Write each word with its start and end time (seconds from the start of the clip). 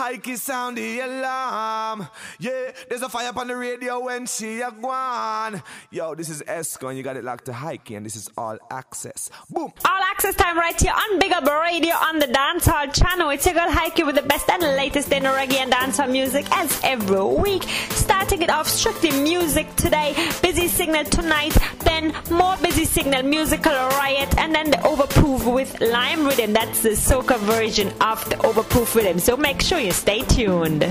Heike 0.00 0.34
sound 0.38 0.78
the 0.78 1.00
alarm. 1.00 2.08
Yeah, 2.38 2.72
there's 2.88 3.02
a 3.02 3.10
fire 3.10 3.32
on 3.36 3.48
the 3.48 3.54
radio 3.54 4.00
when 4.00 4.24
she 4.24 4.62
a 4.62 4.70
gone. 4.70 5.62
Yo, 5.90 6.14
this 6.14 6.30
is 6.30 6.40
Esco 6.44 6.88
and 6.88 6.96
you 6.96 7.04
got 7.04 7.18
it 7.18 7.24
locked 7.24 7.44
to 7.44 7.52
Heike 7.52 7.90
and 7.90 8.06
this 8.06 8.16
is 8.16 8.30
All 8.38 8.56
Access. 8.70 9.28
Boom. 9.50 9.70
All 9.84 10.02
access 10.10 10.34
time 10.36 10.56
right 10.56 10.80
here 10.80 10.94
on 10.94 11.18
Big 11.18 11.32
Up 11.32 11.44
Radio 11.44 11.92
on 11.92 12.18
the 12.18 12.28
Dancehall 12.28 12.94
channel. 12.94 13.28
It's 13.28 13.44
your 13.44 13.54
girl 13.54 13.70
Heike 13.70 13.98
with 13.98 14.14
the 14.14 14.22
best 14.22 14.48
and 14.48 14.62
latest 14.62 15.12
in 15.12 15.24
reggae 15.24 15.56
and 15.56 15.70
dancehall 15.70 16.10
music 16.10 16.46
as 16.50 16.80
every 16.82 17.22
week. 17.22 17.64
Starting 18.20 18.42
it 18.42 18.50
off 18.50 18.68
strictly 18.68 19.10
music 19.22 19.74
today. 19.76 20.14
Busy 20.42 20.68
signal 20.68 21.04
tonight, 21.04 21.56
then 21.78 22.12
more 22.30 22.54
busy 22.58 22.84
signal 22.84 23.22
musical 23.22 23.72
riot, 23.72 24.36
and 24.36 24.54
then 24.54 24.70
the 24.70 24.76
overproof 24.76 25.50
with 25.50 25.80
lime 25.80 26.26
rhythm. 26.26 26.52
That's 26.52 26.82
the 26.82 26.90
soca 26.90 27.38
version 27.38 27.88
of 28.02 28.22
the 28.28 28.36
overproof 28.36 28.94
rhythm. 28.94 29.20
So 29.20 29.38
make 29.38 29.62
sure 29.62 29.80
you 29.80 29.92
stay 29.92 30.20
tuned. 30.20 30.82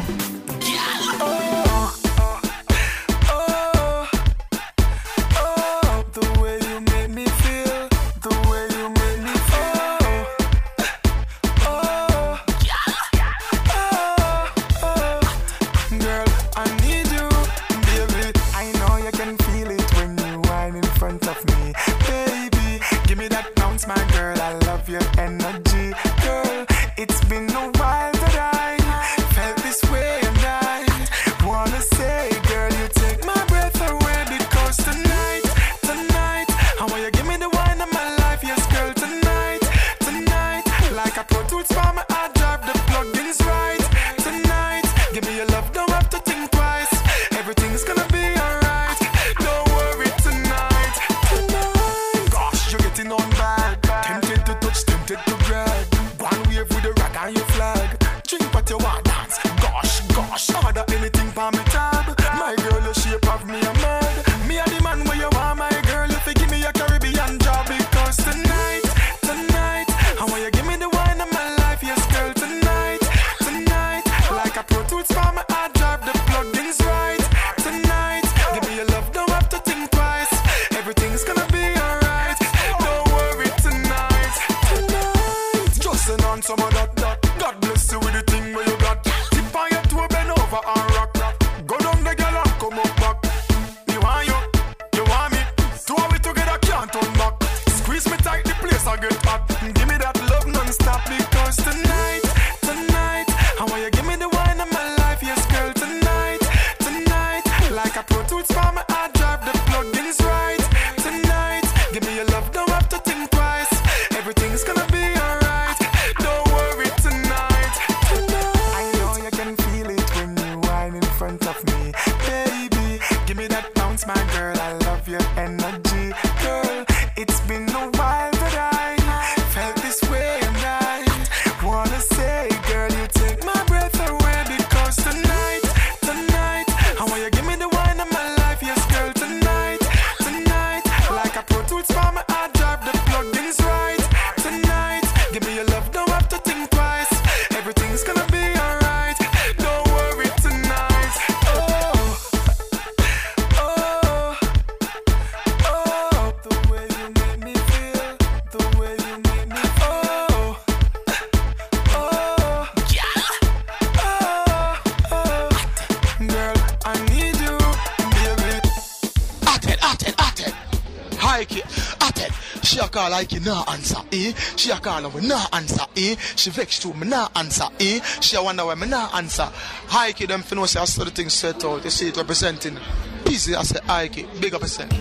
Nah 173.49 173.63
answer, 173.71 173.97
eh? 174.11 174.31
She 174.55 174.69
a 174.69 174.75
call 174.75 175.01
her, 175.01 175.09
we 175.09 175.25
nah 175.27 175.45
answer, 175.53 175.85
eh? 175.97 176.15
She 176.35 176.51
vex 176.51 176.79
too, 176.79 176.93
me 176.93 177.07
nah 177.07 177.29
answer, 177.35 177.65
eh? 177.79 177.99
She 178.21 178.35
a 178.35 178.43
wonder 178.43 178.65
why 178.65 178.75
me 178.75 178.87
nah 178.87 179.09
answer. 179.15 179.49
Heike, 179.87 180.27
them 180.27 180.41
finna 180.43 180.67
say 180.67 180.79
I 180.79 180.85
saw 180.85 181.03
the 181.03 181.11
thing 181.11 181.29
set 181.29 181.63
out, 181.65 181.83
you 181.83 181.89
see 181.89 182.09
it 182.09 182.17
representing. 182.17 182.77
Busy, 183.25 183.55
I 183.55 183.63
say 183.63 183.79
Heike, 183.85 184.27
big 184.39 184.53
up 184.53 184.61
yourself. 184.61 184.91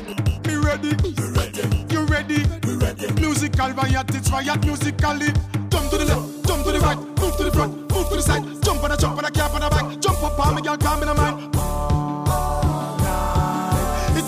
Me 0.47 0.54
ready? 0.56 0.88
You 0.88 1.26
ready? 1.37 1.62
You 1.92 2.04
ready? 2.06 2.41
We 2.64 2.76
ready. 2.76 3.12
Musical 3.20 3.70
riot, 3.72 4.14
it's 4.14 4.31
riot 4.31 4.64
musically. 4.64 5.28
Jump 5.69 5.91
to 5.91 5.98
the 5.98 6.06
left, 6.06 6.47
jump 6.48 6.64
to 6.64 6.72
the 6.72 6.81
right, 6.81 6.98
move 6.98 7.37
to 7.37 7.44
the 7.44 7.53
front, 7.53 7.76
move 7.92 8.08
to 8.08 8.16
the 8.16 8.22
side. 8.22 8.44
Jump 8.64 8.82
on 8.82 8.92
a 8.92 8.97
jump 8.97 9.19
on 9.19 9.25
a 9.26 9.31
cap 9.31 9.53
on 9.53 9.62
a 9.62 9.69
back, 9.69 10.00
jump 10.00 10.22
up 10.22 10.47
on 10.47 10.54
me, 10.54 10.62
girl, 10.62 10.78
calm 10.78 11.03
in 11.03 11.08
the 11.08 11.14
mind. 11.14 11.97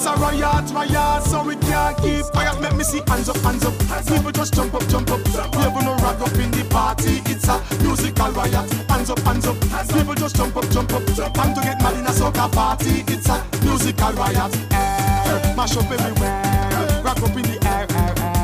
It's 0.00 0.08
a 0.08 0.14
riot, 0.14 0.72
riot, 0.72 1.24
so 1.24 1.44
we 1.44 1.56
can't 1.56 1.94
keep 1.98 2.24
quiet. 2.32 2.58
Make 2.58 2.74
me 2.74 2.84
see 2.84 3.02
hands 3.06 3.28
up, 3.28 3.36
hands 3.44 3.66
up. 3.66 3.74
People 4.06 4.32
just 4.32 4.54
jump 4.54 4.72
up, 4.72 4.88
jump 4.88 5.10
up. 5.10 5.22
People 5.22 5.82
no 5.82 5.94
rag 5.96 6.22
up 6.22 6.32
in 6.40 6.50
the 6.52 6.66
party. 6.70 7.20
It's 7.26 7.46
a 7.46 7.60
musical 7.82 8.32
riot. 8.32 8.72
Hands 8.88 9.10
up, 9.10 9.18
hands 9.18 9.46
up. 9.46 9.60
People 9.92 10.14
just 10.14 10.36
jump 10.36 10.56
up, 10.56 10.66
jump 10.70 10.94
up. 10.94 11.04
Time 11.34 11.54
to 11.54 11.60
get 11.60 11.82
mad 11.82 11.98
in 11.98 12.06
a 12.06 12.12
soca 12.16 12.50
party. 12.50 13.04
It's 13.08 13.28
a 13.28 13.44
musical 13.62 14.12
riot. 14.12 14.56
Air, 14.72 15.54
mash 15.54 15.76
up 15.76 15.90
everywhere. 15.90 17.02
Rock 17.04 17.20
up 17.20 17.36
in 17.36 17.42
the 17.42 17.58
air, 17.68 17.86
air, 17.92 18.14
air. 18.24 18.40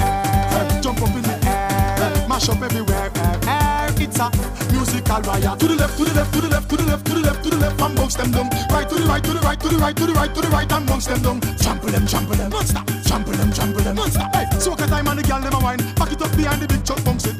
Air. 0.00 0.80
Jump 0.80 1.02
up 1.02 1.14
in 1.14 1.20
the 1.20 1.36
air. 1.44 2.28
Mash 2.30 2.48
up 2.48 2.62
everywhere, 2.62 3.10
air, 3.14 3.38
air. 3.46 3.92
It's 3.98 4.18
a 4.18 4.30
musical 4.72 4.93
riot. 5.20 5.58
To 5.60 5.66
the 5.68 5.76
left, 5.76 5.96
to 5.98 6.04
the 6.04 6.14
left, 6.14 6.32
to 6.34 6.40
the 6.40 6.48
left, 6.48 6.68
to 6.70 6.76
the 6.76 6.84
left, 6.84 7.06
to 7.06 7.12
the 7.14 7.20
left, 7.20 7.44
to 7.44 7.50
the 7.50 7.56
left, 7.56 7.80
and 7.80 7.94
bounce 7.96 8.14
them 8.14 8.30
down. 8.30 8.48
Right 8.70 8.88
to 8.88 8.94
the 8.94 9.06
right, 9.06 9.22
to 9.22 9.32
the 9.32 9.40
right, 9.40 9.60
to 9.60 9.68
the 9.68 9.76
right, 9.78 9.96
to 9.96 10.06
the 10.06 10.12
right, 10.12 10.34
to 10.34 10.40
the 10.40 10.48
right, 10.48 10.72
and 10.72 10.86
bounce 10.86 11.06
them 11.06 11.22
down. 11.22 11.40
Trample 11.58 11.90
them, 11.90 12.06
trample 12.06 12.36
them, 12.36 12.50
non 12.50 12.66
stop. 12.66 12.86
Trample 13.06 13.32
them, 13.34 13.52
trample 13.52 13.82
them, 13.82 13.96
non 13.96 14.10
stop. 14.10 14.34
Hey, 14.34 14.44
soca 14.58 14.86
time 14.88 15.08
and 15.08 15.18
the 15.18 15.22
girl 15.22 15.40
them 15.40 15.54
a 15.54 15.60
wine. 15.60 15.78
Back 15.94 16.12
it 16.12 16.22
up 16.22 16.36
behind 16.36 16.62
the 16.62 16.66
big 16.68 16.84
truck, 16.84 17.02
bounce 17.04 17.26
it. 17.26 17.36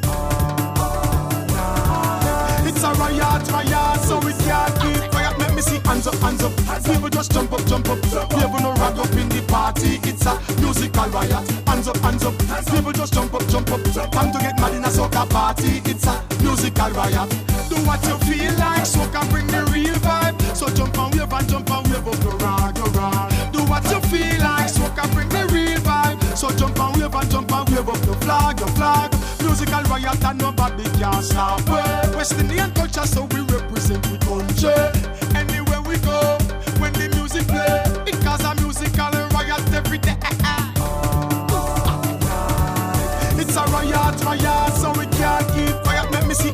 It's 2.67 2.83
a 2.83 2.91
riot, 2.97 3.43
riot, 3.51 3.99
so 4.01 4.19
we 4.19 4.33
can't 4.43 4.73
keep 4.81 5.11
quiet. 5.11 5.37
Make 5.39 5.55
me 5.55 5.61
see 5.61 5.79
hands 5.85 6.07
up, 6.07 6.15
hands 6.19 6.43
up. 6.43 6.53
People 6.83 7.09
just 7.09 7.31
jump 7.31 7.53
up, 7.53 7.65
jump 7.65 7.89
up. 7.89 8.01
People 8.01 8.59
no 8.59 8.73
rag 8.73 8.97
up 8.99 9.11
in 9.15 9.29
the 9.29 9.41
party. 9.47 9.99
It's 10.03 10.25
a 10.25 10.39
musical 10.59 11.07
riot. 11.09 11.45
Hands 11.67 11.87
up, 11.87 11.97
hands 11.97 12.23
up. 12.23 12.35
People 12.71 12.91
just 12.91 13.13
jump 13.13 13.33
up, 13.33 13.47
jump 13.47 13.71
up. 13.71 13.83
Time 14.11 14.31
to 14.31 14.39
get 14.39 14.59
mad 14.59 14.64
in 14.64 14.64
a 14.64 14.64
soca 14.95 15.29
party, 15.29 15.81
it's 15.85 16.07
a 16.07 16.15
musical 16.41 16.89
riot. 16.91 17.29
Do 17.69 17.75
what 17.83 18.01
you 18.07 18.17
feel 18.23 18.53
like, 18.57 18.87
soca 18.87 19.29
bring 19.29 19.47
the 19.47 19.61
real 19.71 19.93
vibe. 19.95 20.39
So 20.55 20.67
jump 20.69 20.97
and 20.97 21.13
wave 21.15 21.33
and 21.33 21.49
jump 21.49 21.69
and 21.69 21.87
wave 21.87 22.07
up 22.07 22.23
your 22.23 22.37
rock, 22.37 22.77
your 22.77 22.87
rock. 22.95 23.29
Do 23.51 23.59
what 23.65 23.83
you 23.91 23.99
feel 24.07 24.39
like, 24.39 24.71
soca 24.71 25.03
bring 25.13 25.27
the 25.29 25.43
real 25.51 25.79
vibe. 25.79 26.17
So 26.37 26.49
jump 26.55 26.79
and 26.79 26.95
wave 27.01 27.13
and 27.13 27.29
jump 27.29 27.51
and 27.51 27.69
wave 27.69 27.89
up 27.89 28.05
your 28.05 28.15
flag, 28.23 28.59
your 28.59 28.69
flag. 28.69 29.11
Musical 29.41 29.83
riot 29.83 30.23
and 30.23 30.39
nobody 30.39 30.83
can 30.97 31.21
stop. 31.21 31.67
West 32.15 32.33
Indian 32.39 32.71
culture, 32.71 33.05
so 33.05 33.25
we 33.31 33.41
represent 33.41 34.01
the 34.03 34.17
country. 34.25 35.04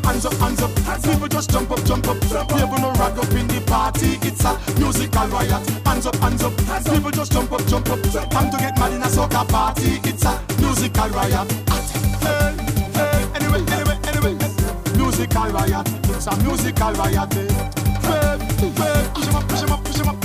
hands 0.03 0.25
up, 0.25 0.33
hands 0.33 0.62
up. 0.62 0.71
People 1.03 1.27
just 1.27 1.50
jump 1.50 1.71
up, 1.71 1.83
jump 1.86 2.07
up. 2.07 2.19
People 2.21 2.80
no 2.80 2.92
rag 2.94 3.18
up 3.18 3.31
in 3.31 3.48
the 3.48 3.62
party. 3.65 4.18
It's 4.21 4.44
a 4.45 4.57
musical 4.80 5.27
riot. 5.27 5.62
Hands 5.86 6.06
up, 6.06 6.15
hands 6.15 6.44
up. 6.44 6.53
People 6.86 7.12
just 7.12 7.31
jump 7.31 7.51
up, 7.51 7.65
jump 7.68 7.89
up. 7.89 8.01
Time 8.30 8.51
to 8.51 8.57
get 8.57 8.77
mad 8.80 8.94
in 8.94 9.01
a 9.01 9.06
soca 9.06 9.48
party. 9.48 10.00
It's 10.03 10.25
a 10.25 10.39
musical 10.59 11.09
riot. 11.09 11.51
Hey, 12.21 12.53
hey, 12.94 13.25
anyway, 13.36 13.62
anyway, 13.71 13.98
anyway. 14.07 14.33
Musical 14.98 15.50
riot. 15.50 15.88
It's 16.09 16.27
a 16.27 16.36
musical 16.44 16.94
riot. 16.94 17.33
Hey, 17.33 17.47
hey, 18.62 19.09
push 19.13 19.25
him 19.25 19.36
up, 19.36 19.47
push 19.47 19.62
him 19.62 19.71
up, 19.71 19.83
push 19.83 20.00
him 20.00 20.09
up. 20.09 20.18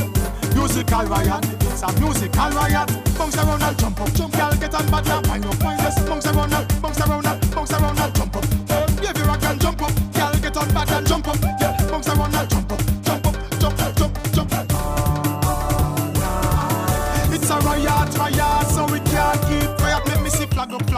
Musical 0.54 1.04
riot. 1.06 1.44
It's 1.62 1.82
a 1.82 1.92
musical 2.00 2.50
riot. 2.50 2.88
Bounce 3.18 3.36
around 3.36 3.62
and 3.62 3.78
jump 3.78 4.00
up, 4.00 4.12
jump. 4.14 4.32
Girl, 4.36 4.52
get 4.52 4.74
on 4.74 4.86
bad, 4.90 5.06
yeah, 5.06 5.20
wind 5.28 5.46
up. 5.46 5.58
Bounce 6.06 6.26
around 6.26 6.52
and 6.52 6.82
bounce 6.82 7.00
around 7.00 7.26
and 7.26 7.50
bounce 7.54 7.72
around 7.72 7.98
and. 7.98 8.15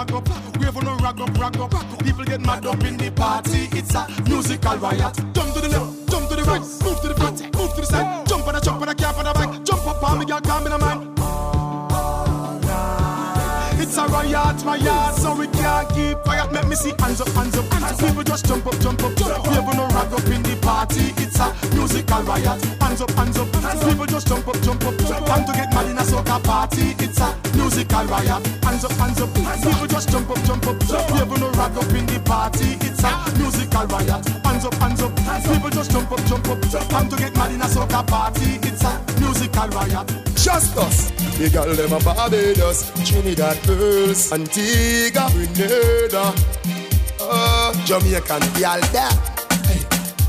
flag 0.04 0.12
up, 0.12 0.58
wave 0.60 0.76
on 0.76 0.86
a 0.86 1.02
rag 1.02 1.20
up, 1.20 1.38
rag 1.38 1.56
up. 1.56 1.98
People 1.98 2.24
get 2.24 2.40
mad 2.40 2.66
up 2.66 2.82
in 2.84 2.96
the 2.96 3.10
party, 3.10 3.68
it's 3.72 3.94
a 3.94 4.06
musical 4.28 4.76
riot. 4.76 5.16
Jump 5.32 5.54
to 5.54 5.60
the 5.60 5.68
left, 5.68 6.10
jump 6.10 6.28
to 6.28 6.36
the 6.36 6.44
right, 6.44 6.60
move 6.60 7.00
to 7.00 7.08
the 7.08 7.14
front, 7.14 7.42
move 7.56 7.74
to 7.74 7.80
the 7.80 7.86
side. 7.86 8.26
Jump 8.26 8.46
on 8.46 8.56
a 8.56 8.60
jump 8.60 8.82
on 8.82 8.88
a 8.88 8.94
cap 8.94 9.16
on 9.18 9.26
a 9.26 9.34
bike, 9.34 9.64
jump 9.64 9.86
up 9.86 10.02
on 10.02 10.18
me, 10.18 10.26
girl, 10.26 10.40
calm 10.40 10.66
in 10.66 10.72
a 10.72 10.78
mind. 10.78 11.17
My 14.18 14.26
quiet, 14.26 14.64
my 14.64 14.74
yard, 14.74 15.14
so 15.14 15.32
we 15.32 15.46
can't 15.46 15.88
keep 15.90 16.18
quiet. 16.26 16.50
Let 16.52 16.66
me 16.66 16.74
see 16.74 16.92
hands 16.98 17.20
up, 17.20 17.28
hands 17.38 17.56
up, 17.56 17.64
hands 17.70 17.84
up. 17.84 17.98
People 18.00 18.24
just 18.24 18.46
jump 18.46 18.66
up, 18.66 18.76
jump 18.80 19.00
up, 19.04 19.14
jump 19.14 19.38
up. 19.38 19.44
People 19.44 19.74
no 19.78 19.86
rag 19.94 20.12
up 20.12 20.26
in 20.26 20.42
the 20.42 20.58
party, 20.60 21.14
it's 21.22 21.38
a 21.38 21.54
musical 21.70 22.22
riot. 22.26 22.58
Hands 22.82 23.00
up, 23.00 23.10
hands 23.12 23.38
up, 23.38 23.54
hands 23.54 23.80
up. 23.80 23.88
People 23.88 24.06
just 24.06 24.26
jump 24.26 24.48
up, 24.48 24.60
jump 24.60 24.84
up. 24.86 24.98
Time 24.98 25.44
to 25.46 25.52
get 25.52 25.72
mad 25.72 25.86
in 25.86 25.98
a 25.98 26.02
soca 26.02 26.42
party, 26.42 26.96
it's 26.98 27.20
a 27.20 27.30
musical 27.54 28.04
riot. 28.10 28.42
Hands 28.66 28.84
up, 28.84 28.92
hands 28.98 29.20
up, 29.22 29.36
hands 29.38 29.64
up. 29.64 29.70
People 29.70 29.86
just 29.86 30.10
jump 30.10 30.30
up, 30.30 30.42
jump 30.42 30.66
up, 30.66 30.78
jump 30.82 30.98
up. 30.98 31.14
People 31.14 31.38
no 31.38 31.50
rag 31.54 31.78
up 31.78 31.94
in 31.94 32.06
the 32.10 32.18
party, 32.26 32.74
it's 32.82 33.04
a 33.06 33.10
musical 33.38 33.86
riot. 33.86 34.26
Hands 34.42 34.64
up, 34.66 34.74
hands 34.82 35.00
up, 35.00 35.16
hands 35.20 35.46
up. 35.46 35.54
People 35.54 35.70
just 35.70 35.92
jump 35.92 36.10
up, 36.10 36.24
jump 36.26 36.48
up. 36.48 36.58
Time 36.90 37.08
to 37.08 37.16
get 37.16 37.36
mad 37.36 37.52
in 37.52 37.62
a 37.62 37.66
soca 37.70 38.04
party 38.04 38.67
total 39.58 39.80
riot. 39.80 40.08
Just 40.36 40.76
us. 40.76 41.10
The 41.38 41.50
girl 41.50 41.74
them 41.74 41.92
a 41.92 41.98
Barbados, 42.00 42.90
Trinidad 43.04 43.58
girls, 43.66 44.32
Antigua, 44.32 45.30
Grenada, 45.54 46.34
uh, 47.20 47.72
Jamaican 47.84 48.40
girl 48.58 48.80
there. 48.94 49.14
Hey, 49.66 49.82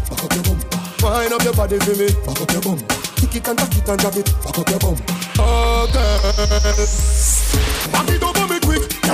back 0.09 0.23
up 0.23 0.33
your 0.33 0.43
bum. 0.43 0.59
Wind 1.01 1.33
up 1.33 1.43
your 1.43 1.53
body 1.53 1.79
for 1.79 1.95
me. 1.95 2.07
Back 2.25 2.41
up 2.41 2.51
your 2.51 2.61
bum. 2.61 2.79
Kick 3.17 3.35
it 3.35 3.47
and 3.47 3.57
tuck 3.57 3.75
it 3.77 3.89
and 3.89 3.99
drop 3.99 4.15
it. 4.15 4.25
Back 4.43 4.59
up 4.59 4.69
your 4.69 4.79
bum. 4.79 4.97
Oh 5.37 5.87
girls, 5.93 7.53
back 7.91 8.09
it 8.09 8.23
up 8.23 8.37
for 8.37 8.47
me 8.47 8.59
quick. 8.59 9.08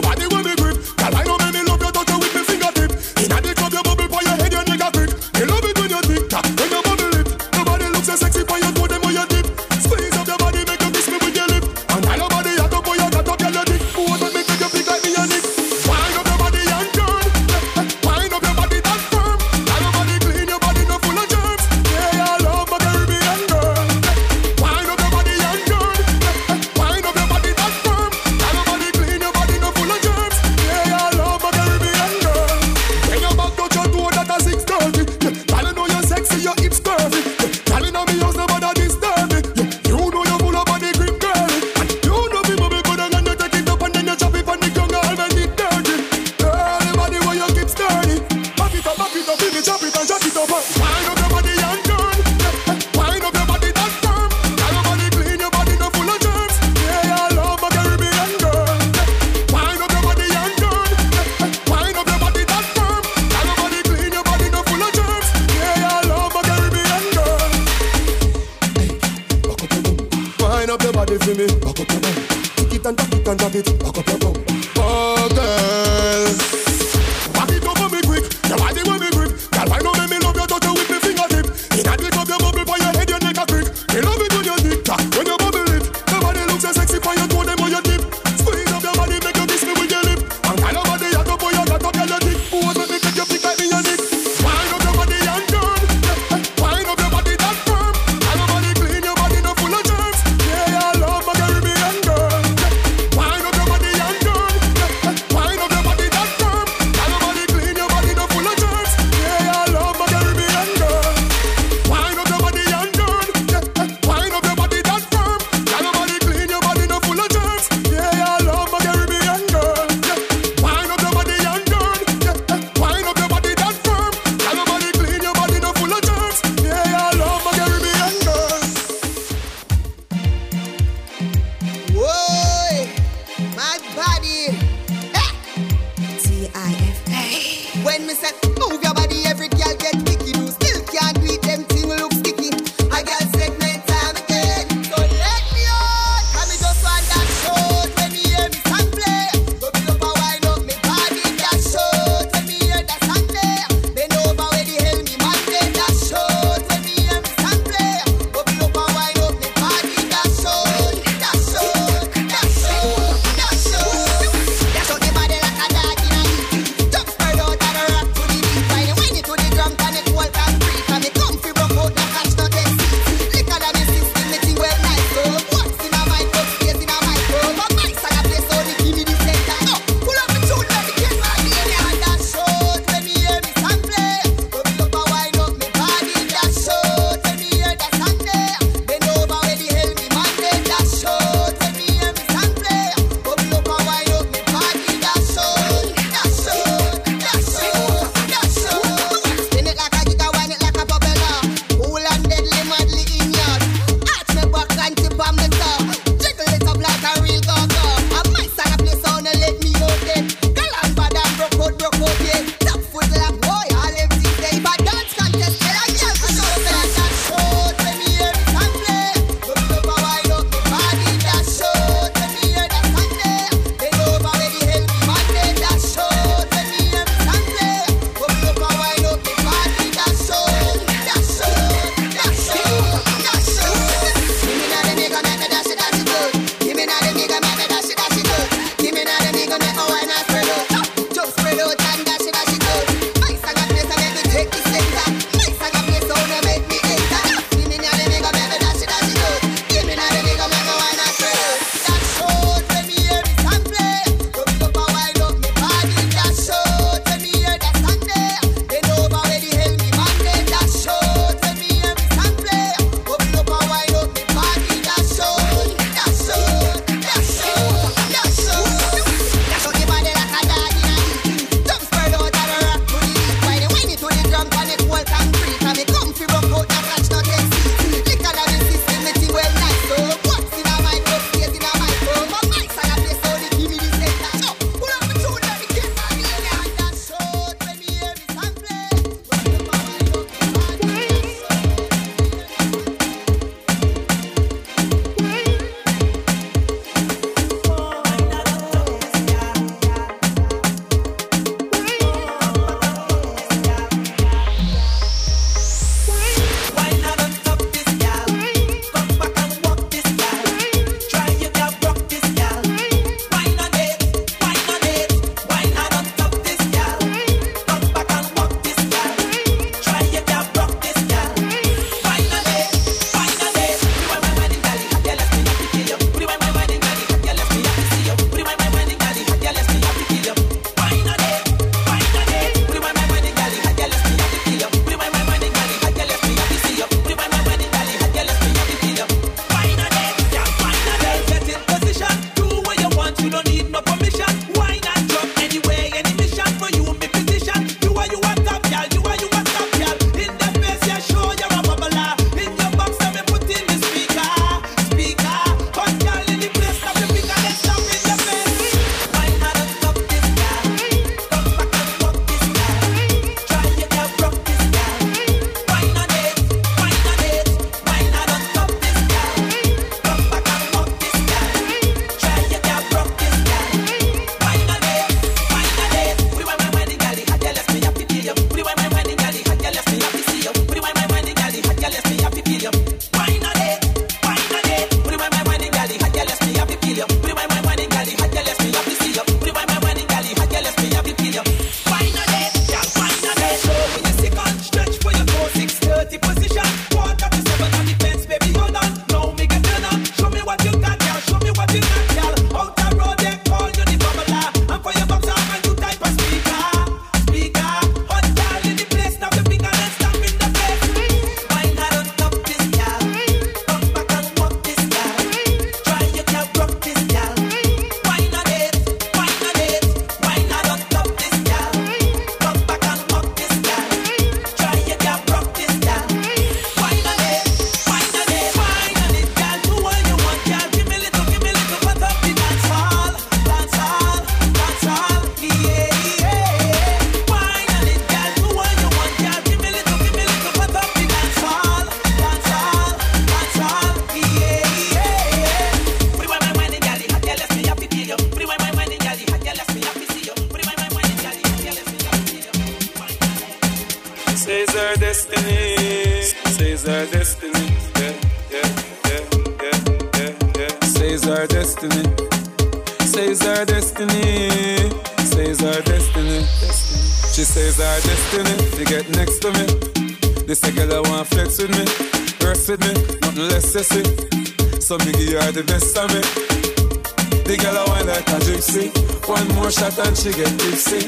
She 480.25 480.34
get 480.34 480.58
tipsy. 480.58 481.00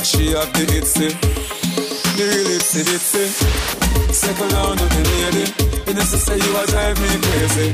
She 0.00 0.32
have 0.32 0.48
the 0.56 0.64
itsy 0.72 1.12
the 2.16 2.24
real 2.24 2.48
itsy 2.56 2.80
bitsy. 2.80 3.28
Second 4.08 4.48
down 4.56 4.72
on 4.72 4.88
the 4.88 5.02
lady. 5.04 5.44
You 5.84 5.92
know, 5.92 6.00
say 6.00 6.40
you 6.40 6.50
a 6.56 6.62
drive 6.64 6.96
me 6.96 7.12
crazy. 7.20 7.68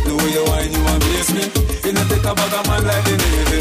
The 0.00 0.12
way 0.16 0.32
you 0.32 0.44
whine, 0.48 0.72
you 0.72 0.80
amaze 0.80 1.30
me. 1.36 1.44
You 1.84 1.92
know, 1.92 2.08
take 2.08 2.24
a 2.24 2.32
bag 2.32 2.56
of 2.56 2.64
man 2.64 2.82
like 2.88 3.04
the 3.04 3.14
Navy. 3.20 3.60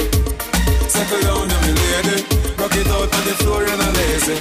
Second 0.87 1.21
down 1.27 1.51
on 1.51 1.61
the 1.67 1.71
lady. 1.83 2.17
Rock 2.63 2.75
it 2.79 2.87
out 2.95 3.11
on 3.11 3.23
the 3.27 3.35
floor, 3.43 3.59
you're 3.67 3.75
not 3.75 3.91
lazy. 3.99 4.37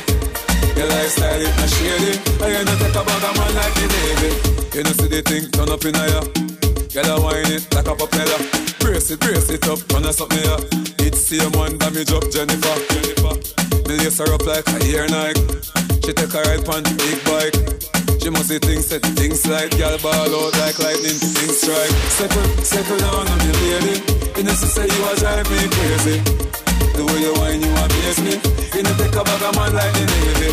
Your 0.79 0.87
lifestyle 0.95 1.43
is 1.43 1.55
not 1.59 1.71
shady. 1.75 2.13
I 2.39 2.47
you 2.55 2.63
know, 2.71 2.77
take 2.79 2.95
a 2.95 3.03
bag 3.03 3.25
of 3.27 3.35
man 3.35 3.51
like 3.59 3.75
the 3.75 3.87
Navy. 3.91 4.31
You 4.79 4.83
know, 4.87 4.95
see 4.95 5.11
the 5.11 5.21
thing 5.27 5.51
turn 5.51 5.75
up 5.75 5.83
in 5.83 5.99
a 5.99 6.05
ya. 6.07 6.23
Girl, 6.95 7.11
I 7.11 7.17
whine 7.19 7.51
it 7.51 7.67
like 7.75 7.91
a 7.91 7.95
propeller. 7.99 8.39
Brace 8.79 9.11
it, 9.11 9.19
brace 9.19 9.51
it 9.51 9.67
up, 9.67 9.83
run 9.91 10.07
us 10.07 10.21
up 10.23 10.31
me 10.31 10.39
up. 10.47 10.63
Same 11.25 11.53
one 11.53 11.79
damage 11.79 12.13
up, 12.13 12.29
Jennifer. 12.29 12.77
Jennifer. 12.93 13.33
Me 13.89 13.97
lace 13.97 14.21
her 14.21 14.29
up 14.35 14.45
like 14.45 14.69
a 14.69 14.77
ear 14.85 15.09
Nike. 15.09 15.41
She 16.05 16.13
take 16.13 16.37
a 16.37 16.41
ride 16.45 16.69
on 16.69 16.85
the 16.85 16.93
big 17.01 17.17
bike. 17.25 17.57
She 18.21 18.29
must 18.29 18.53
see 18.53 18.61
things 18.61 18.93
set 18.93 19.01
things 19.17 19.41
like 19.49 19.73
Gal 19.81 19.97
ball 20.05 20.13
out 20.13 20.53
like 20.61 20.77
lightning, 20.85 21.17
things 21.17 21.65
strike. 21.65 21.97
Settle, 22.13 22.45
settle 22.61 22.99
down 23.01 23.25
on 23.25 23.39
me, 23.41 23.57
lady. 23.57 23.97
You 24.37 24.45
know, 24.45 24.53
she 24.53 24.69
say 24.69 24.85
you 24.85 25.01
are 25.09 25.17
drive 25.17 25.49
me 25.49 25.65
crazy. 25.73 26.21
The 26.93 27.03
way 27.09 27.21
you 27.25 27.33
whine, 27.41 27.65
you 27.65 27.73
amaze 27.73 28.21
me. 28.21 28.37
You 28.77 28.85
know, 28.85 28.93
take 29.01 29.17
a 29.17 29.25
bag 29.25 29.43
of 29.49 29.57
man 29.57 29.73
like 29.73 29.97
the 29.97 30.05
Navy. 30.05 30.51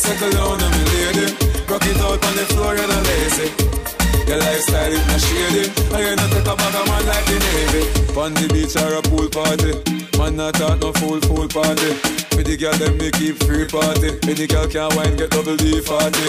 Settle 0.00 0.32
down 0.32 0.64
on 0.64 0.70
me, 0.72 0.82
lady. 0.96 1.28
Rock 1.68 1.84
it 1.84 2.00
out 2.00 2.24
on 2.24 2.34
the 2.40 2.44
floor, 2.56 2.72
you're 2.72 2.88
not 2.88 3.04
lazy. 3.04 3.83
Your 4.26 4.38
lifestyle 4.38 4.92
is 4.92 5.04
not 5.06 5.20
shady. 5.20 5.64
And 5.92 6.02
you 6.04 6.16
know, 6.16 6.26
take 6.32 6.48
a 6.48 6.54
bag 6.56 6.74
of 6.74 6.84
man 6.88 7.04
like 7.06 7.24
the 7.26 7.36
Navy. 7.44 7.82
On 8.18 8.32
the 8.32 8.46
beach 8.52 8.76
or 8.80 8.96
a 8.96 9.02
pool 9.02 9.28
party. 9.28 9.72
Man 10.18 10.36
not 10.36 10.54
talk 10.54 10.80
no 10.80 10.92
fool 10.92 11.20
fool 11.20 11.48
party. 11.48 11.92
With 12.36 12.46
the 12.46 12.56
girl 12.56 12.72
them 12.74 12.96
me 12.98 13.10
keep 13.10 13.42
free 13.44 13.66
party. 13.66 14.16
Any 14.24 14.46
girl 14.46 14.66
can 14.66 14.88
wine 14.96 15.16
get 15.16 15.30
double 15.30 15.56
D 15.56 15.82
party. 15.82 16.24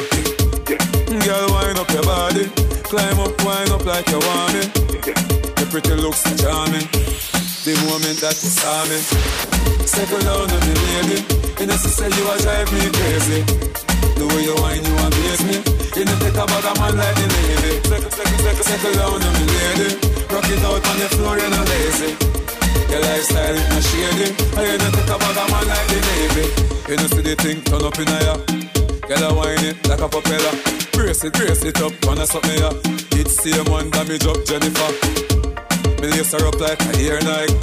Girl 1.24 1.48
wine 1.50 1.78
up 1.78 1.90
your 1.92 2.04
body, 2.04 2.46
climb 2.84 3.20
up 3.20 3.34
wine 3.46 3.70
up 3.72 3.86
like 3.86 4.08
you 4.10 4.20
want 4.20 4.54
me. 4.54 4.62
Your 5.58 5.68
pretty 5.72 5.96
looks 5.96 6.24
charming. 6.42 6.86
The 7.64 7.74
moment 7.88 8.20
that 8.22 8.36
you 8.44 8.50
saw 8.50 8.84
me, 8.90 9.00
settle 9.88 10.20
down 10.20 10.52
on 10.52 10.62
me 10.68 10.74
lady. 10.76 11.24
You 11.60 11.68
know 11.68 11.78
say 11.78 12.10
you 12.10 12.30
a 12.30 12.38
drive 12.42 12.74
me 12.74 12.90
crazy. 12.92 13.85
The 14.16 14.26
way 14.32 14.44
you 14.48 14.56
wine 14.64 14.84
you 14.84 14.96
amaze 14.96 15.44
me. 15.44 15.56
You 15.96 16.04
know 16.08 16.18
take 16.20 16.40
a 16.40 16.44
man 16.48 16.94
like 16.96 17.16
the 17.16 17.26
lady. 17.36 17.72
Settle, 17.88 18.12
settle, 18.12 18.40
settle, 18.40 18.66
settle 18.66 18.94
down 18.96 19.22
on 19.24 19.34
me 19.36 19.46
lady. 19.52 19.90
Rock 20.32 20.48
it 20.48 20.64
out 20.64 20.84
on 20.84 20.98
the 21.00 21.08
floor, 21.16 21.36
you're 21.40 21.52
not 21.52 21.68
lazy. 21.68 22.12
Your 22.92 23.02
lifestyle 23.02 23.56
is 23.56 23.68
not 23.70 23.84
shady. 23.84 24.28
I 24.56 24.62
you 24.72 24.78
not 24.78 24.92
take 24.96 25.12
a 25.12 25.18
man 25.20 25.66
like 25.68 25.88
the 25.92 26.00
Navy. 26.08 26.46
You 26.88 26.96
know 26.98 27.08
see 27.12 27.24
the 27.28 27.36
thing 27.36 27.60
turn 27.64 27.84
up 27.84 27.98
in 28.00 28.08
a 28.08 28.18
ya. 28.24 28.36
Girl 29.08 29.24
a 29.24 29.34
whine 29.34 29.66
it 29.66 29.78
like 29.88 30.02
a 30.02 30.08
propeller. 30.08 30.54
Brace 30.94 31.24
it, 31.24 31.34
brace 31.34 31.64
it 31.64 31.82
up, 31.82 31.94
wanna 32.06 32.24
me 32.24 32.56
ya. 32.60 32.72
It's 33.20 33.36
same 33.42 33.66
one 33.72 33.90
damage 33.90 34.26
up 34.26 34.40
Jennifer. 34.46 34.92
Me 36.00 36.08
lace 36.08 36.32
her 36.32 36.48
up 36.48 36.60
like 36.60 36.80
a 36.80 36.94
ear 37.02 37.20
Nike. 37.20 37.56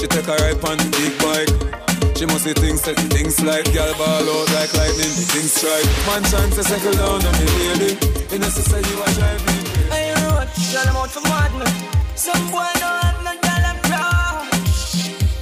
She 0.00 0.06
take 0.06 0.28
a 0.28 0.36
ride 0.44 0.60
on 0.64 0.76
the 0.76 0.88
big 0.92 1.14
bike. 1.22 1.95
She 2.16 2.24
must 2.24 2.46
be 2.46 2.54
things 2.54 2.80
that 2.82 2.96
things 3.12 3.42
like 3.44 3.70
gal 3.74 3.92
ball 3.98 4.24
out 4.24 4.48
like 4.56 4.72
lightning. 4.72 5.12
Things 5.36 5.52
strike. 5.52 5.84
Man 6.08 6.22
trying 6.24 6.50
to 6.50 6.64
settle 6.64 6.92
down 6.96 7.20
on 7.20 7.32
me 7.36 7.44
lady. 7.76 7.92
In 8.34 8.42
a 8.42 8.48
society 8.48 8.88
I 8.96 9.12
drive 9.12 9.42
me. 9.44 9.52
Ain't 9.92 10.16
road, 10.24 10.48
gal, 10.72 10.88
I'm 10.88 10.96
out 10.96 11.10
for 11.12 11.20
madness. 11.28 11.68
Some 12.16 12.40
boy 12.48 12.72
don't 12.80 13.04
have 13.04 13.20
no 13.20 13.32
gal, 13.44 13.64
I'm 13.68 13.76
proud. 13.84 14.48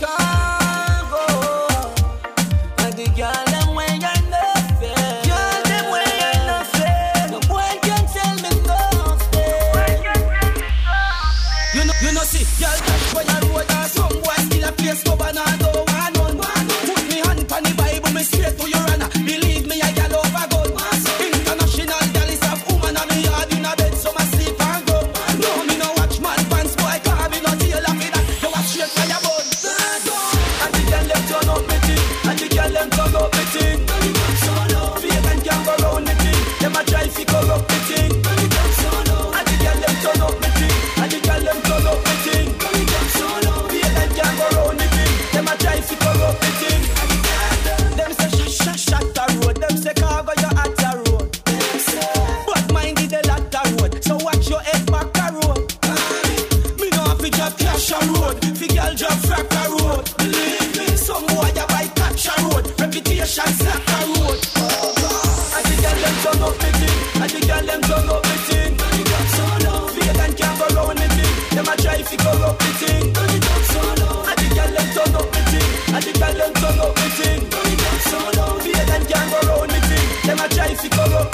Can't 0.03 1.07
go. 1.15 1.23
And 2.83 2.95
the 2.99 3.07
gal, 3.15 3.55
I'm 3.55 3.71
way 3.79 3.95
and 3.95 4.27
nothing. 4.35 4.99
Gal, 5.31 5.63
them 5.71 5.87
way 5.95 6.11
and 6.27 6.43
nothing. 6.51 7.31
No 7.31 7.39
boy 7.47 7.71
can 7.87 8.03
tell 8.11 8.35
me 8.43 8.51
nothing. 8.67 10.03
You 11.71 11.83
know, 11.87 11.95
you 12.03 12.11
know, 12.19 12.27
see, 12.27 12.43
gal, 12.59 12.75
that's 12.83 13.15
why 13.15 13.23
I 13.31 13.39
road. 13.47 13.71
Some 13.95 14.19
boy 14.27 14.39
still 14.43 14.67
a 14.69 14.73
place 14.73 15.03
governor. 15.05 15.44
Mexico. 80.91 81.34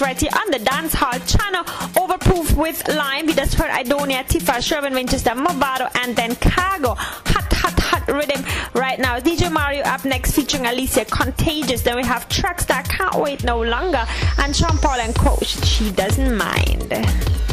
Right 0.00 0.20
here 0.20 0.30
on 0.32 0.50
the 0.52 0.60
Dance 0.60 0.94
Hall 0.94 1.18
channel. 1.26 1.64
Overproof 1.94 2.56
with 2.56 2.86
Lime. 2.88 3.26
We 3.26 3.34
just 3.34 3.54
heard 3.54 3.70
Idonia, 3.70 4.22
Tifa, 4.24 4.58
Shurwayne 4.58 4.94
Winchester, 4.94 5.30
Mavado, 5.30 5.90
and 6.02 6.14
then 6.14 6.36
Cargo. 6.36 6.94
Hot, 6.94 7.52
hot, 7.52 7.80
hot 7.80 8.06
rhythm 8.06 8.44
right 8.74 8.98
now. 9.00 9.18
DJ 9.18 9.50
Mario 9.50 9.82
up 9.82 10.04
next 10.04 10.32
featuring 10.32 10.66
Alicia 10.66 11.04
Contagious. 11.06 11.82
Then 11.82 11.96
we 11.96 12.04
have 12.04 12.28
tracks 12.28 12.64
that 12.66 12.88
can't 12.88 13.16
wait 13.16 13.42
no 13.42 13.60
longer. 13.60 14.06
And 14.38 14.54
Sean 14.54 14.78
Paul 14.78 15.00
and 15.00 15.14
Coach, 15.16 15.64
she 15.66 15.90
doesn't 15.90 16.36
mind. 16.36 17.47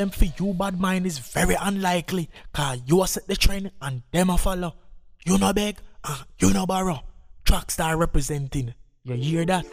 Them 0.00 0.08
for 0.10 0.24
you 0.24 0.54
bad 0.54 0.80
mind 0.80 1.04
is 1.04 1.18
very 1.18 1.56
unlikely. 1.60 2.30
Cause 2.54 2.80
you 2.86 3.02
a 3.02 3.06
set 3.06 3.28
the 3.28 3.36
trend 3.36 3.70
and 3.82 4.02
them 4.12 4.30
a 4.30 4.38
follow. 4.38 4.74
You 5.26 5.36
no 5.36 5.52
beg, 5.52 5.76
uh, 6.04 6.22
you 6.38 6.52
no 6.54 6.64
borrow. 6.64 7.00
Trackstar 7.44 7.98
representing. 7.98 8.74
You 9.04 9.14
hear 9.14 9.44
that? 9.44 9.66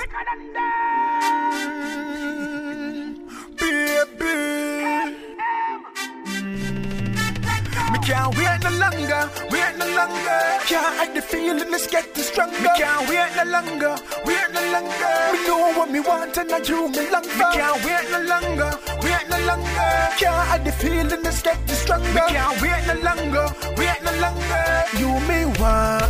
Can't 8.08 8.38
wait 8.38 8.64
no 8.64 8.70
longer, 8.80 9.30
wait 9.52 9.78
no 9.78 9.86
longer. 10.00 10.40
Can't 10.66 10.96
hide 10.98 11.14
the 11.14 11.22
feeling, 11.22 11.74
it's 11.74 11.88
getting 11.88 12.24
stronger. 12.24 12.62
Me 12.62 12.70
can't 12.78 13.10
wait 13.10 13.36
no 13.36 13.44
longer, 13.52 13.96
wait 14.26 14.48
no 14.54 14.62
longer. 14.72 15.12
Me 15.34 15.38
know 15.46 15.74
what 15.78 15.92
me 15.92 16.00
want 16.00 16.38
and 16.38 16.54
I 16.54 16.62
do 16.62 16.88
me 16.88 17.04
longer. 17.12 17.36
Me 17.36 17.46
can't 17.52 17.84
wait 17.84 18.08
no 18.10 18.22
longer, 18.34 18.72
wait 19.04 19.26
no 19.30 19.38
longer. 19.50 19.92
Can't 20.20 20.48
hide 20.50 20.64
the 20.64 20.72
feeling, 20.72 21.26
it's 21.26 21.42
getting 21.42 21.68
stronger. 21.68 22.14
Me 22.14 22.22
can't 22.30 22.62
wait 22.62 22.84
no 22.88 22.96
longer, 23.08 23.48
wait 23.76 24.00
no 24.02 24.14
longer. 24.24 24.66
You 25.00 25.10
me 25.28 25.40
want. 25.60 26.08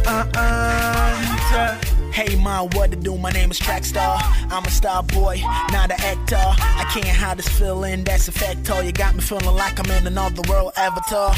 Hey 2.17 2.36
ma, 2.36 2.63
what 2.73 2.89
to 2.89 2.97
do? 2.97 3.15
My 3.15 3.30
name 3.30 3.51
is 3.51 3.60
Trackstar. 3.60 4.17
I'm 4.51 4.65
a 4.65 4.71
star 4.71 5.03
boy, 5.03 5.39
not 5.71 5.91
an 5.91 6.01
actor. 6.01 6.36
I 6.36 6.89
can't 6.91 7.15
hide 7.15 7.38
this 7.38 7.47
feeling 7.47 8.03
that's 8.03 8.27
a 8.27 8.32
fact. 8.32 8.67
All 8.71 8.82
you 8.82 8.91
got 8.91 9.13
me 9.13 9.21
feeling 9.21 9.45
like 9.45 9.77
I'm 9.77 9.91
in 9.91 10.08
another 10.08 10.41
world 10.49 10.71
avatar. 10.77 11.36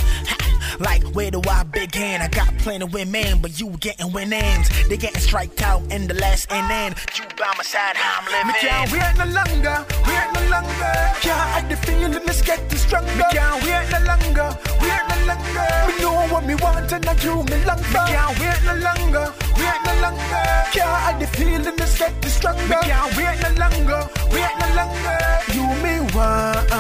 Like, 0.80 1.04
where 1.12 1.32
do 1.32 1.42
I 1.50 1.64
begin? 1.64 2.22
I 2.22 2.30
got 2.30 2.58
plenty 2.60 2.86
women, 2.86 3.40
but 3.42 3.60
you 3.60 3.72
getting 3.82 4.14
winnings. 4.14 4.70
They 4.88 4.96
getting 4.96 5.20
striked 5.20 5.62
out 5.62 5.82
in 5.92 6.08
the 6.08 6.14
last 6.14 6.50
inning. 6.50 6.96
You 7.14 7.26
by 7.36 7.52
my 7.58 7.64
side, 7.64 7.98
how 7.98 8.22
I'm 8.22 8.32
living. 8.32 8.48
Me 8.48 8.54
can't 8.62 8.90
wait 8.90 9.18
no 9.18 9.26
longer, 9.36 9.86
wait 10.08 10.28
no 10.34 10.42
longer. 10.48 10.96
Can't 11.20 11.44
hide 11.52 11.70
the 11.70 11.76
feeling, 11.76 12.14
it's 12.24 12.42
getting 12.42 12.78
stronger. 12.78 13.14
Me 13.18 13.26
can't 13.32 13.62
wait 13.66 13.84
no 13.92 14.00
longer, 14.08 14.58
wait 14.80 15.02
no 15.10 15.26
longer. 15.28 15.99
Me 16.20 16.28
know 16.28 16.34
what 16.34 16.46
me 16.46 16.56
want 16.56 16.92
and 16.92 17.06
I 17.06 17.14
do 17.16 17.44
me 17.44 17.64
longer. 17.64 17.84
Me 17.84 18.00
can't 18.12 18.40
wait 18.40 18.60
no 18.66 18.76
longer, 18.76 19.34
wait 19.56 19.80
no 19.86 19.94
longer. 20.02 20.44
Can't 20.74 20.90
hide 20.90 21.20
the 21.20 21.28
feeling, 21.28 21.66
it's 21.66 21.98
getting 21.98 22.30
stronger. 22.30 22.62
Me 22.64 22.76
can't 22.82 23.16
wait 23.16 23.40
no 23.42 23.50
longer, 23.56 24.10
wait 24.34 24.54
no 24.60 24.68
longer. 24.76 25.18
You 25.54 25.64
me 25.82 26.00
want. 26.14 26.72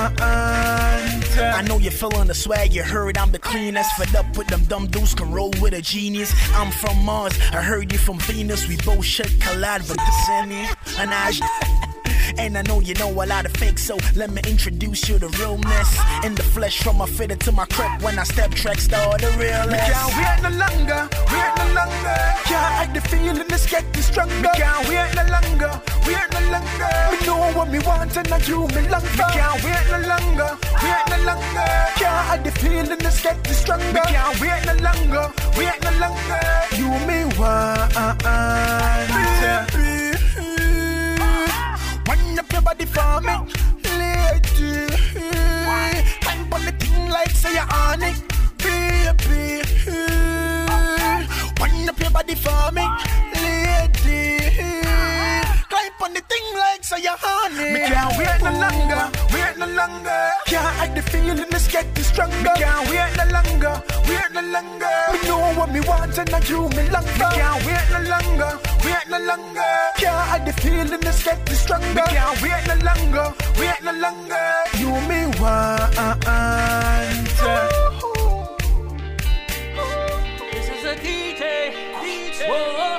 I 1.41 1.63
know 1.65 1.77
you're 1.77 1.91
feeling 1.91 2.27
the 2.27 2.33
swag, 2.33 2.73
you 2.73 2.83
heard 2.83 3.17
I'm 3.17 3.31
the 3.31 3.39
cleanest. 3.39 3.89
Fed 3.93 4.13
up 4.13 4.37
with 4.37 4.47
them 4.47 4.65
dumb 4.65 4.87
dudes, 4.87 5.13
can 5.13 5.31
roll 5.31 5.53
with 5.61 5.73
a 5.73 5.81
genius. 5.81 6.33
I'm 6.53 6.71
from 6.71 6.97
Mars, 7.05 7.39
I 7.53 7.61
heard 7.61 7.93
you 7.93 7.97
from 7.97 8.19
Venus. 8.19 8.67
We 8.67 8.75
both 8.77 9.05
should 9.05 9.39
collide, 9.39 9.87
but 9.87 9.95
the 9.95 10.11
same 10.27 10.51
and 10.99 11.11
I. 11.13 11.31
And 12.39 12.57
I 12.57 12.61
know 12.61 12.79
you 12.79 12.93
know 12.93 13.11
a 13.11 13.25
lot 13.25 13.45
of 13.45 13.51
fakes, 13.51 13.83
so 13.83 13.97
let 14.15 14.31
me 14.31 14.41
introduce 14.47 15.09
you 15.09 15.19
to 15.19 15.27
realness. 15.39 15.89
In 16.23 16.35
the 16.35 16.43
flesh, 16.43 16.79
from 16.81 16.97
my 16.97 17.05
fitted 17.05 17.41
to 17.41 17.51
my 17.51 17.65
crep, 17.65 18.01
when 18.01 18.17
I 18.17 18.23
step 18.23 18.51
track, 18.51 18.79
start 18.79 19.19
the 19.19 19.27
realness. 19.37 19.75
Me 19.75 19.93
can't 19.93 20.13
wait 20.15 20.39
no 20.41 20.51
longer, 20.57 21.01
wait 21.33 21.51
no 21.59 21.65
longer. 21.75 22.17
Can't 22.47 22.73
hide 22.79 22.93
the 22.93 23.01
feeling, 23.01 23.41
it's 23.41 23.69
getting 23.69 24.01
stronger. 24.01 24.33
Me 24.33 24.49
can't 24.55 24.87
wait 24.87 25.11
no 25.19 25.23
longer, 25.35 25.81
wait 26.07 26.27
no 26.31 26.41
longer. 26.55 26.91
We 27.11 27.17
know 27.27 27.51
what 27.57 27.67
we 27.69 27.79
want 27.79 28.15
and 28.15 28.31
I 28.31 28.39
do 28.39 28.67
me 28.67 28.81
longer. 28.87 29.11
Me 29.19 29.25
can't 29.35 29.59
wait 29.61 29.85
no 29.91 29.99
longer, 30.07 30.51
wait 30.81 31.05
no 31.11 31.17
longer. 31.27 31.67
Can't 31.99 32.23
hide 32.23 32.43
the 32.45 32.51
feeling, 32.51 33.01
it's 33.03 33.21
getting 33.21 33.53
stronger. 33.53 33.91
Me 33.91 33.99
can't 34.07 34.39
wait 34.39 34.63
no 34.65 34.75
longer, 34.79 35.25
wait 35.59 35.77
no 35.83 35.91
longer. 35.99 36.39
You 36.79 36.87
me 37.05 37.19
want. 37.37 39.18
Up 42.49 42.53
your 42.53 42.61
body 42.61 42.85
for 42.85 43.21
me, 43.21 43.33
lady. 43.97 44.87
Climb 46.21 46.53
on 46.53 46.65
the 46.65 46.71
thing 46.79 47.09
like 47.09 47.29
say 47.31 47.53
you're 47.53 47.73
on 47.73 48.01
it, 48.01 48.21
baby. 48.57 49.61
Wind 51.59 51.89
up 51.89 51.99
your 51.99 52.11
body 52.11 52.35
for 52.35 52.71
me, 52.71 52.83
thing 56.39 56.57
like 56.57 56.83
say 56.83 57.01
you're 57.01 57.19
on. 57.25 57.57
Me 57.57 57.79
can't 57.87 58.17
wait 58.17 58.39
no 58.41 58.51
longer, 58.63 59.03
wait 59.33 59.57
no 59.57 59.67
longer. 59.67 60.19
Can't 60.45 60.75
hide 60.77 60.95
the 60.95 61.01
feeling, 61.01 61.39
it's 61.39 61.67
getting 61.67 62.03
stronger. 62.03 62.35
Me 62.35 62.49
can't 62.55 62.89
wait 62.89 63.11
no 63.17 63.25
longer, 63.35 63.83
wait 64.07 64.29
no 64.33 64.41
longer. 64.41 64.95
Me 65.13 65.19
know 65.27 65.53
what 65.57 65.71
me 65.71 65.81
want 65.81 66.17
and 66.17 66.33
I 66.33 66.39
do 66.41 66.69
me 66.69 66.83
longer. 66.89 67.11
Me 67.21 67.37
can't 67.39 67.65
wait 67.65 67.87
no 67.95 67.99
longer, 68.13 68.51
wait 68.85 69.05
no 69.09 69.19
longer. 69.19 69.71
Can't 69.97 70.27
hide 70.29 70.45
the 70.45 70.53
feeling, 70.53 71.03
it's 71.09 71.23
getting 71.23 71.55
stronger. 71.55 71.93
Me 71.93 72.01
can't 72.15 72.41
wait 72.41 72.63
no 72.67 72.75
longer, 72.89 73.27
wait 73.59 73.79
no 73.83 73.93
longer. 74.05 74.45
You 74.77 74.91
me 75.09 75.19
want. 75.39 75.79
This 80.51 80.67
is 80.75 80.83
a 80.85 80.95
DJ, 80.95 81.71
DJ 82.03 82.47
Whoa, 82.47 82.98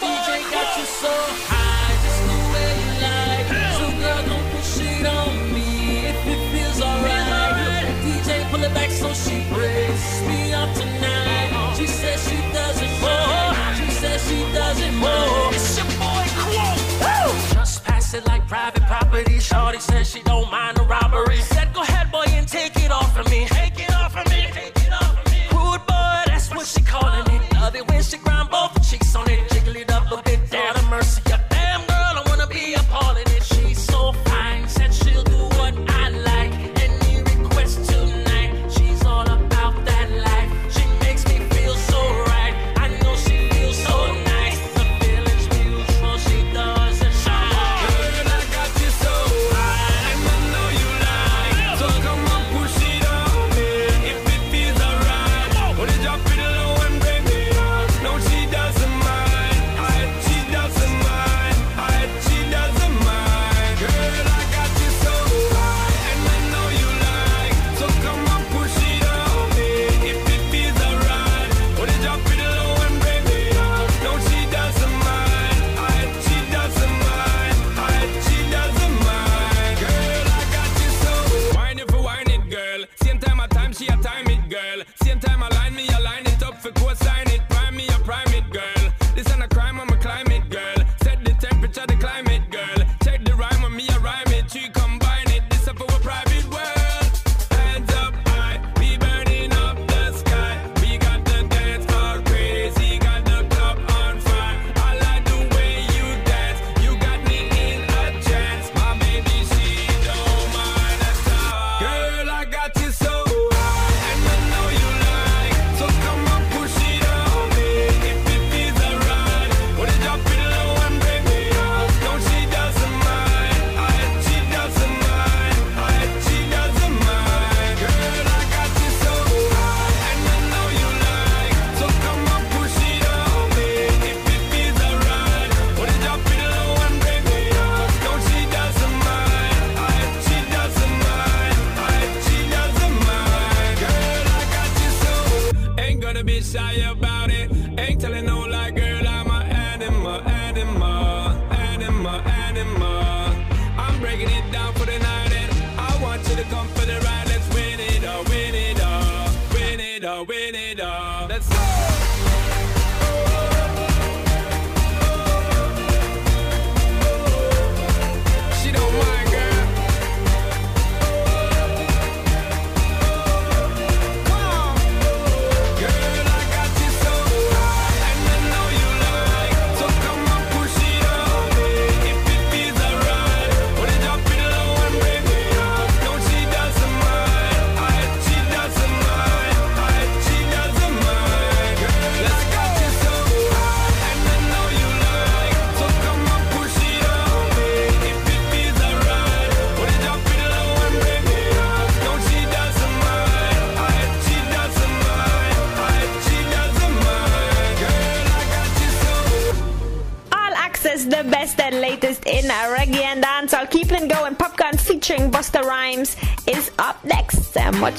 DJ 0.00 0.50
got 0.50 0.78
you 0.78 0.84
so 0.84 1.12
high, 1.48 1.92
just 2.04 2.20
the 2.24 2.38
way 2.52 2.72
you 2.80 2.92
like. 3.04 3.46
So 3.76 3.86
girl, 4.00 4.22
don't 4.30 4.46
push 4.52 4.80
it 4.80 5.06
on 5.06 5.52
me 5.52 6.06
if 6.08 6.26
it 6.26 6.40
feels 6.52 6.80
alright. 6.80 7.84
DJ, 8.00 8.48
pull 8.50 8.62
it 8.64 8.72
back 8.72 8.90
so 8.90 9.12
she 9.12 9.44
breaks 9.52 10.22
me 10.22 10.52
up 10.54 10.72
tonight. 10.74 11.52
Uh-huh. 11.52 11.74
She 11.76 11.86
says 11.86 12.18
she 12.28 12.40
doesn't 12.52 12.88
uh-huh. 13.04 13.52
more. 13.52 13.74
She 13.76 13.92
says 13.92 14.20
she 14.28 14.40
doesn't 14.56 14.96
more. 14.96 15.52
It's 15.52 15.76
your 15.76 15.86
boy 16.00 16.24
Quo. 16.40 16.66
Just 17.52 17.84
pass 17.84 18.14
it 18.14 18.24
like 18.26 18.46
private 18.48 18.84
property. 18.84 19.38
Shorty 19.40 19.78
says 19.78 20.08
she 20.08 20.22
don't 20.22 20.50
mind 20.50 20.78
the 20.78 20.84
robbery. 20.84 21.40
Said 21.42 21.72
go 21.74 21.82
ahead, 21.82 21.91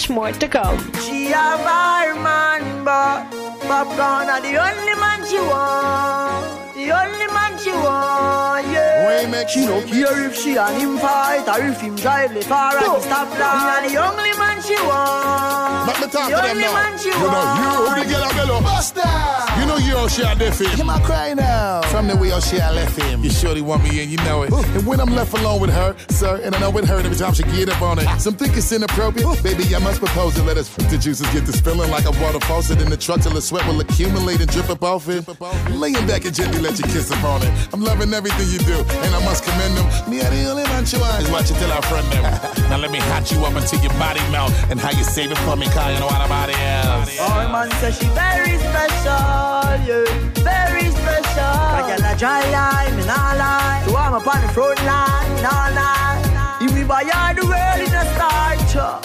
much 0.04 0.10
more 0.10 0.32
to 0.32 0.48
come. 0.48 0.78
She 1.02 1.28
a 1.32 1.56
bar 1.64 2.16
man, 2.16 2.84
but 2.84 3.30
popcorn 3.62 4.28
are 4.30 4.42
the 4.42 4.56
only 4.58 4.96
man 5.00 5.24
she 5.26 5.40
want. 5.40 6.76
The 6.76 6.92
only 6.92 7.28
man 7.32 7.58
she 7.58 7.72
want, 7.72 8.68
yeah. 8.68 9.24
Why 9.24 9.32
make 9.32 9.50
she 9.50 9.66
don't 9.66 9.88
care 9.88 10.26
if 10.26 10.36
she 10.36 10.58
and 10.58 10.82
him 10.82 10.98
fight 10.98 11.48
or 11.48 11.64
if 11.66 11.80
him 11.80 11.96
drive 11.96 12.34
the 12.34 12.42
far 12.42 12.76
and 12.76 13.02
stop 13.02 13.30
line. 13.40 13.84
Me 13.88 13.96
are 13.96 14.12
the 14.12 14.12
only 14.12 14.34
man 14.38 14.62
she 14.62 14.76
want. 14.76 15.88
Let 15.88 16.02
me 16.02 16.08
talk 16.12 16.30
the 16.30 16.36
to 16.36 16.42
them 16.42 16.52
only 16.52 16.64
now. 16.64 16.74
man 16.74 16.98
she 16.98 17.08
You 17.08 17.14
know, 17.14 17.24
you 17.24 17.70
want. 17.88 18.08
the 18.08 18.14
girl 18.14 18.24
a 18.24 18.34
bellow. 18.34 18.62
Buster! 18.62 19.33
You 19.64 19.70
know 19.70 19.78
you 19.78 19.96
how 19.96 20.10
she 20.10 20.22
a 20.24 20.36
left 20.36 20.60
him. 20.60 20.78
Him 20.78 20.90
a 20.90 21.00
cry 21.00 21.34
now. 21.34 21.82
From 21.84 22.08
the 22.08 22.18
way 22.18 22.32
how 22.32 22.42
she 22.42 22.58
a 22.58 22.70
left 22.70 23.00
him. 23.00 23.24
You 23.24 23.30
surely 23.30 23.62
want 23.62 23.82
me 23.82 24.04
in, 24.04 24.10
you 24.10 24.18
know 24.18 24.44
it. 24.44 24.52
And 24.52 24.86
when 24.86 25.00
I'm 25.00 25.16
left 25.16 25.32
alone 25.40 25.62
with 25.62 25.70
her, 25.70 25.96
sir, 26.10 26.42
and 26.44 26.54
I 26.54 26.60
know 26.60 26.78
it 26.78 26.84
hurt 26.84 27.06
every 27.06 27.16
time 27.16 27.34
she 27.34 27.44
get 27.44 27.70
up 27.70 27.82
on 27.82 27.98
it. 27.98 28.06
Some 28.20 28.34
think 28.34 28.58
it's 28.58 28.70
inappropriate. 28.74 29.42
Baby, 29.42 29.74
I 29.74 29.80
must 29.80 30.00
propose 30.00 30.38
it. 30.38 30.44
Let 30.44 30.58
us 30.58 30.68
the 30.76 30.98
juices 30.98 31.26
get 31.32 31.46
to 31.46 31.54
spilling 31.54 31.90
like 31.90 32.04
a 32.04 32.12
water 32.22 32.42
faucet 32.42 32.82
in 32.82 32.90
the 32.90 32.98
truck 32.98 33.22
till 33.22 33.32
the 33.32 33.42
sweat 33.42 33.66
will 33.66 33.80
accumulate 33.80 34.42
and 34.42 34.52
drip 34.52 34.70
up 34.70 34.84
off 34.84 35.08
it. 35.08 35.24
Laying 35.72 36.06
back 36.08 36.26
and 36.26 36.36
gently 36.36 36.60
let 36.60 36.78
you 36.78 36.84
kiss 36.84 37.10
upon 37.12 37.42
it. 37.44 37.52
I'm 37.72 37.82
loving 37.82 38.14
everything 38.14 38.50
you 38.52 38.60
do, 38.60 38.84
and 38.84 39.16
I 39.16 39.24
must 39.24 39.46
commend 39.46 39.78
them. 39.78 40.12
Me 40.12 40.20
are 40.20 40.30
the 40.30 40.44
only 40.52 40.64
man 40.64 40.84
you 40.92 41.00
want. 41.00 41.24
Is 41.24 41.32
what 41.32 41.50
you 41.50 41.56
tell 41.56 41.72
our 41.72 41.82
friend 41.84 42.06
them. 42.12 42.24
now 42.70 42.80
let 42.80 42.92
me 42.92 43.00
hot 43.00 43.32
you 43.32 43.40
up 43.46 43.56
until 43.56 43.80
your 43.80 43.94
body 43.94 44.20
melt, 44.30 44.52
and 44.70 44.78
how 44.78 44.92
you 44.92 45.06
save 45.06 45.32
it 45.32 45.38
for 45.40 45.56
me, 45.56 45.68
cause 45.68 45.78
oh, 45.88 45.94
you 45.94 46.00
know 46.02 46.08
what 46.08 46.20
nobody 46.20 46.54
else. 46.54 47.18
Our 47.18 47.48
man 47.48 47.72
says 47.80 47.98
she 47.98 48.08
very 48.08 48.60
special, 48.60 49.53
yeah, 49.88 50.06
very 50.44 50.88
special. 50.92 51.56
Like 51.76 51.92
a 51.96 52.02
la 52.02 52.14
dry 52.16 52.42
line, 52.52 52.96
me 52.98 53.06
nah 53.06 53.34
lie. 53.42 53.84
So 53.88 53.96
I'm 53.96 54.14
up 54.14 54.28
on 54.28 54.42
the 54.42 54.50
front 54.50 54.80
line, 54.86 55.42
nah 55.42 55.70
lie. 55.78 56.58
If 56.62 56.74
we 56.74 56.84
buy 56.84 57.04
all 57.04 57.34
the 57.34 57.46
world 57.52 57.80
in 57.86 57.94
a 57.94 58.06
starch, 58.14 58.76
uh, 58.76 59.00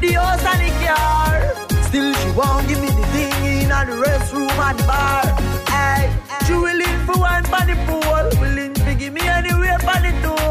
the 0.00 0.12
house 0.12 0.44
and 0.50 0.60
the 0.62 0.70
car. 0.84 1.82
Still 1.88 2.12
she 2.14 2.30
won't 2.38 2.68
give 2.68 2.80
me 2.80 2.88
the 2.88 3.06
thing 3.14 3.34
in 3.62 3.68
the 3.68 3.96
restroom 4.04 4.50
and 4.66 4.78
the 4.78 4.84
bar. 4.84 5.24
Hey, 5.74 6.10
she 6.46 6.52
willing 6.52 6.98
for 7.06 7.18
one 7.18 7.44
for 7.44 7.64
the 7.68 7.76
pool, 7.86 8.40
willing 8.40 8.74
to 8.74 8.94
give 8.94 9.12
me 9.12 9.22
anywhere 9.22 9.78
for 9.78 9.98
the 10.04 10.12
tool. 10.22 10.44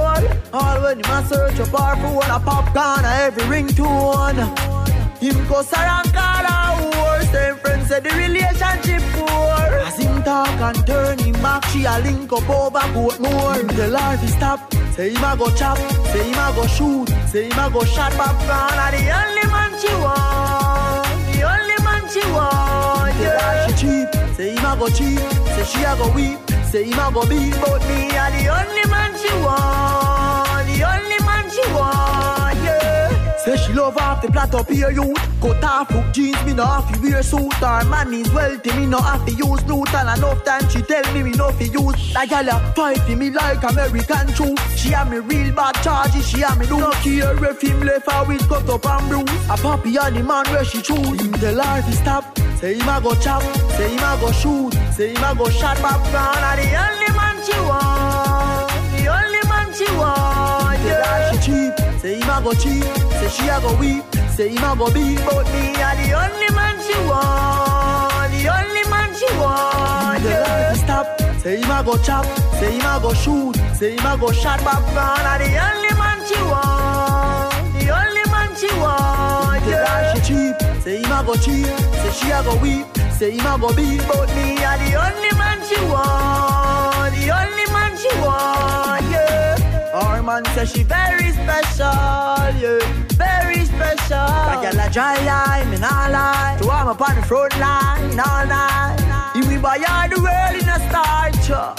All 0.54 0.82
when 0.82 1.00
you 1.00 1.06
must 1.08 1.30
search 1.30 1.60
a 1.60 1.66
bar 1.72 1.96
for 1.98 2.14
one 2.16 2.32
a 2.32 2.40
popcorn, 2.40 3.06
a 3.06 3.12
every 3.26 3.44
ringtone. 3.44 4.40
Him 5.20 5.48
go 5.48 5.62
around 5.62 6.12
call 6.14 6.46
her 6.52 6.92
whore 6.92 7.24
Same 7.84 7.90
say 7.90 8.00
the 8.00 8.16
relationship 8.16 9.02
poor. 9.14 9.54
As 9.88 9.98
him 9.98 10.24
talk 10.24 10.48
and 10.48 10.88
turn 10.88 11.20
him 11.20 11.34
back 11.42 11.66
She 11.66 11.84
a 11.84 12.00
link 12.00 12.32
up 12.32 12.50
over 12.50 12.80
Portmore 12.80 13.60
Him 13.60 13.68
tell 13.70 13.98
her 13.98 14.18
to 14.18 14.28
stop 14.30 14.74
Say 14.96 15.10
him 15.10 15.24
a 15.24 15.36
go 15.36 15.50
chop. 15.56 15.78
Say 16.12 16.24
him 16.24 16.40
a 16.40 16.54
go 16.56 16.68
shoot. 16.68 17.10
Say 17.28 17.50
him 17.50 17.60
a 17.60 17.70
go 17.70 17.84
shot 17.84 18.14
popcorn 18.14 18.80
And 18.80 18.96
the 18.96 19.04
only 19.20 19.46
man 19.52 19.72
she 19.82 19.94
want. 20.04 21.08
The 21.34 21.42
only 21.54 21.78
man 21.84 22.04
she 22.10 22.24
want 22.32 23.16
Yeah. 23.20 23.68
She 23.68 23.74
cheap. 23.82 24.36
Say 24.38 24.56
him 24.56 24.66
a 24.66 24.78
go 24.78 24.88
cheap. 24.90 25.20
Say 25.20 25.64
she 25.66 25.84
a 25.84 25.96
go 25.98 26.10
weep. 26.16 26.40
Say 26.72 26.84
him 26.86 27.00
a 27.00 27.12
go 27.12 27.28
beat. 27.28 27.54
But 27.60 27.82
me 27.90 28.08
a 28.08 28.26
the 28.32 28.44
only 28.48 28.86
man 28.90 29.12
she 29.18 29.34
want 29.44 30.33
Say 33.44 33.58
she 33.58 33.74
love 33.74 33.98
off 33.98 34.22
the 34.22 34.32
plot 34.32 34.56
up 34.56 34.70
here 34.70 34.90
youth. 34.90 35.18
Cut 35.42 35.62
off 35.66 35.90
hook 35.90 36.14
jeans, 36.14 36.42
me 36.46 36.54
no 36.54 36.66
have 36.66 36.88
to 36.94 37.02
wear 37.02 37.22
suit. 37.22 37.54
Her 37.56 37.84
man 37.90 38.14
is 38.14 38.32
wealthy, 38.32 38.72
me 38.72 38.86
no 38.86 39.00
have 39.00 39.26
to 39.26 39.34
use 39.34 39.64
loot. 39.66 39.94
And 39.94 40.18
enough 40.18 40.46
time 40.46 40.70
she 40.70 40.82
tell 40.82 41.04
me 41.14 41.24
me 41.24 41.32
no 41.32 41.52
fi 41.52 41.66
use. 41.66 42.14
Like 42.14 42.30
gal 42.30 42.48
a 42.48 42.74
fight 42.74 43.00
for 43.00 43.16
me 43.18 43.32
like 43.32 43.62
American 43.64 44.28
troops 44.34 44.80
She 44.80 44.90
have 44.92 45.10
me 45.12 45.18
real 45.18 45.52
bad 45.54 45.74
charges, 45.84 46.26
she 46.30 46.40
have 46.40 46.58
me 46.58 46.68
No 46.68 46.92
care 47.04 47.36
if 47.44 47.62
him 47.62 47.82
left 47.82 48.10
her 48.10 48.24
with 48.26 48.48
cut 48.48 48.70
up 48.70 48.86
and 48.86 49.10
bruise. 49.10 49.50
A 49.50 49.58
puppy 49.58 49.98
and 49.98 50.16
the 50.16 50.24
man 50.24 50.46
where 50.46 50.64
she 50.64 50.82
choose. 50.82 51.20
Him 51.20 51.34
tell 51.34 51.60
her 51.62 51.82
to 51.82 51.92
stop 51.92 52.40
Say 52.60 52.76
him 52.76 52.88
a 52.88 53.02
go 53.02 53.14
chop, 53.16 53.44
say 53.76 53.90
him 53.90 54.00
a 54.00 54.18
go 54.22 54.32
shoot. 54.32 54.74
Say 54.94 55.10
him 55.14 55.24
a 55.24 55.36
go 55.36 55.50
shot 55.50 55.76
popcorn 55.78 56.44
And 56.48 56.60
the 56.62 56.68
only 56.80 57.12
man 57.18 57.36
she 57.44 57.60
want 57.68 58.72
The 58.96 59.08
only 59.08 59.42
man 59.50 59.74
she 59.74 59.98
want 59.98 60.33
Say 62.04 62.20
him 62.20 62.30
a 62.30 62.42
go 62.44 62.52
cheap, 62.54 62.84
say 62.84 63.30
she 63.30 63.48
a 63.48 63.62
go 63.62 63.74
weep, 63.80 64.04
say 64.36 64.50
him 64.50 64.64
a 64.64 64.76
go 64.76 64.92
beat, 64.94 65.20
but 65.24 65.46
me 65.54 65.72
a 65.72 65.90
the 65.96 66.12
only 66.12 66.50
man 66.54 66.76
she 66.84 66.96
want, 67.08 68.30
the 68.36 68.44
only 68.52 68.84
man 68.92 69.10
she 69.16 69.26
want. 69.40 70.22
Yeah. 70.22 70.74
Stop, 70.74 71.08
say 71.40 71.62
him 71.62 71.72
a 71.72 71.82
go 71.82 71.96
chop, 72.04 72.26
say 72.60 72.74
him 72.78 72.82
a 72.86 73.00
go 73.02 73.14
shoot, 73.14 73.56
say 73.80 73.96
him 73.96 74.06
a 74.06 74.18
go 74.18 74.34
shot 74.34 74.60
popcorn, 74.60 75.26
a 75.32 75.34
the 75.40 75.50
only 75.64 75.94
man 75.96 76.20
she 76.28 76.36
want, 76.52 77.54
the 77.80 77.88
only 77.96 78.26
man 78.34 78.52
she 78.60 78.68
want. 78.84 79.66
Yeah. 79.66 80.14
She 80.16 80.20
cheap, 80.28 80.56
say 80.84 80.98
him 81.02 81.10
a 81.12 81.24
go 81.24 81.36
cheap, 81.36 81.66
say 82.04 82.12
she 82.12 82.32
a 82.32 82.44
go 82.44 82.54
weep, 82.58 82.86
say 83.18 83.32
him 83.32 83.46
a 83.48 83.58
go 83.58 83.74
beat, 83.74 84.04
but 84.10 84.28
me 84.36 84.58
a 84.60 84.76
the 84.76 84.92
only 85.00 85.32
man 85.40 85.58
she 85.64 85.80
want, 85.88 87.16
the 87.16 87.32
only 87.32 87.66
man 87.72 87.96
she 87.96 88.12
want. 88.20 88.83
Man 90.24 90.46
says 90.56 90.72
she 90.72 90.84
very 90.84 91.32
special, 91.34 91.84
yeah, 92.56 92.80
very 93.20 93.66
special. 93.66 94.24
That 94.24 94.60
girl 94.64 94.80
a 94.80 94.90
dry 94.90 95.20
line, 95.26 95.70
me 95.70 95.78
nah 95.78 96.08
lie. 96.08 96.58
So 96.62 96.72
I'm 96.72 96.88
up 96.88 97.02
on 97.02 97.18
the 97.18 97.24
front 97.24 97.60
line, 97.60 98.18
all 98.18 98.46
night. 98.48 99.34
If 99.36 99.50
we 99.50 99.58
buy 99.58 99.84
all 99.84 100.08
the 100.08 100.22
world 100.24 100.56
in 100.56 100.70
a 100.70 100.80
starch, 100.88 101.50
uh, 101.52 101.76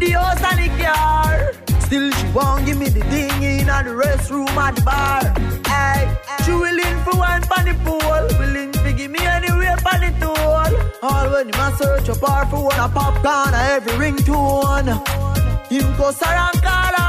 the 0.00 0.10
house 0.10 0.42
and 0.42 0.58
the 0.58 0.82
car. 0.82 1.52
Still 1.82 2.10
she 2.10 2.26
won't 2.32 2.66
give 2.66 2.78
me 2.78 2.88
the 2.88 3.02
thing 3.12 3.42
in 3.44 3.68
and 3.68 3.86
the 3.86 3.92
restroom 3.92 4.48
at 4.58 4.74
the 4.74 4.82
bar. 4.82 5.22
Hey, 5.70 6.18
she 6.44 6.50
willing 6.50 6.98
for 7.04 7.16
one 7.16 7.42
for 7.42 7.62
the 7.62 7.74
pool, 7.86 8.38
willing 8.40 8.72
to 8.72 8.92
give 8.92 9.12
me 9.12 9.20
anywhere 9.24 9.76
for 9.76 9.96
the 10.02 10.10
tool. 10.18 11.08
All 11.08 11.30
when 11.30 11.46
you 11.46 11.54
must 11.56 11.78
search 11.78 12.08
a 12.08 12.18
bar 12.18 12.44
for 12.46 12.64
one 12.64 12.80
a 12.80 12.88
popcorn, 12.88 13.54
a 13.54 13.78
every 13.78 13.92
ringtone. 13.92 14.88
Him 15.70 15.96
go 15.96 16.10
around 16.10 16.60
call 16.60 17.07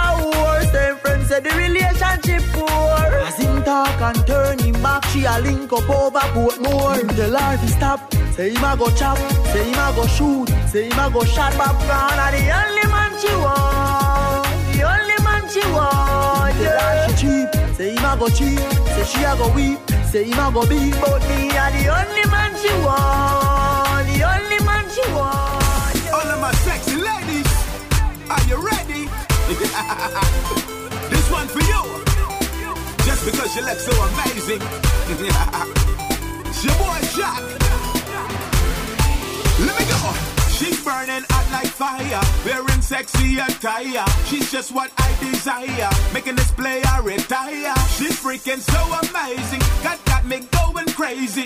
Same 1.30 1.30
friends 1.30 1.30
say 1.30 1.40
the 1.42 1.52
relationship 1.56 2.44
poor. 2.54 2.90
As 3.28 3.38
him 3.38 3.64
talk 3.64 4.02
and 4.02 4.26
turn 4.26 4.60
him 4.60 4.82
back 4.82 5.06
She 5.06 5.26
a 5.26 5.40
link 5.40 5.72
up 5.72 5.90
over 5.90 6.20
Portmore 6.34 7.00
Him 7.00 7.08
tell 7.10 7.38
her 7.38 7.58
to 7.58 7.68
stop. 7.68 8.14
Say 8.34 8.50
him 8.54 8.64
a 8.64 8.76
go 8.76 8.90
chop 8.96 9.18
Say 9.52 9.64
him 9.70 9.78
a 9.78 9.94
go 9.96 10.08
shoot 10.08 10.50
Say 10.70 10.90
him 10.90 11.00
a 11.00 11.10
go 11.12 11.24
shot 11.24 11.54
popcorn 11.54 12.20
And 12.20 12.36
the 12.36 12.42
only 12.60 12.88
man 12.90 13.12
she 13.22 13.32
want 13.44 14.48
The 14.74 14.82
only 14.90 15.18
man 15.24 15.44
she 15.50 15.64
want 15.72 16.56
Yeah, 16.60 17.08
she 17.08 17.14
cheap 17.22 17.50
Say 17.76 17.96
him 17.96 18.06
a 18.06 18.18
go 18.18 18.28
cheap 18.30 18.60
Say 18.96 19.06
she 19.06 19.24
a 19.24 19.36
go 19.36 19.54
weep 19.54 19.80
Say 20.10 20.24
him 20.24 20.40
a 20.40 20.52
go 20.52 20.66
beat. 20.68 20.96
But 21.00 21.22
me 21.30 21.50
a 21.50 21.70
the 21.70 21.84
only 21.94 22.26
man 22.34 22.52
she 22.58 22.74
want 22.82 24.08
The 24.10 24.18
only 24.34 24.60
man 24.66 24.86
she 24.90 25.06
want 25.14 26.14
All 26.14 26.30
of 26.34 26.40
my 26.42 26.52
sexy 26.66 26.96
ladies, 26.96 27.52
are 28.30 28.44
you 28.50 28.58
ready? 28.66 29.08
one 31.32 31.48
for 31.48 31.62
you. 31.62 31.82
Just 33.06 33.26
because 33.26 33.56
you 33.56 33.64
look 33.64 33.80
so 33.80 33.94
amazing. 34.10 34.62
it's 36.50 36.64
your 36.64 36.76
boy 36.76 37.00
Jack. 37.16 37.42
Let 39.66 39.76
me 39.80 39.86
go. 39.90 40.00
She's 40.58 40.84
burning 40.84 41.24
hot 41.30 41.48
like 41.52 41.68
fire, 41.68 42.22
wearing 42.46 42.82
sexy 42.82 43.40
attire. 43.40 44.06
She's 44.26 44.52
just 44.52 44.72
what 44.74 44.92
I 44.98 45.10
desire, 45.20 45.90
making 46.14 46.36
this 46.36 46.52
player 46.52 47.02
retire. 47.02 47.74
She's 47.96 48.20
freaking 48.20 48.60
so 48.60 48.82
amazing, 49.08 49.62
got 49.84 50.04
got 50.06 50.26
me 50.26 50.42
going 50.52 50.88
crazy. 50.88 51.44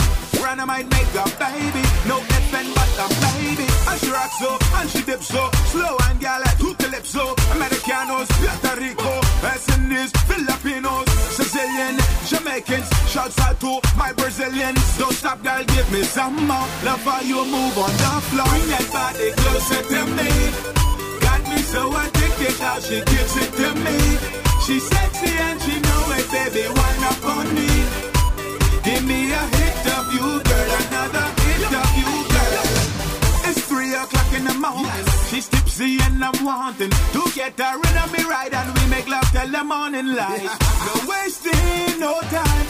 Might 0.65 0.89
make 0.89 1.13
a 1.13 1.25
baby, 1.37 1.83
no 2.07 2.17
and 2.17 2.45
but 2.49 2.97
a 2.97 3.07
baby. 3.21 3.67
And 3.89 3.99
she 3.99 4.09
rocks 4.11 4.39
so, 4.39 4.57
and 4.75 4.89
she 4.89 5.03
dips 5.03 5.27
so, 5.27 5.49
slow 5.71 5.97
and 6.07 6.19
gal 6.21 6.39
like 6.39 6.72
Shouts 13.13 13.39
out 13.41 13.59
to 13.59 13.79
my 13.95 14.11
Brazilians. 14.13 14.97
Don't 14.97 15.13
stop, 15.13 15.43
girl, 15.43 15.63
give 15.65 15.91
me 15.91 16.01
some 16.01 16.33
more. 16.47 16.65
Love 16.81 17.05
how 17.05 17.21
you 17.21 17.45
move 17.45 17.77
on 17.77 17.93
the 17.93 18.13
floor. 18.25 18.49
Bring 18.49 18.69
that 18.73 18.89
body 18.89 19.29
closer 19.37 19.81
to 19.85 20.01
me. 20.17 20.29
Got 21.21 21.41
me 21.45 21.59
so 21.61 21.93
addicted 21.93 22.57
how 22.57 22.79
she 22.79 23.05
gives 23.05 23.37
it 23.37 23.53
to 23.53 23.69
me. 23.85 23.97
She's 24.65 24.81
sexy 24.89 25.29
and 25.29 25.61
she 25.61 25.77
know 25.77 26.03
it, 26.17 26.25
baby. 26.33 26.65
Wind 26.65 27.03
up 27.05 27.21
on 27.37 27.53
me. 27.53 27.69
Give 28.81 29.05
me 29.05 29.29
a 29.29 29.43
hit 29.61 29.85
of 29.93 30.05
you, 30.09 30.27
girl. 30.41 30.69
Another 30.81 31.27
hit 31.45 31.69
of 31.69 31.89
you, 31.93 32.11
girl. 32.33 32.65
It's 33.45 33.61
three 33.69 33.93
o'clock 33.93 34.33
in 34.33 34.43
the 34.45 34.57
morning. 34.57 35.05
She's 35.29 35.47
tipsy 35.49 36.01
and 36.01 36.17
I'm 36.17 36.43
wanting 36.43 36.89
to 36.89 37.21
get 37.35 37.59
her 37.61 37.77
in 37.77 37.95
on 37.95 38.11
me 38.11 38.23
right, 38.25 38.51
and 38.51 38.73
we 38.73 38.89
make 38.89 39.07
love 39.07 39.29
till 39.31 39.49
the 39.53 39.63
morning 39.63 40.15
light. 40.15 40.49
no 40.85 40.93
wasting 41.05 41.99
no 41.99 42.19
time, 42.33 42.67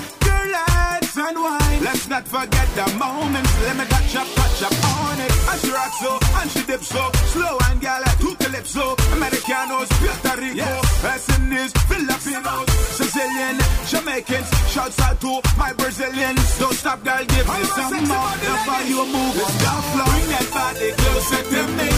and 1.17 1.37
wine. 1.37 1.83
Let's 1.83 2.07
not 2.07 2.27
forget 2.27 2.67
the 2.75 2.87
moments. 2.97 3.53
Let 3.63 3.75
me 3.77 3.85
touch 3.85 4.15
up, 4.15 4.27
touch 4.35 4.63
up 4.63 4.75
on 4.97 5.19
it. 5.19 5.31
And 5.49 5.59
she 5.61 5.71
rocks 5.71 5.99
so, 5.99 6.11
and 6.39 6.49
she 6.51 6.61
dips 6.63 6.87
so. 6.87 7.03
Slow 7.33 7.57
and 7.69 7.81
gala, 7.81 8.09
two 8.19 8.35
calypso. 8.35 8.95
Americanos, 9.13 9.89
Puerto 9.99 10.33
Rico, 10.41 10.55
yes. 10.55 11.73
Filipinos, 11.87 12.69
Sicilian, 12.97 13.57
Jamaicans. 13.87 14.49
Shouts 14.71 14.99
out 15.01 15.19
to 15.21 15.41
my 15.57 15.73
Brazilians. 15.73 16.59
Don't 16.59 16.73
stop, 16.73 17.03
girl, 17.03 17.23
give 17.25 17.47
me 17.47 17.63
some 17.77 18.07
more. 18.09 18.33
The 18.43 18.53
way 18.67 18.83
you 18.89 19.05
move, 19.05 19.35
it's 19.37 19.57
the 19.61 19.73
flow. 19.91 20.09
Bring 20.09 20.29
that 20.33 20.47
body 20.53 20.89
closer 20.97 21.43
to 21.53 21.61
me. 21.77 21.91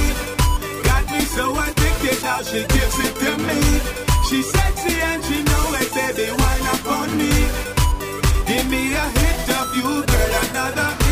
Got 0.83 1.05
me 1.11 1.21
so 1.35 1.45
addicted, 1.55 2.19
now 2.23 2.41
she 2.41 2.61
gives 2.67 2.97
it 2.99 3.13
to 3.21 3.31
me. 3.47 3.59
She's 4.27 4.49
sexy 4.51 4.95
and 4.99 5.23
she 5.23 5.43
know 5.43 5.77
it, 5.79 5.93
baby, 5.93 6.31
wind 6.31 6.67
up 6.73 6.85
on 6.87 7.17
me 7.17 7.44
me 8.75 8.93
a 8.93 9.05
hit 9.19 9.49
of 9.57 9.75
you, 9.75 10.05
girl, 10.05 10.49
another. 10.49 11.04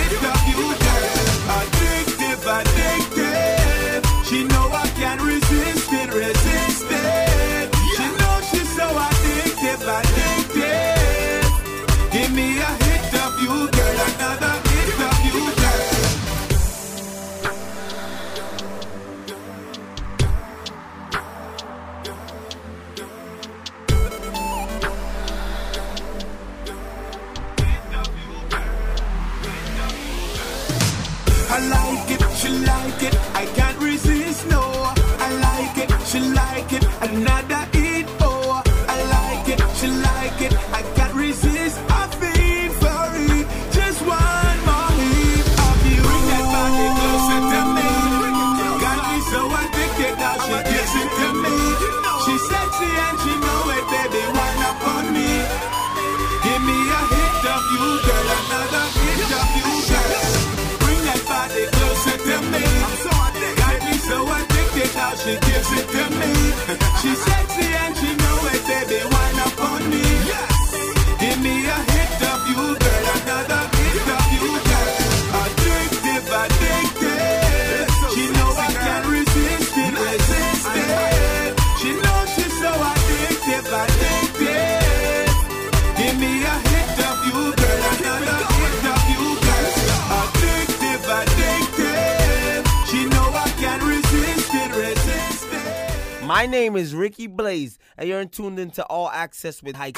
My 96.33 96.47
name 96.47 96.75
is 96.75 96.95
Ricky 96.95 97.27
Blaze, 97.27 97.77
and 97.95 98.09
you're 98.09 98.25
tuned 98.25 98.57
into 98.57 98.83
All 98.85 99.07
Axe-S 99.07 99.61
with 99.61 99.75
Heike. 99.75 99.97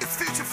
It's 0.00 0.16
Future 0.16 0.44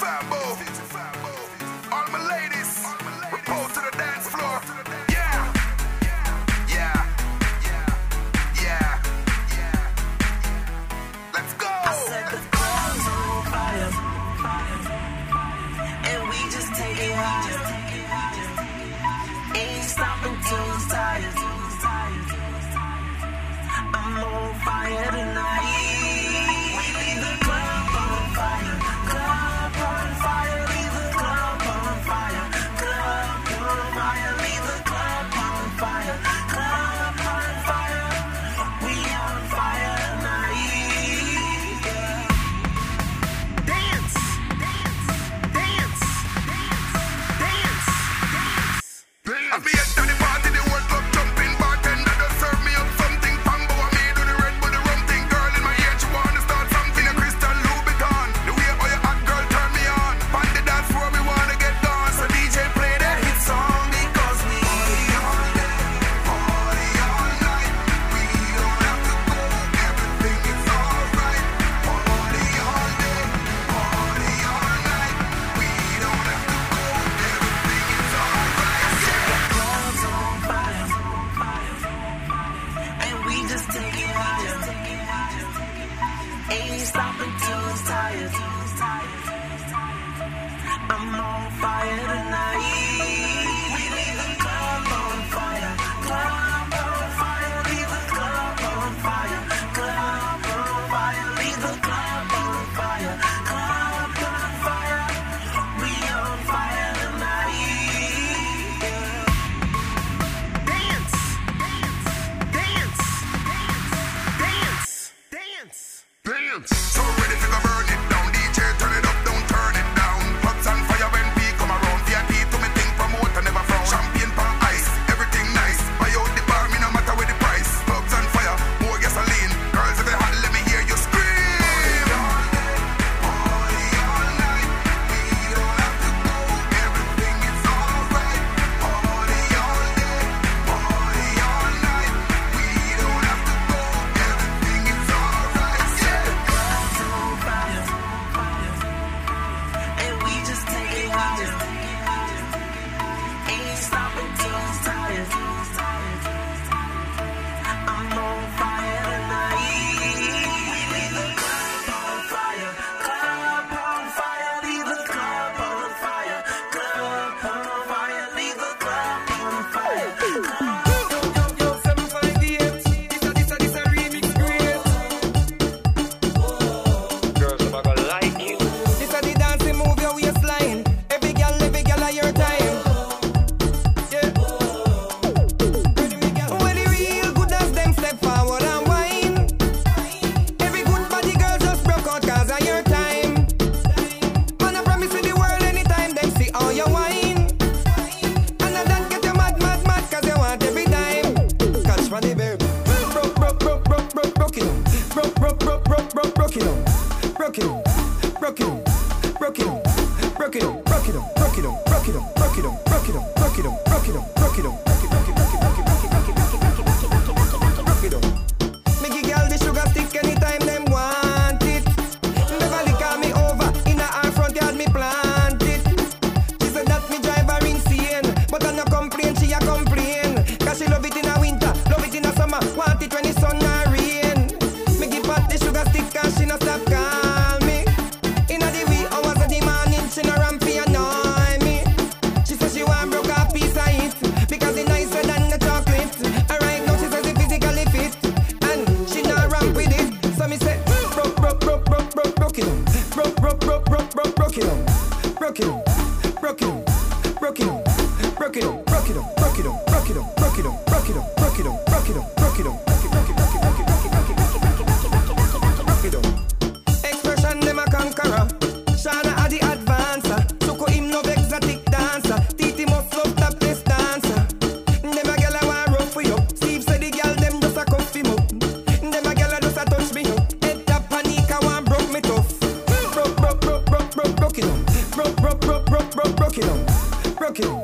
Broke 287.44 287.60
it 287.60 287.64
down. 287.64 287.84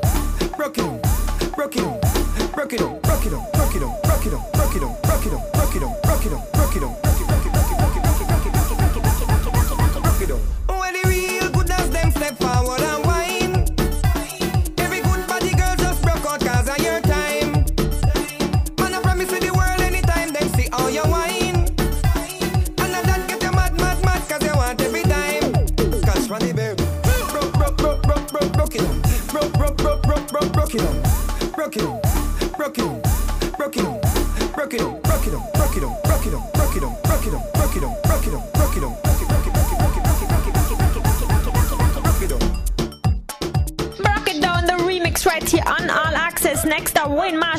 Broke 0.55 0.77
it 0.77 0.81
down. 0.81 1.01
Broke 1.51 1.75
it 1.75 1.81
down. 1.81 1.99
Broke 2.53 2.71
it 2.71 2.79
down. 2.79 2.99
Broke 3.01 3.25
it 3.25 3.29
down. 3.29 3.51
Broke 3.51 3.75
it 3.75 3.79
down. 3.81 4.01
Broke 4.01 4.25
it 4.25 4.29
down. 4.31 4.45
Broke 4.53 4.75
it 4.75 4.79
down. 4.79 4.95
Broke 5.03 5.25
it 5.25 5.29
down. 5.29 5.43
Broke 5.51 5.75
it 5.75 5.79
down. 5.81 5.95
Broke 6.01 6.25
it 6.25 6.29
down. 6.29 6.51
Broke 6.53 6.75
it 6.75 6.79
down. 6.79 6.93
Broke 6.93 6.95
it. 6.95 7.01
Broke 7.03 7.18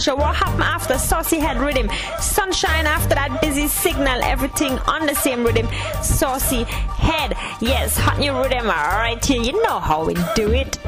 What 0.09 0.35
happened 0.35 0.63
after 0.63 0.97
Saucy 0.97 1.39
Head 1.39 1.59
Rhythm? 1.59 1.91
Sunshine 2.21 2.87
after 2.87 3.15
that 3.15 3.39
busy 3.43 3.69
signal. 3.69 4.23
Everything 4.23 4.79
on 4.89 5.05
the 5.05 5.15
same 5.15 5.45
rhythm. 5.45 5.69
Saucy 6.03 6.65
Head. 6.65 7.37
Yes, 7.61 7.99
hot 7.99 8.19
new 8.19 8.33
rhythm 8.33 8.67
right 8.67 9.23
here. 9.23 9.43
You 9.43 9.63
know 9.63 9.79
how 9.79 10.07
we 10.07 10.15
do 10.35 10.53
it. 10.53 10.79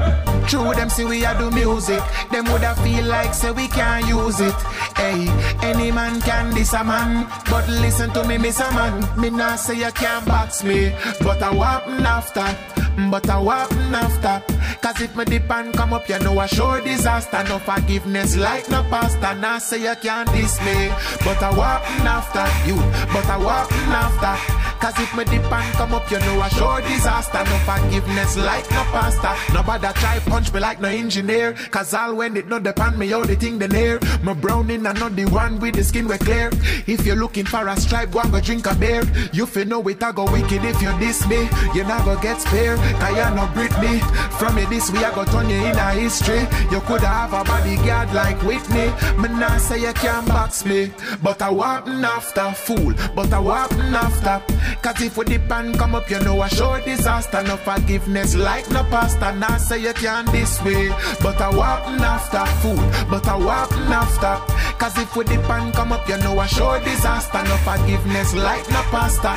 True, 0.47 0.73
them 0.73 0.89
say 0.89 1.05
we 1.05 1.23
a 1.25 1.37
do 1.37 1.51
music. 1.51 2.01
Them 2.31 2.45
woulda 2.45 2.73
feel 2.81 3.05
like 3.05 3.35
say 3.35 3.51
we 3.51 3.67
can't 3.67 4.07
use 4.07 4.39
it. 4.39 4.55
Hey, 4.97 5.29
any 5.61 5.91
man 5.91 6.19
can 6.21 6.51
diss 6.55 6.73
a 6.73 6.83
man, 6.83 7.27
but 7.51 7.67
listen 7.69 8.09
to 8.13 8.27
me, 8.27 8.39
miss 8.39 8.59
a 8.59 8.71
man. 8.71 9.21
Me 9.21 9.29
not 9.29 9.59
say 9.59 9.77
you 9.77 9.91
can't 9.91 10.25
box 10.25 10.63
me, 10.63 10.91
but 11.21 11.41
I 11.41 11.53
happen 11.53 12.03
after. 12.03 12.82
But 13.09 13.29
I 13.29 13.41
happen 13.41 13.95
after. 13.95 14.53
Cause 14.81 15.01
if 15.01 15.15
me 15.15 15.25
dip 15.25 15.49
and 15.49 15.73
come 15.73 15.93
up, 15.93 16.07
you 16.09 16.19
know 16.19 16.37
I 16.39 16.45
sure 16.47 16.81
disaster. 16.81 17.43
No 17.47 17.59
forgiveness 17.59 18.35
like 18.35 18.69
no 18.69 18.83
pasta. 18.83 19.35
Now 19.35 19.59
say 19.59 19.81
you 19.83 19.95
can't 20.01 20.29
diss 20.31 20.59
me, 20.61 20.89
but 21.23 21.41
I 21.41 21.51
happen 21.53 22.07
after 22.07 22.67
you. 22.67 22.75
But 23.13 23.25
I 23.25 23.39
happen 23.39 23.91
after. 23.91 24.72
Cause 24.83 24.99
if 24.99 25.15
me 25.15 25.23
dip 25.23 25.49
and 25.49 25.73
come 25.75 25.93
up, 25.93 26.11
you 26.11 26.19
know 26.19 26.41
a 26.41 26.49
sure 26.49 26.81
disaster. 26.81 27.41
No 27.45 27.57
forgiveness 27.59 28.35
like 28.35 28.69
no 28.69 28.83
pasta. 28.91 29.33
Nobody 29.53 29.87
try 29.97 30.19
punch 30.19 30.51
me 30.51 30.59
like 30.59 30.81
no 30.81 30.89
engineer. 30.89 31.53
Cause 31.71 31.93
all 31.93 32.15
when 32.15 32.35
it 32.35 32.49
not 32.49 32.63
depend 32.63 32.99
me, 32.99 33.13
all 33.13 33.23
the 33.23 33.37
thing 33.37 33.57
the 33.59 33.69
near. 33.69 33.97
My 34.23 34.33
browning 34.33 34.85
and 34.85 34.99
not 34.99 35.15
the 35.15 35.23
one 35.27 35.57
with 35.61 35.75
the 35.75 35.85
skin 35.85 36.05
we 36.05 36.17
clear. 36.17 36.49
If 36.85 37.05
you're 37.05 37.15
looking 37.15 37.45
for 37.45 37.65
a 37.65 37.77
stripe, 37.77 38.11
go 38.11 38.19
and 38.19 38.31
go 38.33 38.41
drink 38.41 38.65
a 38.65 38.75
beer. 38.75 39.03
You 39.31 39.45
feel 39.45 39.65
know 39.65 39.87
it, 39.87 40.03
I 40.03 40.11
go 40.11 40.29
wicked 40.29 40.65
if 40.65 40.81
you 40.81 40.91
diss 40.99 41.25
me. 41.29 41.47
You 41.73 41.85
never 41.85 42.17
get 42.17 42.41
spare. 42.41 42.75
Cause 42.75 43.15
you 43.15 43.35
no 43.37 43.47
Britney. 43.55 44.01
From 44.37 44.55
me 44.55 44.65
this 44.65 44.91
way, 44.91 45.05
I 45.05 45.15
go 45.15 45.23
turn 45.23 45.49
you 45.49 45.63
in 45.63 45.77
a 45.77 45.91
history. 45.91 46.41
You 46.71 46.81
could 46.81 47.03
have 47.07 47.31
a 47.31 47.45
bodyguard 47.45 48.13
like 48.13 48.35
Whitney. 48.43 48.91
Me 49.17 49.29
not 49.29 49.61
say 49.61 49.79
you 49.79 49.93
can't 49.93 50.27
box 50.27 50.65
me. 50.65 50.91
But 51.23 51.41
I 51.41 51.51
want 51.51 51.87
after 51.87 52.51
fool. 52.51 52.93
But 53.15 53.31
I 53.31 53.39
want 53.39 53.71
after. 53.71 54.43
Cause 54.81 55.01
if 55.01 55.17
we 55.17 55.25
dip 55.25 55.51
and 55.51 55.77
come 55.77 55.95
up, 55.95 56.09
you 56.09 56.19
know 56.19 56.41
a 56.41 56.49
sure 56.49 56.79
disaster. 56.81 57.43
No 57.43 57.57
forgiveness 57.57 58.35
like 58.35 58.69
no 58.71 58.83
pasta. 58.85 59.35
Now 59.35 59.57
say 59.57 59.79
you 59.79 59.93
can't 59.93 60.29
this 60.31 60.61
way. 60.63 60.89
But 61.21 61.39
I 61.41 61.49
want 61.49 62.01
after 62.01 62.45
food, 62.61 63.09
But 63.09 63.27
I 63.27 63.35
want 63.35 63.71
after. 63.89 64.35
Cause 64.77 64.97
if 64.97 65.15
we 65.15 65.23
dip 65.25 65.49
and 65.49 65.73
come 65.73 65.91
up, 65.91 66.07
you 66.09 66.17
know 66.17 66.39
a 66.39 66.47
sure 66.47 66.79
disaster. 66.79 67.43
No 67.43 67.57
forgiveness 67.57 68.33
like 68.33 68.69
no 68.69 68.81
pasta. 68.91 69.35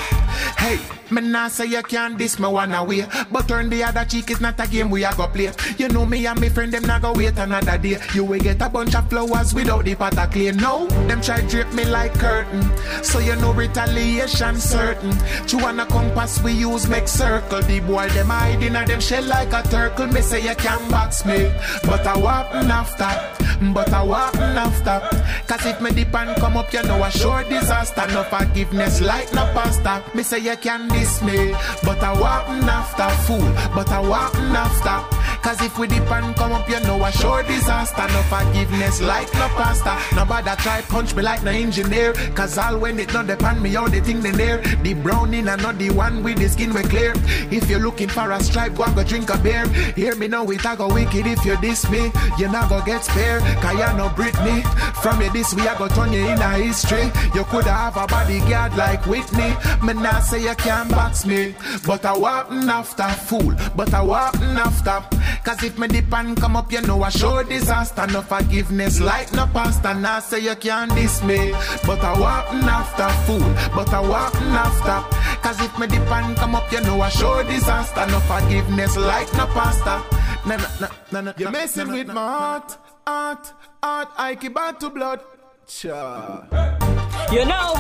Hey. 0.59 0.79
Me 1.11 1.21
nah 1.21 1.47
say 1.49 1.67
you 1.67 1.83
can't 1.83 2.19
diss 2.19 2.39
me 2.39 2.49
one 2.49 2.73
away. 2.75 3.07
But 3.31 3.47
turn 3.47 3.71
the 3.71 3.85
other 3.85 4.05
cheek 4.05 4.31
is 4.31 4.41
not 4.41 4.59
a 4.59 4.67
game 4.67 4.91
we 4.91 5.05
a 5.05 5.15
go 5.15 5.29
play. 5.29 5.53
You 5.79 5.89
know 5.89 6.05
me 6.05 6.27
and 6.27 6.41
me 6.41 6.49
friend 6.49 6.73
them 6.73 6.83
not 6.83 7.03
go 7.03 7.13
wait 7.13 7.39
another 7.39 7.79
day. 7.79 7.99
You 8.13 8.25
will 8.25 8.41
get 8.41 8.61
a 8.61 8.69
bunch 8.69 8.95
of 8.97 9.09
flowers 9.09 9.55
without 9.55 9.85
the 9.85 9.95
pot 9.95 10.15
clay. 10.33 10.51
No, 10.51 10.87
them 11.07 11.21
try 11.21 11.41
drape 11.43 11.73
me 11.75 11.85
like 11.85 12.15
curtain. 12.15 12.63
So 13.05 13.21
you 13.21 13.37
know 13.37 13.53
retaliation 13.53 14.57
certain. 14.57 15.15
Chew 15.47 15.61
on 15.61 15.79
a 15.79 15.87
compass 15.87 16.43
we 16.43 16.53
use 16.53 16.89
make 16.89 17.07
circle. 17.07 17.63
The 17.63 17.81
boy 17.81 18.09
them 18.09 18.29
hiding 18.29 18.75
in 18.75 18.85
them 18.87 19.01
shell 19.01 19.25
like 19.25 19.53
a 19.53 19.63
turtle. 19.63 20.09
Me 20.09 20.21
say 20.21 20.43
you 20.43 20.57
can't 20.57 20.91
box 20.91 21.25
me. 21.25 21.53
But 21.85 22.05
I 22.07 22.19
happen 22.19 22.71
after 22.71 23.73
But 23.73 23.93
I 23.93 24.05
happen 24.05 24.59
after. 24.59 24.99
Cause 25.47 25.67
if 25.67 25.81
me 25.81 25.93
dip 25.93 26.15
and 26.15 26.37
come 26.41 26.57
up 26.57 26.73
you 26.73 26.83
know 26.83 27.05
a 27.05 27.11
sure 27.13 27.45
disaster. 27.45 28.07
No 28.09 28.25
forgiveness 28.25 29.01
like 29.01 29.33
no 29.33 29.45
pasta 29.55 30.03
Me 30.15 30.23
say 30.23 30.39
you 30.39 30.57
can 30.57 30.89
diss 30.99 31.23
me 31.23 31.53
But 31.85 32.03
I 32.03 32.15
happen 32.15 32.69
after 32.69 33.09
fool 33.25 33.49
But 33.75 33.91
I 33.91 34.03
happen 34.03 34.57
after. 34.57 35.17
Cause 35.47 35.63
if 35.63 35.79
we 35.79 35.87
dip 35.87 36.11
and 36.11 36.35
come 36.35 36.51
up 36.51 36.69
you 36.69 36.81
know 36.81 37.05
a 37.05 37.13
sure 37.13 37.45
disaster. 37.45 38.03
No 38.09 38.23
forgiveness 38.23 39.01
like 39.01 39.33
no 39.35 39.47
pasta. 39.55 39.97
Nobody 40.17 40.51
try 40.61 40.83
punch 40.83 41.15
me 41.15 41.23
like 41.23 41.45
no 41.45 41.53
engineer. 41.53 42.15
Cause 42.35 42.59
all 42.59 42.79
when 42.79 42.99
it 42.99 43.13
not 43.13 43.29
depend 43.29 43.63
me 43.63 43.77
all 43.77 43.89
the 43.89 44.01
thing 44.01 44.21
they 44.21 44.33
near. 44.33 44.59
The 44.83 44.95
browning 44.95 45.47
and 45.47 45.63
not 45.63 45.79
the 45.79 45.91
one 45.91 46.25
with 46.25 46.39
the 46.39 46.49
skin 46.49 46.75
we 46.75 46.83
clear. 46.83 47.13
If 47.53 47.71
you're 47.71 47.79
looking 47.79 48.09
for 48.09 48.33
a 48.33 48.43
stripe 48.43 48.75
go 48.75 48.93
go 48.93 49.05
drink 49.05 49.31
a 49.31 49.39
beer. 49.39 49.69
Hear 49.95 50.17
me 50.17 50.27
now 50.27 50.51
it 50.51 50.65
a 50.65 50.75
go 50.77 50.93
wicked 50.93 51.27
if 51.27 51.45
you 51.45 51.57
diss 51.61 51.89
me. 51.91 52.11
You 52.39 52.49
not 52.49 52.69
go 52.69 52.85
get 52.85 53.05
spare 53.05 53.39
Cause 53.63 53.79
you 53.79 53.97
no 53.97 54.09
Britney. 54.19 54.65
From 55.01 55.21
you 55.21 55.31
this 55.31 55.55
way 55.55 55.69
I 55.69 55.79
go 55.79 55.87
turn 55.87 56.13
you 56.13 56.27
in 56.27 56.43
a 56.43 56.51
history. 56.59 57.05
You 57.35 57.45
could 57.45 57.67
have 57.67 57.97
a 57.97 58.07
bodyguard 58.09 58.77
like 58.77 59.07
Whitney. 59.07 59.55
Me 59.87 59.93
not 59.93 60.25
say 60.25 60.43
you 60.43 60.57
can't 60.57 60.86
box 60.89 61.27
me. 61.27 61.55
But 61.87 62.05
I 62.05 62.17
happen 62.19 62.69
after 62.69 63.09
fool 63.09 63.55
But 63.77 63.93
I 63.95 64.05
happen 64.05 64.57
after. 64.57 65.03
Cause 65.45 65.63
if 65.63 65.79
me 65.79 65.89
dip 65.89 66.13
and 66.13 66.37
come 66.37 66.57
up 66.57 66.73
you 66.73 66.83
know 66.83 67.05
a 67.05 67.11
sure 67.11 67.45
disaster. 67.45 68.07
No 68.07 68.23
forgiveness 68.23 69.01
like 69.01 69.33
no 69.33 69.47
pasta 69.47 69.95
Now 69.95 70.21
say 70.21 70.41
you 70.41 70.57
can't 70.57 70.95
diss 70.95 71.23
me. 71.23 71.53
But 71.87 72.01
I 72.03 72.15
happen 72.15 72.65
after 72.65 73.09
fool 73.25 73.49
But 73.75 73.93
I 73.93 74.03
happen 74.03 74.49
after. 74.49 75.17
Cause 75.43 75.61
if 75.61 75.79
me 75.79 75.87
dip 75.87 76.11
and 76.11 76.37
come 76.37 76.55
up 76.55 76.71
you 76.73 76.81
know 76.83 77.03
a 77.03 77.11
sure 77.11 77.45
disaster. 77.45 78.07
No 78.07 78.21
forgiveness 78.21 78.97
like 78.97 79.33
no 79.35 79.47
pasta 79.47 80.03
no, 80.47 80.57
no, 80.57 80.65
no, 80.81 80.89
no, 81.11 81.21
no, 81.23 81.35
You're 81.37 81.51
messing 81.51 81.91
with 81.91 82.07
my 82.07 82.15
heart, 82.15 82.79
heart, 83.05 83.53
heart. 83.83 84.09
I 84.17 84.37
keep 84.37 84.55
back 84.55 84.79
to 84.79 84.91
blood. 84.91 85.21
Cha. 85.67 86.86
You 87.33 87.45
know, 87.45 87.75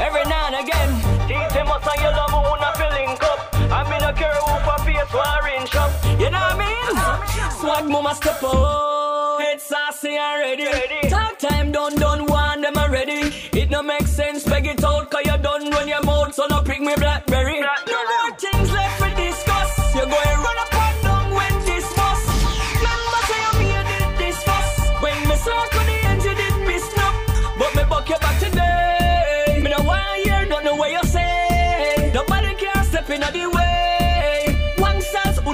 every 0.00 0.24
now 0.24 0.48
and 0.48 0.56
again, 0.56 0.90
DJ 1.28 1.64
must 1.64 1.86
and 1.86 2.00
yellow 2.02 2.26
moon 2.34 2.58
a 2.60 2.74
filling 2.76 3.16
cup. 3.16 3.38
I 3.70 3.88
mean, 3.88 4.02
I 4.02 4.12
care 4.12 4.34
who 4.34 4.58
for 4.66 4.78
face 4.84 4.98
inch 5.56 5.74
up. 5.76 5.90
You 6.18 6.30
know 6.30 6.40
what 6.40 6.58
I 6.58 7.46
mean? 7.46 7.50
Swag 7.60 7.88
mama 7.88 8.14
step 8.16 8.42
up. 8.42 9.40
Head 9.40 9.60
sassy 9.60 10.16
and 10.16 10.40
ready. 10.40 11.08
Talk 11.08 11.38
time 11.38 11.70
done, 11.70 11.94
done, 11.94 12.26
one 12.26 12.60
them 12.60 12.76
already. 12.76 13.32
It 13.52 13.70
no 13.70 13.82
make 13.82 14.06
sense, 14.06 14.42
beg 14.42 14.66
it 14.66 14.82
out, 14.82 15.10
cause 15.10 15.22
you 15.24 15.38
done 15.38 15.70
run 15.70 15.86
your 15.86 16.02
mouth, 16.02 16.34
so 16.34 16.46
no 16.50 16.60
pick 16.62 16.80
me 16.80 16.94
blackberry. 16.96 17.57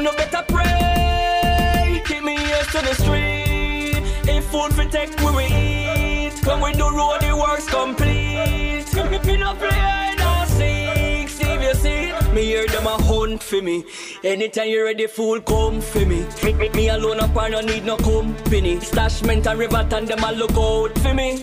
No 0.04 0.12
better 0.12 0.44
pray. 0.48 2.02
Keep 2.04 2.24
me 2.24 2.36
ears 2.36 2.66
to 2.66 2.80
the 2.86 2.94
street. 2.94 4.02
If 4.28 4.44
food 4.44 4.72
take 4.92 5.16
we 5.20 5.30
will 5.36 5.40
eat. 5.40 6.34
When 6.46 6.60
we 6.60 6.72
do 6.72 6.88
road, 6.90 7.20
the 7.22 7.34
works 7.34 7.66
complete. 7.68 8.84
Me, 9.10 9.18
me 9.26 9.36
no 9.38 9.54
play 9.54 10.14
seek. 10.46 11.28
See 11.30 11.50
if 11.54 11.62
you 11.62 11.74
see 11.74 12.10
it. 12.10 12.34
Me 12.34 12.42
hear 12.42 12.66
them 12.66 12.86
a 12.86 12.96
hunt 13.02 13.42
for 13.42 13.62
me. 13.62 13.84
Anytime 14.22 14.68
you 14.68 14.84
ready, 14.84 15.06
fool 15.06 15.40
come 15.40 15.80
for 15.80 16.04
me. 16.04 16.26
Me, 16.42 16.52
me, 16.52 16.68
me 16.70 16.88
alone 16.90 17.20
up 17.20 17.36
and 17.36 17.52
no 17.52 17.60
need 17.62 17.84
no 17.86 17.96
company. 17.96 18.76
Stashment 18.76 19.46
and 19.46 19.58
river 19.58 19.88
and 19.90 20.06
them 20.08 20.22
a 20.22 20.32
look 20.32 20.56
out 20.56 20.98
for 20.98 21.14
me. 21.14 21.40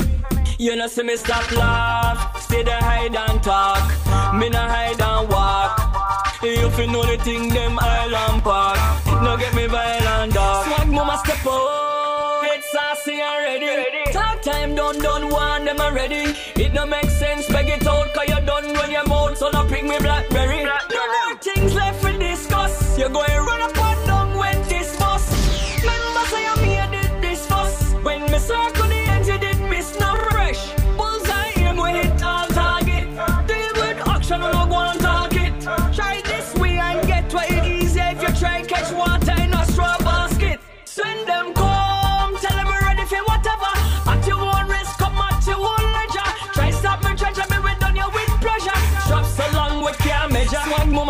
You 0.59 0.75
know 0.75 0.85
see 0.85 1.01
me 1.01 1.15
stop 1.15 1.51
laugh, 1.53 2.39
stay 2.39 2.61
there 2.61 2.79
hide 2.79 3.15
and 3.15 3.41
talk. 3.41 3.83
Me 4.35 4.49
no 4.49 4.59
hide 4.59 5.01
and 5.01 5.29
walk. 5.29 5.80
You 6.43 6.71
fi 6.71 6.87
know 6.87 7.03
the 7.03 7.17
thing 7.23 7.49
them 7.49 7.77
island 7.79 8.41
park. 8.41 8.77
Now 9.05 9.35
get 9.35 9.53
me 9.53 9.67
violent 9.67 10.33
dog. 10.33 10.65
Swag 10.65 10.87
mama 10.89 11.21
step 11.23 11.45
up. 11.45 12.43
It's 12.45 12.71
sassy 12.71 13.21
and 13.21 13.43
ready. 13.45 14.11
Talk 14.11 14.41
time 14.41 14.73
done 14.73 14.97
done 14.99 15.29
one 15.29 15.65
them 15.65 15.79
already. 15.79 16.33
It 16.55 16.73
no 16.73 16.87
make 16.87 17.11
sense 17.11 17.47
beg 17.47 17.69
it 17.69 17.85
out 17.85 18.11
cause 18.15 18.27
you 18.27 18.41
done 18.43 18.73
run 18.73 18.89
your 18.89 19.07
mouth 19.07 19.37
so 19.37 19.51
no 19.51 19.65
pick 19.65 19.83
me 19.83 19.99
blackberry. 19.99 20.63
No 20.63 20.77
more 20.89 21.37
things 21.37 21.75
left 21.75 22.01
to 22.01 22.17
discuss. 22.17 22.97
You 22.97 23.09
go 23.09 23.21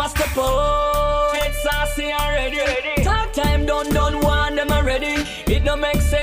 mama 0.02 0.08
step 0.16 0.36
up, 0.36 1.34
head 1.34 1.54
sassy 1.54 2.10
and 2.10 2.34
ready. 2.34 3.04
Talk 3.04 3.32
time 3.32 3.66
done, 3.66 3.88
done 3.90 4.20
one 4.20 4.56
them 4.56 4.70
already. 4.70 5.14
It 5.46 5.62
no 5.64 5.76
make 5.76 6.00
sense, 6.00 6.21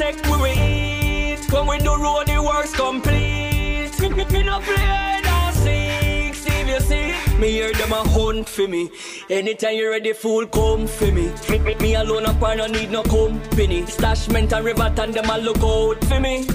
For 0.00 0.42
we 0.42 0.52
eat. 0.52 1.52
When 1.52 1.66
we 1.66 1.76
do 1.76 1.94
road, 1.94 2.26
the 2.26 2.42
works 2.42 2.74
complete. 2.74 3.90
Me, 4.00 4.08
me, 4.08 4.24
me 4.24 4.42
no 4.42 4.58
play 4.60 4.74
hide 4.76 5.26
and 5.26 5.54
seek. 5.54 6.34
See 6.34 6.60
if 6.62 6.68
you 6.68 6.80
see. 6.80 7.38
Me 7.38 7.50
hear 7.50 7.74
them 7.74 7.92
a 7.92 8.08
hunt 8.08 8.48
for 8.48 8.66
me. 8.66 8.90
Anytime 9.28 9.74
you 9.74 9.90
ready, 9.90 10.14
fool, 10.14 10.46
come 10.46 10.86
for 10.86 11.12
me. 11.12 11.30
Me, 11.50 11.58
me, 11.58 11.74
me 11.74 11.94
alone 11.96 12.24
up 12.24 12.42
and 12.42 12.58
no 12.60 12.66
need 12.66 12.90
no 12.90 13.02
company. 13.02 13.82
Stashment 13.82 14.50
and 14.54 14.64
river 14.64 14.90
and 14.96 15.12
them 15.12 15.28
a 15.28 15.36
look 15.36 15.58
out 15.58 16.02
for 16.06 16.18
me. 16.18 16.46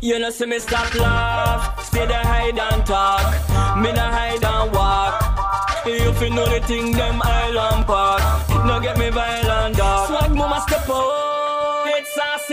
You 0.00 0.20
know 0.20 0.30
see 0.30 0.46
me 0.46 0.60
stop 0.60 0.94
laugh, 0.94 1.84
stay 1.84 2.06
there 2.06 2.22
hide 2.22 2.56
and 2.56 2.86
talk. 2.86 3.76
Me 3.76 3.90
no 3.90 4.02
hide 4.02 4.44
and 4.44 4.72
walk. 4.72 5.84
If 5.84 6.22
You 6.22 6.30
know 6.30 6.46
the 6.46 6.60
thing 6.64 6.92
them 6.92 7.20
island 7.24 7.86
park. 7.86 8.22
No 8.66 8.78
get 8.80 8.96
me 8.98 9.10
violent 9.10 9.76
dog. 9.76 10.08
Swag 10.08 10.30
mama 10.32 10.62
step 10.66 10.88
up, 10.88 11.33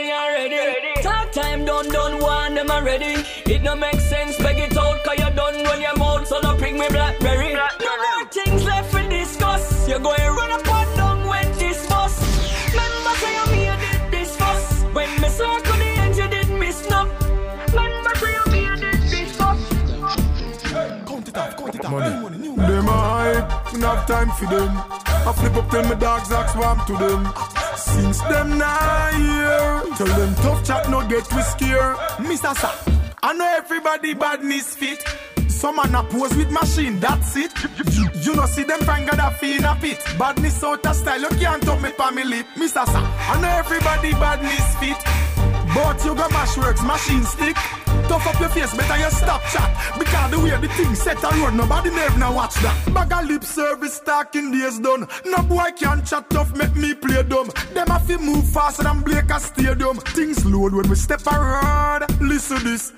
head 0.02 0.52
sassy 0.52 0.56
and 0.56 0.84
ready. 0.84 1.02
Talk 1.02 1.32
time 1.32 1.66
done 1.66 1.90
done 1.90 2.20
one 2.20 2.56
them 2.56 2.72
already. 2.72 3.24
It 3.46 3.62
no 3.62 3.76
make 3.76 4.00
sense 4.00 4.38
beg 4.38 4.60
it 4.60 4.78
out 4.78 5.04
cause 5.04 5.18
you 5.18 5.30
done 5.36 5.64
run 5.64 5.82
your 5.82 5.98
mouth 5.98 6.28
so 6.28 6.40
no 6.40 6.56
pick 6.56 6.74
me 6.74 6.88
blackberry. 6.90 7.54
No 7.54 7.68
more 7.80 8.26
things 8.30 8.64
left 8.64 8.92
to 8.94 9.10
discuss. 9.10 9.88
You 9.88 10.00
go 10.00 10.14
and 10.14 10.36
run 10.36 10.52
up 10.52 10.68
and 10.68 10.98
down 10.98 11.28
when 11.28 11.52
this 11.58 11.88
bus. 11.88 12.14
Remember 12.72 13.16
say 13.20 13.36
you 13.36 13.46
made 13.52 13.84
it 13.84 14.12
this 14.12 14.36
fuss. 14.36 14.84
When 14.94 15.10
me 15.22 15.30
circle 15.30 15.78
the 15.78 15.90
ends 16.04 16.18
you 16.18 16.28
did 16.28 16.50
miss 16.50 16.90
no. 16.90 17.06
Remember 17.68 18.16
say 18.16 18.34
you 18.34 18.52
made 18.52 18.84
it 18.84 19.02
this 19.10 19.36
fuss. 19.36 19.60
Money. 21.90 22.21
Them 22.82 22.90
a 22.90 22.94
hype, 22.94 24.08
time 24.08 24.32
for 24.32 24.48
them. 24.48 24.76
I 24.76 25.34
flip 25.38 25.56
up 25.56 25.70
till 25.70 25.84
my 25.84 25.94
dogs 25.94 26.32
ask 26.32 26.56
swam 26.56 26.84
to 26.88 26.94
them. 26.98 27.32
Since 27.78 28.22
them 28.22 28.58
not 28.58 29.14
here, 29.14 29.96
tell 29.98 30.18
them 30.18 30.34
tough 30.42 30.66
chat 30.66 30.90
no 30.90 31.08
get 31.08 31.26
scare. 31.26 31.94
Mr. 32.18 32.56
Sa, 32.58 32.74
I 33.22 33.34
know 33.34 33.46
everybody 33.56 34.16
badness 34.16 34.74
fit. 34.74 35.00
Some 35.48 35.76
man 35.76 35.94
a 35.94 36.02
pose 36.02 36.36
with 36.36 36.50
machine, 36.50 37.00
that's 37.00 37.36
it. 37.36 37.52
You, 38.26 38.34
know 38.34 38.48
see 38.48 38.64
them 38.64 38.80
find 38.80 39.08
Gaddafi 39.08 39.60
in 39.60 39.64
a 39.64 39.76
pit. 39.76 40.04
Badness 40.18 40.64
out 40.64 40.84
of 40.84 40.96
style, 40.96 41.22
you 41.22 41.30
can't 41.38 41.62
talk 41.62 41.80
me 41.84 41.92
family. 41.92 42.42
Mr. 42.56 42.84
Sa, 42.88 43.02
I 43.30 43.40
know 43.42 43.48
everybody 43.60 44.14
badness 44.14 44.76
fit. 44.78 44.98
But 45.74 46.04
you 46.04 46.16
got 46.16 46.32
mash 46.32 46.58
works, 46.58 46.82
machine 46.84 47.24
stick. 47.24 47.56
Tough 48.08 48.28
up 48.28 48.40
your 48.40 48.50
face, 48.50 48.76
better 48.76 48.98
you 48.98 49.10
stop 49.12 49.42
chat. 49.54 49.70
Because 49.98 50.32
the 50.32 50.40
way 50.40 50.58
the 50.60 50.68
thing 50.70 50.94
set 50.96 51.24
a 51.24 51.30
road, 51.38 51.54
nobody 51.54 51.90
never 51.92 52.18
now 52.18 52.34
watch 52.34 52.56
that. 52.56 52.94
Bag 52.94 53.12
a 53.12 53.26
lip 53.26 53.44
service 53.44 54.00
talking 54.00 54.52
days 54.52 54.80
done. 54.80 55.08
No 55.26 55.42
boy 55.44 55.70
can 55.78 56.04
chat 56.04 56.30
tough, 56.30 56.56
make 56.58 56.76
me 56.76 56.94
play 56.94 57.24
dumb. 57.24 57.50
Them 57.74 57.88
have 57.88 58.06
to 58.08 58.18
move 58.18 58.48
faster 58.50 58.84
than 58.84 59.02
Blake 59.02 59.30
a 59.30 59.40
stadium. 59.40 59.98
Things 59.98 60.46
load 60.46 60.74
when 60.74 60.90
we 60.90 60.96
step 60.96 61.26
around. 61.28 62.04
Listen 62.20 62.64
this. 62.64 62.92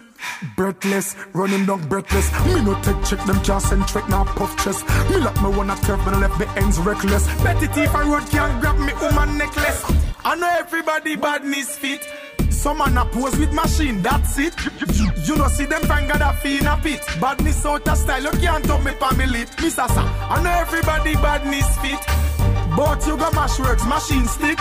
Breathless, 0.55 1.15
running 1.33 1.65
down 1.65 1.87
breathless. 1.89 2.31
Me 2.45 2.61
no 2.63 2.73
take 2.81 3.03
check 3.03 3.23
them 3.25 3.39
can't 3.43 3.61
send 3.61 3.87
trick 3.87 4.07
now 4.09 4.23
puff 4.23 4.55
chest. 4.63 4.87
Me 5.09 5.17
lock 5.17 5.35
me 5.41 5.49
one 5.49 5.69
a 5.69 5.75
turf 5.75 5.99
I 6.07 6.17
left 6.17 6.39
the 6.39 6.49
ends 6.57 6.79
reckless. 6.79 7.27
Betty 7.43 7.67
teeth 7.67 7.93
and 7.93 8.09
road 8.09 8.25
can't 8.29 8.61
grab 8.61 8.79
me 8.79 8.93
woman 9.01 9.37
necklace. 9.37 9.83
I 10.25 10.35
know 10.35 10.49
everybody 10.57 11.17
badness 11.17 11.77
fit. 11.77 12.07
Some 12.63 12.77
man 12.77 12.97
a 12.97 13.03
pose 13.03 13.37
with 13.37 13.51
machine, 13.51 14.01
that's 14.01 14.37
it. 14.37 14.53
You, 15.27 15.35
know 15.35 15.49
see 15.49 15.65
them 15.65 15.81
find 15.81 16.09
Gaddafi 16.09 16.61
in 16.61 16.65
a 16.65 16.77
pit. 16.77 17.01
Badness 17.19 17.65
out 17.65 17.85
of 17.89 17.97
style, 17.97 18.23
you 18.23 18.31
can't 18.39 18.63
talk 18.63 18.81
me 18.85 18.91
family. 18.93 19.43
Mr. 19.59 19.85
Sa, 19.89 20.29
I 20.29 20.41
know 20.41 20.49
everybody 20.49 21.15
badness 21.15 21.77
fit. 21.79 21.99
But 22.77 23.05
you 23.05 23.17
got 23.17 23.33
mash 23.35 23.59
works, 23.59 23.83
machine 23.85 24.25
stick. 24.27 24.59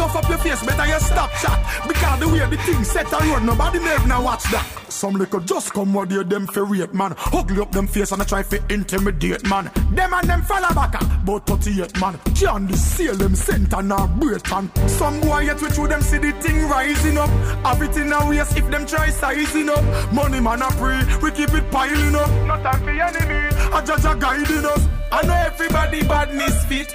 Tough 0.00 0.16
up 0.16 0.28
your 0.30 0.38
face, 0.38 0.64
better 0.64 0.86
you 0.86 0.98
stop 0.98 1.30
chat. 1.42 1.86
Because 1.86 2.20
the 2.20 2.26
way 2.26 2.38
the 2.48 2.56
thing 2.56 2.82
set 2.84 3.12
a 3.12 3.18
road, 3.18 3.42
nobody 3.42 3.80
never 3.80 4.08
now 4.08 4.24
watch 4.24 4.44
that. 4.44 4.64
Some 4.88 5.12
little 5.12 5.40
just 5.40 5.74
come 5.74 5.92
what 5.92 6.08
they 6.08 6.22
them 6.22 6.46
for 6.46 6.64
rate, 6.64 6.94
man. 6.94 7.14
Ugly 7.34 7.60
up 7.60 7.70
them 7.70 7.86
face 7.86 8.10
and 8.10 8.22
I 8.22 8.24
try 8.24 8.42
to 8.42 8.72
intimidate, 8.72 9.46
man. 9.46 9.70
Them 9.92 10.14
and 10.14 10.26
them 10.26 10.40
fella 10.40 10.72
back, 10.74 10.94
ah, 10.94 11.22
but 11.26 11.44
38, 11.44 12.00
man. 12.00 12.18
Can 12.34 12.66
the 12.66 12.78
seal 12.78 13.14
them 13.14 13.34
center 13.34 13.82
now 13.82 14.06
break, 14.06 14.50
man. 14.50 14.70
Some 14.88 15.20
boy 15.20 15.40
yet 15.40 15.60
we 15.60 15.68
through 15.68 15.88
them 15.88 16.00
see 16.00 16.16
the 16.16 16.32
thing 16.40 16.66
rising 16.66 17.18
up. 17.18 17.28
Have 17.66 17.82
it 17.82 17.94
in 17.98 18.10
a 18.10 18.26
waist 18.26 18.56
if 18.56 18.70
them 18.70 18.86
try 18.86 19.10
sizing 19.10 19.68
up. 19.68 19.84
Money 20.14 20.40
man 20.40 20.62
a 20.62 20.70
pray, 20.80 21.04
we 21.20 21.30
keep 21.32 21.52
it 21.52 21.70
piling 21.70 22.16
up. 22.16 22.30
Not 22.46 22.62
time 22.62 22.82
for 22.84 22.88
enemy, 22.88 23.54
a 23.76 23.84
judge 23.84 24.06
a 24.06 24.18
guiding 24.18 24.64
us. 24.64 24.88
I 25.12 25.26
know 25.26 25.34
everybody 25.34 26.00
badness 26.04 26.64
fit. 26.64 26.90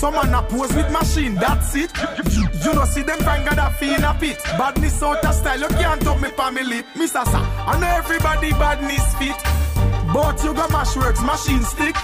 Some 0.00 0.14
man 0.14 0.32
a 0.32 0.40
pose 0.40 0.72
with 0.72 0.90
machine, 0.90 1.34
that's 1.34 1.74
it. 1.74 1.92
You, 2.64 2.72
know 2.72 2.86
see 2.86 3.02
them 3.02 3.18
find 3.18 3.46
a 3.46 3.84
in 3.84 4.02
a 4.02 4.14
pit. 4.14 4.38
Badness 4.56 5.02
out 5.02 5.22
of 5.22 5.34
style, 5.34 5.60
you 5.60 5.68
can't 5.68 6.00
talk 6.00 6.18
me 6.22 6.30
family. 6.30 6.82
Mr. 6.94 7.22
Sa, 7.26 7.40
I 7.66 7.78
know 7.78 7.86
everybody 7.86 8.50
badness 8.52 9.14
fit. 9.16 9.36
But 10.14 10.42
you 10.42 10.54
got 10.54 10.72
mash 10.72 10.96
works, 10.96 11.20
machine 11.20 11.62
stick. 11.64 11.94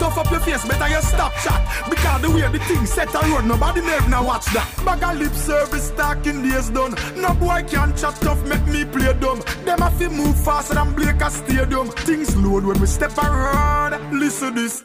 Tough 0.00 0.16
up 0.16 0.30
your 0.30 0.40
face, 0.40 0.66
better 0.66 0.88
you 0.88 1.02
stop 1.02 1.34
chat. 1.44 1.60
Because 1.90 2.22
the 2.22 2.30
way 2.30 2.48
the 2.48 2.58
thing 2.60 2.86
set 2.86 3.14
a 3.14 3.18
road, 3.28 3.44
nobody 3.44 3.82
never 3.82 4.08
now 4.08 4.24
watch 4.24 4.46
that. 4.54 4.66
Bag 4.86 5.02
a 5.02 5.12
lip 5.12 5.34
service 5.34 5.90
talking 5.90 6.42
days 6.42 6.70
done. 6.70 6.94
No 7.16 7.34
boy 7.34 7.62
can 7.68 7.94
chat 7.98 8.14
tough, 8.22 8.42
make 8.48 8.66
me 8.66 8.86
play 8.86 9.12
dumb. 9.20 9.42
Them 9.66 9.80
have 9.80 9.98
to 9.98 10.08
move 10.08 10.42
faster 10.42 10.72
than 10.72 10.94
Blake 10.94 11.20
a 11.20 11.30
stadium. 11.30 11.88
Things 12.08 12.34
load 12.34 12.64
when 12.64 12.80
we 12.80 12.86
step 12.86 13.18
around. 13.18 14.18
Listen 14.18 14.54
this. 14.54 14.82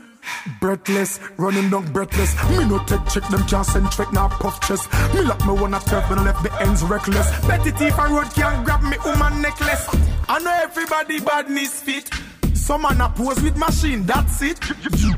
Breathless, 0.60 1.20
running 1.38 1.70
down 1.70 1.92
breathless. 1.92 2.36
Me 2.50 2.66
no 2.66 2.80
take 2.86 3.06
check, 3.08 3.28
them 3.30 3.44
can't 3.48 3.92
check, 3.92 4.12
now 4.14 4.28
puff 4.28 4.60
chest. 4.62 4.92
Me 5.14 5.22
lock 5.22 5.46
me 5.46 5.54
one 5.54 5.74
a 5.74 5.80
turf, 5.80 6.06
I 6.10 6.24
left 6.24 6.44
me 6.44 6.50
ends 6.60 6.84
reckless. 6.84 7.30
Petty 7.42 7.72
thief 7.72 7.98
a 7.98 8.08
road 8.08 8.30
can't 8.34 8.66
grab 8.66 8.84
me 8.84 8.98
woman 9.06 9.42
necklace. 9.42 9.88
I 10.30 10.40
know 10.40 10.60
everybody 10.64 11.20
badness 11.20 11.82
fit. 11.82 12.10
Some 12.54 12.82
man 12.82 13.00
a 13.00 13.08
pose 13.08 13.42
with 13.42 13.56
machine, 13.56 14.04
that's 14.04 14.42
it. 14.42 14.60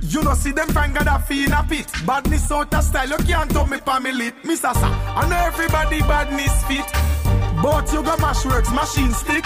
You, 0.01 0.21
know 0.21 0.33
see 0.35 0.51
them 0.51 0.67
find 0.67 0.95
Gaddafi 0.95 1.47
in 1.47 1.51
a 1.51 1.63
pit. 1.63 1.87
Badness 2.05 2.51
out 2.51 2.73
of 2.73 2.83
style, 2.83 3.09
you 3.09 3.17
can't 3.17 3.49
tell 3.49 3.65
me 3.65 3.77
family. 3.77 4.31
Miss 4.43 4.63
Asa, 4.63 4.85
I 4.85 5.27
know 5.27 5.37
everybody 5.37 5.99
badness 6.01 6.63
fit. 6.65 6.85
But 7.63 7.91
you 7.91 8.03
got 8.03 8.19
mash 8.19 8.45
works, 8.45 8.71
machine 8.71 9.11
stick. 9.13 9.45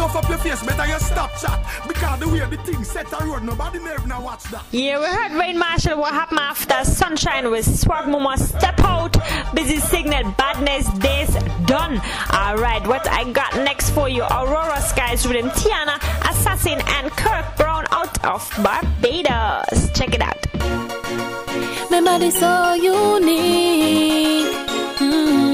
Tough 0.00 0.16
up 0.16 0.28
your 0.30 0.38
face, 0.38 0.62
better 0.64 0.86
you 0.86 0.98
stop 0.98 1.30
chat. 1.36 1.60
Because 1.86 2.20
the 2.20 2.28
way 2.30 2.38
the 2.38 2.56
thing 2.62 2.82
set 2.84 3.12
a 3.12 3.22
road, 3.22 3.42
nobody 3.42 3.78
never 3.80 4.06
now 4.06 4.22
watch 4.22 4.44
that. 4.44 4.64
Yeah, 4.70 4.98
we 4.98 5.04
heard 5.04 5.32
Rain 5.38 5.58
Marshall. 5.58 5.98
What 5.98 6.14
happened 6.14 6.40
after 6.40 6.82
Sunshine 6.86 7.50
with 7.50 7.66
Swag 7.66 8.08
Mama 8.08 8.38
Step 8.38 8.80
Out, 8.80 9.14
Busy 9.54 9.76
Signal, 9.76 10.32
Badness 10.38 10.88
Days 11.00 11.28
Done. 11.66 12.00
Alright, 12.32 12.86
what 12.86 13.06
I 13.08 13.30
got 13.30 13.54
next 13.56 13.90
for 13.90 14.08
you 14.08 14.22
Aurora 14.22 14.80
Skies 14.80 15.28
Rhythm, 15.28 15.50
Tiana, 15.50 15.98
Assassin, 16.30 16.80
and 16.80 17.10
Kirk 17.10 17.44
Brown 17.58 17.84
out 17.90 18.24
of 18.24 18.50
Barbados. 18.62 19.90
Check 19.92 20.14
it 20.14 20.22
out. 20.22 20.46
My 21.90 22.00
body 22.00 22.30
so 22.30 22.72
unique. 22.72 24.46
Mm-hmm. 24.96 25.49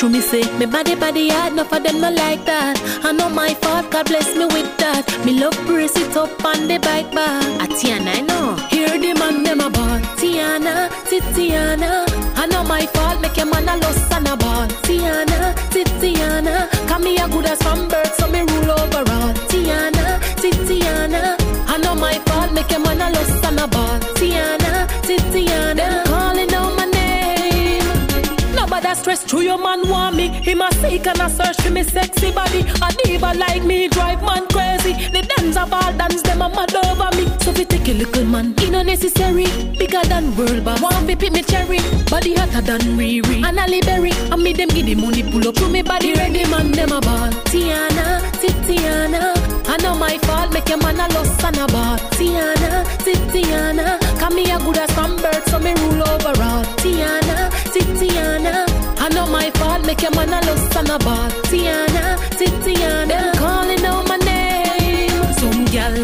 True 0.00 0.08
me 0.08 0.22
say, 0.22 0.40
me 0.56 0.64
body 0.64 0.94
body 0.94 1.28
hard, 1.28 1.52
enough 1.52 1.70
of 1.74 1.82
them 1.82 2.00
not 2.00 2.14
like 2.14 2.42
that. 2.46 2.80
I 3.04 3.12
know 3.12 3.28
my 3.28 3.52
fault, 3.52 3.90
God 3.90 4.06
bless 4.06 4.34
me 4.34 4.46
with 4.46 4.78
that. 4.78 5.04
Me 5.26 5.38
love 5.38 5.52
brace 5.66 5.94
it 5.94 6.16
up 6.16 6.42
on 6.42 6.68
the 6.68 6.78
bike 6.78 7.12
bar. 7.12 7.42
A 7.60 7.68
Tiana, 7.68 8.16
I 8.16 8.20
know. 8.22 8.56
Hear 8.70 8.88
the 8.98 9.12
man 9.20 9.42
them 9.42 9.60
a 9.60 9.68
ball. 9.68 10.00
Tiana, 10.16 10.88
Titiana. 11.04 12.06
I 12.34 12.46
know 12.46 12.64
my 12.64 12.86
fault, 12.86 13.20
make 13.20 13.36
a 13.36 13.44
man 13.44 13.68
a 13.68 13.76
lost 13.76 14.10
and 14.10 14.26
a 14.26 14.36
ball. 14.38 14.66
Tiana, 14.88 15.52
Titiana. 15.68 16.70
Come 16.88 17.04
me 17.04 17.18
a 17.18 17.28
good 17.28 17.44
as 17.44 17.62
from 17.62 17.86
birth, 17.88 18.14
so 18.14 18.26
me 18.28 18.40
rule 18.40 18.70
over 18.70 19.04
all. 19.04 19.34
Tiana, 19.52 20.18
Titiana. 20.40 21.36
I 21.68 21.76
know 21.76 21.94
my 21.94 22.14
fault, 22.24 22.54
make 22.54 22.72
a 22.72 22.78
man 22.78 23.02
a 23.02 23.10
lost 23.10 23.44
and 23.44 23.60
a 23.60 23.68
ball. 23.68 24.00
Tiana, 24.16 24.88
Titiana. 25.04 26.09
Nobody 28.90 29.02
stress 29.02 29.22
through 29.22 29.42
your 29.42 29.56
man 29.56 29.88
want 29.88 30.16
me. 30.16 30.26
Him 30.26 30.62
a 30.62 30.68
seek 30.74 31.06
and 31.06 31.20
a 31.20 31.30
search 31.30 31.56
for 31.60 31.70
me 31.70 31.84
sexy 31.84 32.32
body. 32.32 32.62
A 32.82 32.90
diva 33.04 33.32
like 33.34 33.62
me 33.62 33.86
drive 33.86 34.20
man 34.20 34.48
crazy. 34.48 34.94
The 35.14 35.22
dance 35.22 35.56
of 35.56 35.72
all 35.72 35.92
dance 35.92 36.22
them 36.22 36.42
a 36.42 36.48
mad 36.48 36.74
over 36.74 37.08
me. 37.16 37.30
So 37.38 37.52
we 37.52 37.64
take 37.66 37.86
a 37.86 37.92
little 37.94 38.24
man, 38.24 38.52
it 38.58 38.70
no 38.72 38.82
necessary. 38.82 39.46
Bigger 39.78 40.02
than 40.08 40.34
world 40.34 40.64
boss. 40.64 40.82
Want 40.82 41.06
me 41.06 41.14
pick 41.14 41.32
me 41.32 41.42
cherry, 41.42 41.78
body 42.10 42.34
hotter 42.34 42.62
than 42.62 42.80
Riri. 42.98 43.44
And 43.44 43.60
Halle 43.60 43.80
Berry, 43.82 44.10
and 44.10 44.42
me 44.42 44.52
them 44.54 44.68
give 44.70 44.86
the 44.86 44.96
money 44.96 45.22
pull 45.22 45.46
up 45.46 45.54
to 45.54 45.68
me 45.68 45.82
body 45.82 46.14
ready 46.14 46.44
man 46.50 46.72
them 46.72 46.90
a 46.90 47.00
ball. 47.00 47.30
Tiana, 47.46 48.20
Titiana. 48.42 49.34
I 49.68 49.76
know 49.76 49.94
my 49.94 50.18
fault, 50.26 50.52
make 50.52 50.68
a 50.68 50.76
man 50.76 50.98
a 50.98 51.06
lost 51.14 51.44
and 51.44 51.58
a 51.58 51.66
ball. 51.68 51.96
Tiana, 52.18 52.84
Titiana. 53.06 54.00
Come 54.18 54.34
me 54.34 54.50
a 54.50 54.58
good 54.58 54.78
as 54.78 54.92
some 54.94 55.16
bird, 55.16 55.44
so 55.46 55.60
me 55.60 55.74
rule 55.74 56.02
over 56.02 56.42
all. 56.42 56.64
Tiana, 56.82 57.50
Titiana. 57.70 58.79
I 59.02 59.08
know 59.08 59.26
my 59.26 59.50
fault, 59.52 59.86
make 59.86 60.02
a 60.02 60.10
man 60.10 60.28
a 60.28 60.40
lost 60.46 60.76
and 60.76 60.90
a 60.90 60.98
ball. 60.98 61.30
Tiana, 61.48 62.18
Titiana. 62.38 63.08
Them 63.08 63.34
calling 63.36 63.84
out 63.86 64.06
my 64.06 64.18
name. 64.18 65.32
Some 65.40 65.64
gal, 65.66 65.96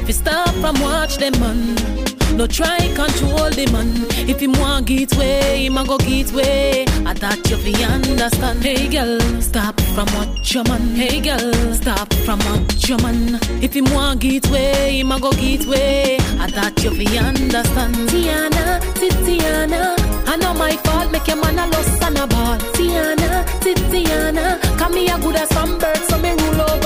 if 0.00 0.08
you 0.08 0.14
stop 0.14 0.52
from 0.56 0.80
watch 0.80 1.16
them 1.18 1.38
man. 1.40 2.13
No 2.36 2.48
try 2.48 2.78
control 2.94 3.48
the 3.50 3.68
man. 3.72 4.06
If 4.28 4.40
him 4.40 4.52
want 4.54 4.86
get 4.86 5.16
way, 5.16 5.66
him 5.66 5.78
a 5.78 5.84
go 5.84 5.98
get 5.98 6.32
way. 6.32 6.84
I 7.06 7.14
thought 7.14 7.48
you 7.48 7.56
fi 7.56 7.84
understand. 7.84 8.62
Hey 8.64 8.88
girl, 8.88 9.20
stop 9.40 9.80
from 9.94 10.08
watch 10.16 10.52
your 10.52 10.64
man. 10.64 10.96
Hey 10.96 11.20
girl, 11.20 11.52
stop 11.74 12.12
from 12.24 12.40
watch 12.40 12.88
your 12.88 12.98
man. 13.02 13.38
If 13.62 13.74
him 13.74 13.84
want 13.94 14.20
get 14.20 14.48
way, 14.50 14.98
him 14.98 15.12
a 15.12 15.20
go 15.20 15.30
get 15.32 15.64
way. 15.66 16.16
I 16.40 16.48
thought 16.48 16.82
you 16.82 16.90
fi 16.90 17.18
understand. 17.18 17.94
Tiana, 18.10 18.80
Titiana. 18.98 19.94
I 20.26 20.36
know 20.36 20.54
my 20.54 20.76
fault, 20.78 21.12
make 21.12 21.28
your 21.28 21.36
man 21.36 21.58
a 21.58 21.66
lost 21.68 22.02
and 22.02 22.18
a 22.18 22.26
ball. 22.26 22.58
Tiana, 22.74 23.44
Titiana. 23.60 24.58
Come 24.76 24.94
me 24.94 25.08
a 25.08 25.16
good 25.18 25.36
as 25.36 25.48
some 25.50 25.78
bird, 25.78 25.96
so 26.08 26.18
me 26.18 26.30
rule 26.30 26.60
overall. 26.62 26.83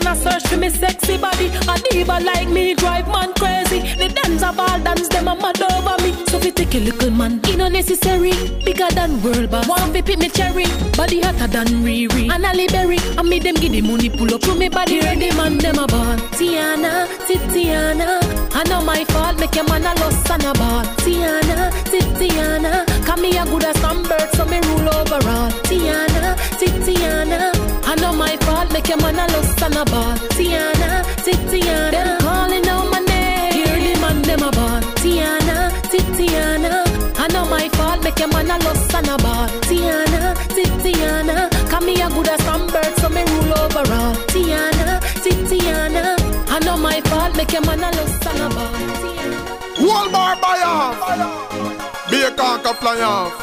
And 0.00 0.08
a 0.08 0.16
search 0.16 0.46
for 0.48 0.56
me 0.56 0.70
sexy 0.70 1.18
body. 1.18 1.48
A 1.68 1.78
diva 1.90 2.20
like 2.20 2.48
me 2.48 2.74
drive 2.74 3.06
man 3.08 3.34
crazy. 3.34 3.80
The 3.96 4.08
dance 4.08 4.42
of 4.42 4.58
all 4.58 4.78
dance 4.80 5.08
them 5.08 5.28
a 5.28 5.34
mad 5.36 5.60
over 5.60 5.96
me. 6.02 6.12
So 6.26 6.38
fi 6.38 6.50
take 6.50 6.74
a 6.74 6.78
little 6.78 7.10
man, 7.10 7.40
it 7.44 7.56
no 7.58 7.68
necessary. 7.68 8.32
Bigger 8.64 8.88
than 8.94 9.22
world 9.22 9.50
boss. 9.50 9.68
Want 9.68 9.92
fi 9.92 10.00
pick 10.00 10.18
me 10.18 10.30
cherry, 10.30 10.64
body 10.96 11.20
hotter 11.20 11.48
than 11.48 11.66
Riri. 11.84 12.30
And 12.30 12.44
Halle 12.46 12.66
Berry, 12.68 12.96
and 13.18 13.28
me 13.28 13.40
them 13.40 13.56
give 13.56 13.72
the 13.72 13.82
money 13.82 14.08
pull 14.08 14.32
up 14.32 14.40
to 14.42 14.54
me 14.54 14.70
body 14.70 15.00
ready 15.00 15.30
man 15.36 15.58
them 15.58 15.78
a 15.78 15.86
ball. 15.86 16.16
Tiana, 16.38 17.06
Titiana. 17.26 18.20
I 18.54 18.64
know 18.70 18.82
my 18.82 19.04
fault, 19.04 19.38
make 19.38 19.54
a 19.56 19.62
man 19.64 19.84
a 19.84 19.92
lost 20.00 20.30
and 20.30 20.44
a 20.44 20.52
ball. 20.54 20.84
Tiana, 21.04 21.70
Titiana. 21.92 22.86
Come 23.04 23.20
me 23.20 23.36
a 23.36 23.44
good 23.44 23.64
as 23.64 23.78
some 23.80 24.02
bird, 24.04 24.28
so 24.32 24.46
me 24.46 24.60
rule 24.60 24.88
overall. 24.88 25.50
Tiana, 25.68 26.36
Titiana. 26.58 27.69
I 27.90 27.96
know 27.96 28.12
my 28.12 28.36
fault, 28.46 28.72
make 28.72 28.88
a 28.88 28.96
man 28.98 29.18
a 29.18 29.26
lost 29.32 29.60
and 29.62 29.74
a 29.74 29.84
ball. 29.84 30.14
Tiana, 30.36 31.02
Titiana. 31.24 31.90
Them 31.90 32.20
calling 32.20 32.68
out 32.68 32.86
my 32.92 33.00
name. 33.00 33.52
Hear 33.52 33.94
the 33.94 34.00
man 34.00 34.22
them 34.22 34.42
a 34.42 34.50
ball. 34.52 34.80
Tiana, 35.02 35.56
Titiana. 35.90 36.72
I 37.18 37.26
know 37.32 37.44
my 37.46 37.68
fault, 37.70 38.04
make 38.04 38.20
a 38.20 38.28
man 38.28 38.48
a 38.48 38.58
lost 38.64 38.94
and 38.94 39.08
a 39.08 39.16
ball. 39.18 39.48
Tiana, 39.66 40.36
Titiana. 40.54 41.50
Come 41.68 41.86
me 41.86 42.00
a 42.00 42.08
good 42.08 42.28
as 42.28 42.40
some 42.44 42.68
bird, 42.68 42.92
so 43.00 43.08
me 43.08 43.22
rule 43.32 43.58
overall. 43.58 44.14
Tiana, 44.32 45.00
Titiana. 45.24 46.14
I 46.48 46.60
know 46.64 46.76
my 46.76 47.00
fault, 47.10 47.34
make 47.36 47.52
a 47.54 47.60
man 47.60 47.82
a 47.82 47.90
lost 47.90 48.26
and 48.30 48.40
a 48.40 48.48
ball. 48.54 49.84
Wall 49.84 50.08
bar 50.12 50.36
buy 50.40 50.60
off. 50.64 52.08
Be 52.08 52.22
a 52.22 52.30
conker 52.30 52.74
fly 52.76 53.00
off. 53.00 53.34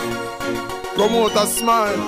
Promoter 0.96 1.46
smile. 1.48 2.00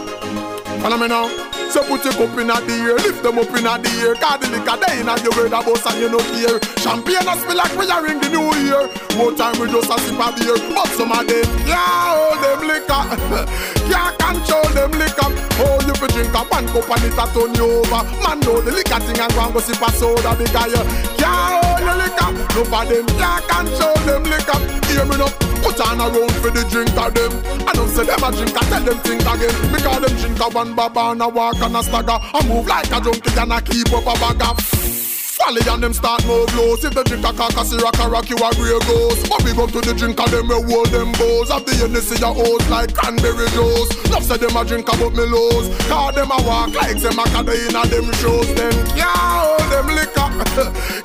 Follow 0.81 0.97
me 0.97 1.07
now. 1.09 1.27
So 1.69 1.85
put 1.85 2.01
your 2.01 2.17
cup 2.17 2.33
in 2.41 2.49
the 2.49 2.57
air, 2.81 2.97
lift 2.97 3.21
them 3.21 3.37
up 3.37 3.53
in 3.53 3.61
the 3.61 3.77
air. 4.01 4.17
Cause 4.17 4.41
the 4.41 4.49
liquor 4.49 4.73
they 4.81 5.05
in 5.05 5.09
your 5.21 5.29
word 5.37 5.53
about 5.53 5.85
and 5.85 6.01
you 6.01 6.09
no 6.09 6.17
care. 6.33 6.57
Champagne 6.81 7.29
a 7.29 7.37
spill 7.37 7.61
like 7.61 7.77
we 7.77 7.85
are 7.85 8.01
ring 8.01 8.17
the 8.17 8.25
new 8.33 8.49
year. 8.65 8.89
More 9.13 9.29
time 9.37 9.53
we 9.61 9.69
just 9.69 9.85
a 9.85 9.97
sip 10.01 10.17
of 10.17 10.33
beer. 10.33 10.57
But 10.73 10.89
some 10.97 11.13
of 11.13 11.21
them 11.29 11.45
can't 11.69 12.09
hold 12.09 12.41
them 12.41 12.59
liquor. 12.65 13.03
can't 13.85 14.17
control 14.17 14.65
them 14.73 14.97
liquor. 14.97 15.29
Oh, 15.61 15.77
you 15.85 15.93
fi 15.93 16.09
drink 16.09 16.33
a 16.33 16.41
one 16.49 16.65
cup 16.73 16.89
and 16.89 17.05
it 17.05 17.13
a 17.13 17.25
turn 17.37 17.53
you 17.53 17.69
over. 17.85 18.01
Man 18.25 18.41
know 18.41 18.65
the 18.65 18.73
liquor 18.73 18.97
thing 19.05 19.21
and 19.21 19.29
go 19.37 19.45
and 19.45 19.53
go 19.53 19.61
sip 19.61 19.77
a 19.77 19.89
soda 19.93 20.33
because 20.33 20.73
you 20.73 20.83
can't 21.21 21.53
hold 21.53 21.85
the 21.85 21.93
liquor. 22.01 22.29
No 22.57 22.61
for 22.65 22.81
them 22.89 23.05
can't 23.21 23.45
control 23.45 23.97
them 24.09 24.25
liquor. 24.25 24.57
Hear 24.89 25.05
me 25.05 25.21
now. 25.21 25.49
Put 25.61 25.79
on 25.81 25.99
a 25.99 26.07
round 26.07 26.31
for 26.39 26.49
the 26.49 26.63
drink 26.71 26.95
of 26.95 27.13
them. 27.13 27.31
I 27.67 27.73
don't 27.73 27.89
say 27.89 28.05
them 28.05 28.23
a 28.23 28.31
drink, 28.31 28.55
I 28.55 28.63
tell 28.71 28.83
them 28.83 28.97
think 29.03 29.21
again. 29.21 29.51
Because 29.71 29.99
them 29.99 30.15
drink 30.17 30.39
a 30.39 30.47
one 30.49 30.73
baba 30.73 31.11
and 31.11 31.21
a 31.21 31.27
walk 31.27 31.58
and 31.61 31.75
a 31.75 31.83
stagger. 31.83 32.17
I 32.21 32.47
move 32.47 32.67
like 32.67 32.87
a 32.87 33.01
junkie 33.01 33.39
and 33.39 33.53
I 33.53 33.61
keep 33.61 33.91
up 33.91 34.03
a 34.03 34.19
bagger. 34.19 35.08
Folly 35.39 35.61
and 35.71 35.81
them 35.81 35.93
start 35.93 36.19
move 36.27 36.51
loose 36.55 36.83
If 36.83 36.93
the 36.93 37.03
drink 37.03 37.23
a 37.23 37.31
cock 37.31 37.55
a 37.55 37.63
syrup 37.63 37.95
a 37.99 38.09
rock 38.09 38.29
you 38.29 38.35
a 38.35 38.49
grey 38.59 38.75
ghost 38.83 39.23
But 39.31 39.39
we 39.47 39.55
go 39.55 39.67
to 39.67 39.79
the 39.79 39.95
drink 39.95 40.19
and 40.19 40.31
them 40.31 40.51
we 40.51 40.59
hold 40.67 40.91
them 40.91 41.15
bows. 41.15 41.49
Have 41.49 41.63
the 41.63 41.73
Hennessy 41.79 42.19
a 42.19 42.27
hose 42.27 42.67
like 42.67 42.91
cranberry 42.93 43.47
juice. 43.55 43.89
Love 44.11 44.27
say 44.27 44.35
them 44.35 44.55
a 44.59 44.61
drink 44.67 44.87
about 44.91 45.15
me 45.15 45.23
lows. 45.23 45.71
Cause 45.87 46.15
them 46.15 46.31
a 46.31 46.37
walk 46.43 46.75
like 46.75 46.99
them 46.99 47.17
a 47.17 47.23
caddy 47.31 47.55
in 47.71 47.75
a 47.75 47.81
them 47.87 48.11
shows. 48.19 48.51
Them 48.51 48.75
can't 48.99 49.15
hold 49.15 49.63
them 49.71 49.87
liquor 49.95 50.27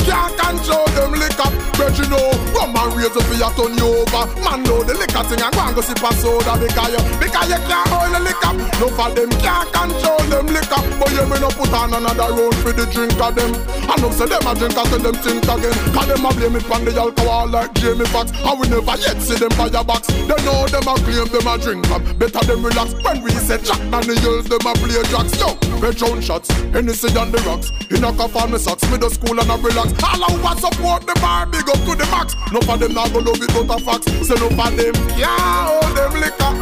Can't 0.03 0.35
control 0.35 0.87
them 0.99 1.14
liquor 1.14 1.51
But 1.78 1.95
you 1.95 2.07
know, 2.11 2.26
rum 2.59 2.74
and 2.74 3.07
up 3.07 3.14
for 3.14 3.37
you 3.39 3.51
turn 3.55 3.72
you 3.78 3.89
over. 4.03 4.24
Man 4.43 4.66
know 4.66 4.82
the 4.82 4.99
liquor 4.99 5.22
thing 5.30 5.47
and 5.47 5.55
go 5.55 5.62
and 5.62 5.74
go 5.78 5.82
sip 5.85 6.03
a 6.03 6.11
soda 6.18 6.59
Because 6.59 6.91
you, 6.91 7.03
because 7.22 7.49
you 7.55 7.61
can't 7.70 7.87
hold 7.87 8.11
the 8.11 8.20
liquor 8.20 8.53
No 8.82 8.91
for 8.91 9.09
them 9.14 9.30
can't 9.39 9.68
control 9.70 10.22
them 10.26 10.51
liquor 10.51 10.80
But 10.99 11.11
you 11.14 11.24
me 11.30 11.39
no 11.39 11.49
put 11.55 11.70
on 11.70 11.95
another 11.95 12.35
round 12.35 12.57
for 12.64 12.72
the 12.72 12.87
drink 12.91 13.14
of 13.20 13.35
them. 13.37 13.53
I 13.87 13.95
say 14.24 14.38
them 14.38 14.46
a 14.46 14.54
drink 14.58 14.76
until 14.76 14.98
them 14.98 15.14
think 15.22 15.44
again. 15.44 15.76
Cause 15.92 16.08
them 16.08 16.24
a 16.24 16.30
blame 16.32 16.56
it 16.56 16.70
on 16.70 16.84
the 16.84 16.92
alcohol 16.96 17.48
like 17.48 17.72
Jamie 17.74 18.06
Foxx. 18.06 18.32
And 18.32 18.60
we 18.60 18.68
never 18.68 18.96
yet 18.96 19.20
see 19.20 19.36
them 19.36 19.52
a 19.52 19.84
box. 19.84 20.08
They 20.08 20.38
know 20.44 20.66
them 20.68 20.88
a 20.88 20.94
claim 21.04 21.28
them 21.28 21.46
a 21.46 21.54
drink 21.58 21.86
am. 21.88 22.02
Better 22.18 22.44
them 22.44 22.64
relax 22.64 22.94
when 23.04 23.22
we 23.22 23.30
say 23.30 23.58
Jack 23.58 23.80
Daniels 23.90 24.48
them 24.48 24.64
a 24.64 24.72
play 24.74 25.02
jacks. 25.10 25.36
Yo, 25.38 25.54
Patron 25.80 26.20
shots, 26.20 26.48
Hennessy 26.72 27.08
on 27.16 27.30
the 27.32 27.38
rocks. 27.44 27.70
In 27.90 28.04
a 28.04 28.12
cup 28.12 28.34
on 28.36 28.52
me 28.52 28.58
socks, 28.58 28.82
the 28.84 29.10
school 29.10 29.38
and 29.38 29.50
a 29.50 29.56
relax. 29.60 29.92
All 30.02 30.24
I 30.24 30.30
want 30.42 30.60
support 30.60 31.06
the 31.06 31.14
bar, 31.20 31.46
big 31.46 31.68
up 31.68 31.80
to 31.84 31.92
the 31.94 32.06
max. 32.10 32.34
No 32.52 32.60
for 32.60 32.76
them 32.76 32.94
not 32.94 33.12
go 33.12 33.20
love 33.20 33.40
it 33.40 33.52
out 33.52 33.70
of 33.70 33.82
facts. 33.84 34.08
Say 34.26 34.36
no 34.40 34.48
for 34.56 34.70
them, 34.72 34.94
yeah, 35.18 35.68
hold 35.68 35.96
them 35.96 36.12
liquor. 36.20 36.52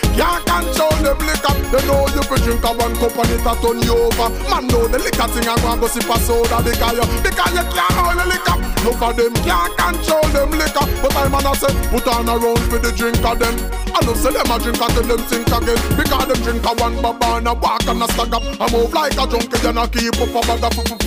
Can't 0.20 0.44
control 0.44 0.96
them 1.00 1.18
liquor. 1.24 1.54
They 1.70 1.86
know 1.86 2.02
you 2.12 2.22
fi 2.26 2.36
drink 2.42 2.64
a 2.64 2.72
one 2.74 2.94
cup 2.98 3.16
and 3.16 3.30
it 3.30 3.46
a 3.46 3.52
turn 3.62 3.80
you 3.80 3.96
over. 3.96 4.28
Man 4.50 4.66
know 4.68 4.84
the 4.90 4.98
liquor 4.98 5.28
thing 5.30 5.46
and 5.46 5.60
go 5.62 5.72
and 5.72 5.80
go 5.80 5.86
sip 5.86 6.10
a 6.10 6.18
soda 6.18 6.58
because 6.60 6.89
you 6.94 7.06
because 7.22 7.52
you 7.54 7.64
can't 7.70 7.94
hold 7.94 8.18
the 8.18 8.26
liquor. 8.26 8.56
No 8.84 8.90
for 8.96 9.12
them 9.12 9.34
can't 9.44 9.72
control 9.76 10.26
them 10.32 10.50
liquor. 10.56 10.86
But 11.02 11.16
I 11.16 11.28
man 11.28 11.46
a 11.46 11.52
say 11.54 11.72
put 11.92 12.06
on 12.08 12.28
a 12.28 12.34
round 12.36 12.64
for 12.70 12.78
the 12.78 12.92
drink 12.92 13.20
of 13.24 13.38
them. 13.38 13.54
I 13.92 14.00
know 14.06 14.14
say 14.14 14.32
them 14.32 14.50
a 14.50 14.56
drink 14.58 14.80
until 14.80 15.04
them 15.04 15.22
think 15.28 15.48
again 15.52 15.80
because 15.96 16.26
them 16.26 16.40
drink 16.42 16.64
a 16.64 16.72
one 16.80 16.96
baba 17.02 17.36
and 17.38 17.48
a 17.48 17.54
walk 17.54 17.84
and 17.86 18.02
a 18.02 18.06
stack 18.12 18.32
up. 18.32 18.42
I 18.60 18.66
move 18.72 18.92
like 18.92 19.12
a 19.14 19.24
junkie 19.28 19.60
and 19.66 19.78
I 19.78 19.86
keep 19.88 20.16
up 20.16 20.32
a 20.32 20.40
bag 20.46 20.64
of 20.64 21.00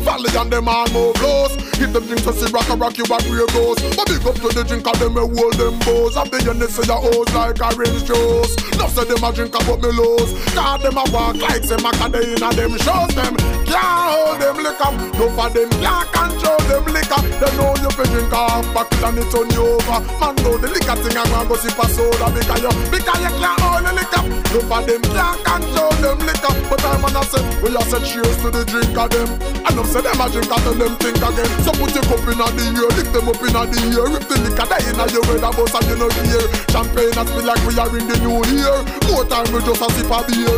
valley 0.00 0.32
and 0.32 0.50
them 0.50 0.68
all 0.68 0.88
move 0.90 1.14
close. 1.16 1.54
If 1.76 1.92
them 1.92 2.04
drinks 2.06 2.26
a 2.26 2.32
see 2.32 2.50
rock 2.52 2.68
a 2.68 2.76
rock 2.76 2.96
you 2.96 3.04
and 3.04 3.26
real 3.28 3.46
goes. 3.52 3.78
But 3.96 4.08
big 4.08 4.24
up 4.24 4.36
to 4.40 4.48
the 4.48 4.64
drink 4.64 4.86
of 4.86 4.98
them 4.98 5.16
a 5.16 5.24
hold 5.28 5.54
them 5.54 5.76
bows. 5.84 6.16
And 6.16 6.30
the 6.30 6.38
end 6.50 6.60
they 6.60 6.72
say 6.72 6.88
a 6.88 6.96
hose 6.96 7.32
like 7.34 7.60
orange 7.60 8.04
juice. 8.08 8.52
No 8.80 8.86
say 8.88 9.04
them 9.04 9.24
a 9.24 9.28
drink 9.32 9.54
about 9.54 9.80
me 9.80 9.90
lows. 9.92 10.32
God 10.54 10.80
them 10.80 10.96
a 10.96 11.04
walk 11.12 11.36
like 11.36 11.64
say 11.64 11.76
and 11.76 12.56
them 12.56 12.72
shows 12.80 13.12
them. 13.12 13.36
Can't 13.68 14.08
hold 14.08 14.40
them 14.40 14.56
liquor. 14.64 14.92
No 15.20 15.28
for 15.36 15.52
them 15.52 15.68
can't 15.84 16.08
control 16.16 16.56
them 16.64 16.80
liquor. 16.96 17.20
They 17.20 17.52
know 17.60 17.76
you 17.76 17.92
fi 17.92 18.08
drink 18.08 18.32
half 18.32 18.64
bucket 18.72 19.04
and 19.04 19.20
it 19.20 19.28
turn 19.28 19.52
you 19.52 19.76
over. 19.76 20.00
Man 20.16 20.32
know 20.40 20.56
the 20.56 20.72
liquor 20.72 20.96
thing 20.96 21.12
and 21.12 21.44
go 21.44 21.60
sip 21.60 21.76
a 21.76 21.84
soda 21.92 22.32
because 22.32 22.64
you 22.64 22.72
because 22.88 23.20
you 23.20 23.32
can't 23.36 23.60
hold 23.60 23.84
the 23.84 23.92
liquor. 24.00 24.24
No 24.24 24.64
for 24.64 24.80
them 24.80 25.04
can't 25.12 25.36
control 25.44 25.92
them 26.00 26.24
liquor. 26.24 26.52
But 26.72 26.80
I 26.88 26.96
man 27.04 27.20
a 27.20 27.22
say 27.28 27.44
we 27.60 27.68
a 27.68 27.82
say 27.84 28.00
cheers 28.00 28.32
to 28.40 28.48
the 28.48 28.64
drink 28.64 28.96
of 28.96 29.12
them. 29.12 29.28
And 29.60 29.76
know 29.76 29.84
say 29.84 30.00
them 30.00 30.16
a 30.16 30.26
drink 30.32 30.48
until 30.48 30.88
them 30.88 30.96
think 30.96 31.20
again. 31.20 31.52
So 31.68 31.76
put 31.76 31.92
your 31.92 32.04
cup 32.08 32.24
in 32.24 32.40
the 32.40 32.64
air, 32.80 32.88
lift 32.96 33.12
them 33.12 33.28
up 33.28 33.44
in 33.44 33.52
the 33.52 33.76
air, 33.92 34.08
rip 34.08 34.24
the 34.24 34.40
liquor 34.40 34.66
there 34.72 34.80
in 34.88 34.96
your 35.12 35.24
red 35.28 35.44
a 35.44 35.52
bus 35.52 35.76
and 35.76 35.84
you 35.84 36.00
know 36.00 36.08
hear. 36.24 36.48
Champagne 36.72 37.12
a 37.12 37.22
spill 37.28 37.44
like 37.44 37.60
we 37.68 37.76
are 37.76 37.92
in 37.92 38.08
the 38.08 38.16
new 38.24 38.40
year. 38.56 38.72
More 39.12 39.28
time 39.28 39.52
we 39.52 39.60
just 39.68 39.84
a 39.84 39.88
sip 39.92 40.08
a 40.08 40.24
beer. 40.24 40.56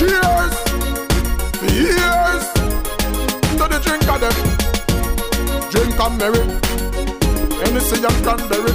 Cheers, 0.00 0.56
cheers 1.60 2.77
the 3.68 3.78
drink 3.80 4.08
of 4.08 4.20
them. 4.20 4.36
Drink 5.70 6.00
and 6.00 6.18
merry. 6.18 6.44
Hennessy 7.60 7.96
and 8.04 8.24
cranberry. 8.24 8.72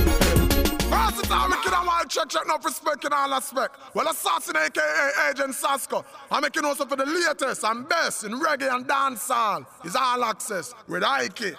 Pass 0.90 1.20
it 1.20 1.32
on, 1.32 1.50
make 1.50 1.66
it 1.66 1.74
a 1.74 1.86
wild 1.86 2.10
check, 2.10 2.30
check, 2.30 2.44
no 2.48 2.58
respect 2.64 3.06
in 3.06 3.14
all 3.14 3.34
aspect. 3.34 3.78
Well, 3.96 4.08
Assassin, 4.08 4.56
aka 4.58 5.10
Agent 5.30 5.56
Sasco, 5.56 6.06
I'm 6.30 6.42
making 6.42 6.66
also 6.66 6.86
for 6.86 6.96
the 6.96 7.06
latest 7.06 7.64
and 7.64 7.88
best 7.88 8.24
in 8.24 8.34
reggae 8.40 8.74
and 8.74 8.88
dancehall. 8.88 9.66
Is 9.84 9.96
all 9.96 10.24
access 10.24 10.76
with 10.88 11.04
Heike. 11.04 11.56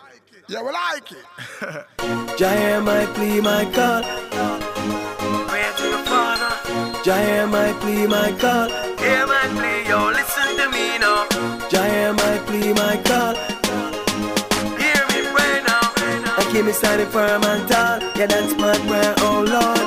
Yeah, 0.48 0.62
we 0.62 0.72
like 0.72 1.10
it. 1.10 2.36
Jah 2.38 2.80
my 2.82 3.06
plea, 3.14 3.40
my 3.40 3.64
call. 3.72 4.02
Pray 5.48 5.72
to 5.78 5.86
the 5.94 6.02
Father. 6.04 7.02
Jah 7.02 7.46
my 7.46 7.72
plea, 7.80 8.06
my 8.06 8.30
call. 8.38 8.68
Hear 8.98 9.26
my 9.26 9.46
plea, 9.56 9.73
now. 11.04 11.68
Jah 11.70 12.12
my 12.22 12.34
plea, 12.46 12.72
my 12.82 12.94
call. 13.08 13.34
Hear 14.82 15.02
me 15.10 15.18
pray 15.34 15.54
now. 15.70 15.84
And 16.38 16.46
keep 16.52 16.64
me 16.68 16.72
standing 16.72 17.10
firm 17.14 17.42
and 17.50 17.62
tall. 17.70 17.96
Yeah, 18.18 18.28
that's 18.32 18.54
my 18.64 18.76
prayer, 18.86 19.14
oh 19.26 19.38
Lord. 19.54 19.86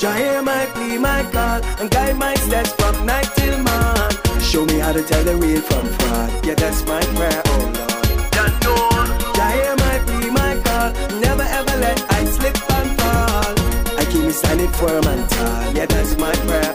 Jah 0.00 0.16
hear 0.22 0.42
my 0.42 0.64
plea, 0.74 0.98
my 0.98 1.22
call, 1.34 1.58
and 1.80 1.88
guide 1.90 2.16
my 2.16 2.34
steps 2.46 2.72
from 2.78 2.94
night 3.06 3.28
till 3.36 3.58
morn. 3.68 4.12
Show 4.50 4.64
me 4.70 4.78
how 4.84 4.92
to 4.92 5.02
tell 5.10 5.24
the 5.24 5.36
real 5.36 5.62
from 5.68 5.86
fraud. 5.98 6.30
Yeah, 6.46 6.56
that's 6.62 6.80
my 6.92 7.02
prayer, 7.16 7.42
oh 7.52 7.64
Lord. 7.76 9.10
Jah 9.36 9.50
hear 9.58 9.74
my 9.86 9.96
plea, 10.06 10.30
my 10.40 10.52
call, 10.66 10.88
never 11.26 11.46
ever 11.58 11.74
let 11.84 11.98
I 12.18 12.20
slip 12.36 12.56
and 12.76 12.90
fall. 13.00 13.54
I 14.00 14.02
keep 14.10 14.22
me 14.28 14.32
standing 14.42 14.72
firm 14.80 15.04
and 15.12 15.24
tall. 15.30 15.62
Yeah, 15.76 15.86
that's 15.94 16.16
my 16.24 16.32
prayer, 16.46 16.72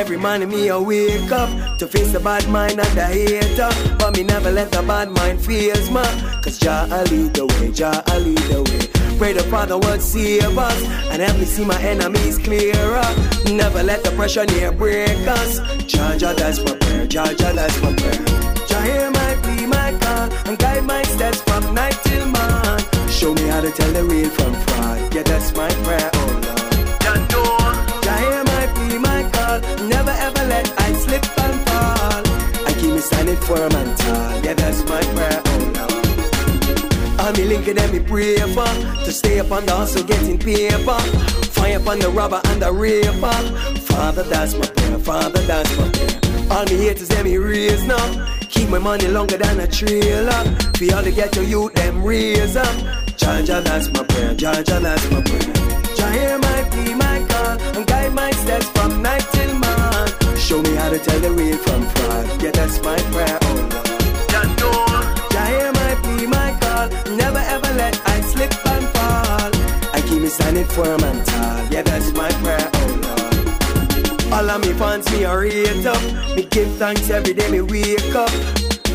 Every 0.00 0.16
morning 0.16 0.48
me 0.48 0.70
I 0.70 0.78
wake 0.78 1.30
up 1.30 1.50
to 1.76 1.86
face 1.86 2.10
the 2.12 2.20
bad 2.20 2.48
mind 2.48 2.80
and 2.80 2.96
the 2.96 3.04
hater, 3.04 3.68
but 3.98 4.16
me 4.16 4.22
never 4.22 4.50
let 4.50 4.72
the 4.72 4.82
bad 4.82 5.10
mind 5.10 5.44
fears 5.44 5.90
me. 5.90 6.00
Cause 6.40 6.58
Jah 6.58 6.88
I 6.90 7.02
lead 7.04 7.34
the 7.34 7.44
way, 7.44 7.70
Jah 7.70 8.02
I 8.06 8.18
lead 8.18 8.38
the 8.48 8.62
way. 8.62 9.18
Pray 9.18 9.34
the 9.34 9.42
Father 9.42 9.76
would 9.76 10.00
save 10.00 10.56
us 10.56 10.82
and 11.12 11.20
help 11.20 11.36
me 11.38 11.44
see 11.44 11.66
my 11.66 11.78
enemies 11.82 12.38
clearer. 12.38 13.04
Never 13.44 13.82
let 13.82 14.02
the 14.02 14.10
pressure 14.16 14.46
near 14.46 14.72
break 14.72 15.28
us. 15.28 15.58
Jah 15.84 16.16
Jah 16.16 16.32
that's 16.32 16.64
my 16.64 16.74
prayer, 16.78 17.06
Jah 17.06 17.34
Jah 17.34 17.52
that's 17.52 17.82
my 17.82 17.92
prayer. 17.92 18.24
Jah 18.68 18.80
hear 18.80 19.10
my 19.10 19.34
plea, 19.42 19.66
my 19.66 19.92
call, 20.00 20.32
and 20.48 20.58
guide 20.58 20.84
my 20.84 21.02
steps 21.02 21.42
from 21.42 21.74
night 21.74 21.98
till 22.04 22.24
morn. 22.24 22.80
Show 23.10 23.34
me 23.34 23.42
how 23.48 23.60
to 23.60 23.70
tell 23.70 23.92
the 23.92 24.04
real 24.04 24.30
from 24.30 24.54
fraud. 24.54 25.14
Yeah, 25.14 25.24
that's 25.24 25.54
my 25.54 25.68
prayer, 25.84 26.10
oh 26.14 26.40
Lord. 26.46 26.59
I 33.30 33.34
keep 33.34 33.40
me 33.40 33.46
standing 33.46 33.46
firm 33.46 33.72
and 33.72 33.98
tall. 33.98 34.44
Yeah, 34.44 34.54
that's 34.54 34.80
my 34.88 35.00
prayer, 35.14 35.42
oh 35.44 35.72
Lord. 35.76 37.20
I'm 37.20 37.34
linking 37.48 37.76
them, 37.76 37.92
me 37.92 38.00
pray 38.00 38.38
for 38.38 38.64
To 39.04 39.12
stay 39.12 39.38
up 39.40 39.52
on 39.52 39.66
the 39.66 39.74
hustle, 39.74 40.02
getting 40.04 40.38
paper. 40.38 40.98
Fire 41.52 41.78
upon 41.78 41.98
the 41.98 42.08
robber 42.10 42.40
and 42.46 42.62
the 42.62 42.72
raper. 42.72 43.32
Father, 43.92 44.22
that's 44.24 44.54
my 44.54 44.66
prayer, 44.66 44.98
Father, 44.98 45.42
that's 45.42 45.78
my 45.78 45.88
prayer. 45.90 46.20
All 46.50 46.64
me 46.64 46.76
haters, 46.86 47.08
them 47.08 47.24
me 47.24 47.36
raise 47.36 47.84
now. 47.84 48.36
Keep 48.48 48.70
my 48.70 48.78
money 48.78 49.06
longer 49.08 49.36
than 49.36 49.60
a 49.60 49.66
trailer. 49.66 50.42
For 50.76 50.94
all 50.94 51.02
the 51.02 51.12
ghetto 51.14 51.42
youth, 51.42 51.74
them 51.74 52.02
raise 52.02 52.56
up. 52.56 52.74
Jaja, 53.20 53.62
that's 53.62 53.92
my 53.92 54.04
prayer, 54.04 54.34
Jaja, 54.34 54.80
that's 54.80 55.10
my 55.10 55.22
prayer. 55.22 55.70
Jah 55.96 56.10
hear 56.12 56.38
my 56.38 56.62
plea, 56.70 56.94
my 56.94 57.26
call 57.28 57.60
And 57.76 57.86
guide 57.86 58.14
my 58.14 58.30
steps 58.30 58.68
from 58.70 59.02
night 59.02 59.24
till 59.32 59.52
morn 59.58 59.69
Show 60.40 60.62
me 60.62 60.74
how 60.74 60.88
to 60.90 60.98
tell 60.98 61.20
the 61.20 61.30
real 61.30 61.56
from 61.58 61.82
fraud 61.86 62.42
Yeah, 62.42 62.50
that's 62.50 62.82
my 62.82 62.96
prayer, 63.12 63.38
oh 63.42 63.54
Lord 63.54 63.90
Jah 65.30 65.46
hear 65.46 65.72
my 65.72 65.94
plea, 66.02 66.26
my 66.26 66.56
call. 66.60 66.88
Never 67.16 67.38
ever 67.38 67.72
let 67.74 68.00
I 68.06 68.20
slip 68.22 68.52
and 68.66 68.86
fall. 68.88 69.50
I 69.94 70.02
keep 70.08 70.22
me 70.22 70.28
standing 70.28 70.64
firm 70.64 71.02
and 71.02 71.24
tall. 71.26 71.66
Yeah, 71.70 71.82
that's 71.82 72.12
my 72.12 72.30
prayer, 72.42 72.70
oh 72.74 72.88
Lord. 73.04 74.32
All 74.32 74.50
of 74.50 74.60
me 74.60 74.72
fans, 74.72 75.10
me 75.12 75.24
a 75.24 75.36
rate 75.38 75.86
up. 75.86 76.02
Me 76.36 76.44
give 76.44 76.70
thanks 76.76 77.10
every 77.10 77.34
day, 77.34 77.48
me 77.50 77.60
wake 77.60 78.14
up. 78.14 78.30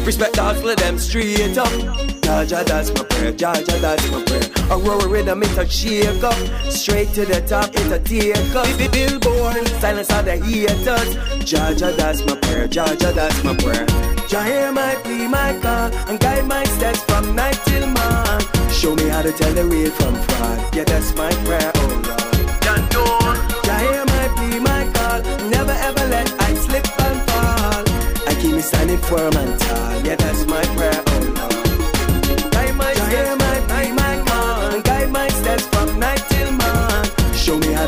Respect 0.06 0.36
the 0.36 0.43
hustle, 0.43 0.76
them 0.76 0.98
straight 1.00 1.58
up 1.58 2.14
Jaja, 2.26 2.65
that's 2.65 2.89
my 2.91 3.03
prayer, 3.03 3.32
Jaja, 3.34 3.80
that's 3.82 4.09
my 4.11 4.23
prayer. 4.26 4.41
Aurora 4.71 5.07
rhythm, 5.07 5.43
it 5.43 5.57
a 5.59 5.69
shake 5.69 6.23
up. 6.23 6.34
Straight 6.71 7.09
to 7.13 7.23
the 7.23 7.39
top, 7.41 7.69
it's 7.73 7.91
a 7.91 7.99
take 7.99 8.55
up. 8.55 8.65
Bill- 8.80 8.89
Billboard, 9.19 9.67
silence 9.80 10.11
all 10.11 10.23
the 10.23 10.38
haters. 10.38 11.15
Jaja, 11.45 11.95
that's 11.95 12.26
my 12.26 12.36
prayer, 12.38 12.67
Jaja, 12.67 13.13
that's 13.13 13.43
my 13.43 13.55
prayer. 13.57 13.86
Jah 14.28 14.43
hear 14.43 14.71
my 14.71 14.95
plea, 15.03 15.28
my 15.28 15.53
call 15.61 15.93
And 16.09 16.19
guide 16.19 16.47
my 16.47 16.63
steps 16.63 16.99
from 17.03 17.36
night 17.36 17.59
till 17.65 17.86
morn. 17.86 18.41
Show 18.71 18.95
me 18.95 19.07
how 19.07 19.21
to 19.21 19.32
tell 19.32 19.53
the 19.53 19.63
real 19.65 19.91
from 19.91 20.15
fraud. 20.15 20.76
Yeah, 20.76 20.84
that's 20.86 21.13
my 21.15 21.30
prayer, 21.45 21.71
oh 21.76 22.01
Lord. 22.05 23.38
Jah 23.65 23.78
hear 23.86 24.03
my 24.03 24.26
plea, 24.36 24.59
my 24.59 24.82
call 24.95 25.21
Never 25.49 25.71
ever 25.88 26.05
let 26.09 26.28
I 26.41 26.55
slip 26.55 26.86
and 27.05 27.19
fall. 27.30 27.84
I 28.28 28.34
keep 28.41 28.55
me 28.55 28.61
standing 28.61 28.97
firm 28.97 29.36
and 29.38 29.59
tall. 29.59 30.01
Yeah, 30.03 30.15
that's 30.15 30.47
my 30.47 30.63
prayer, 30.76 30.99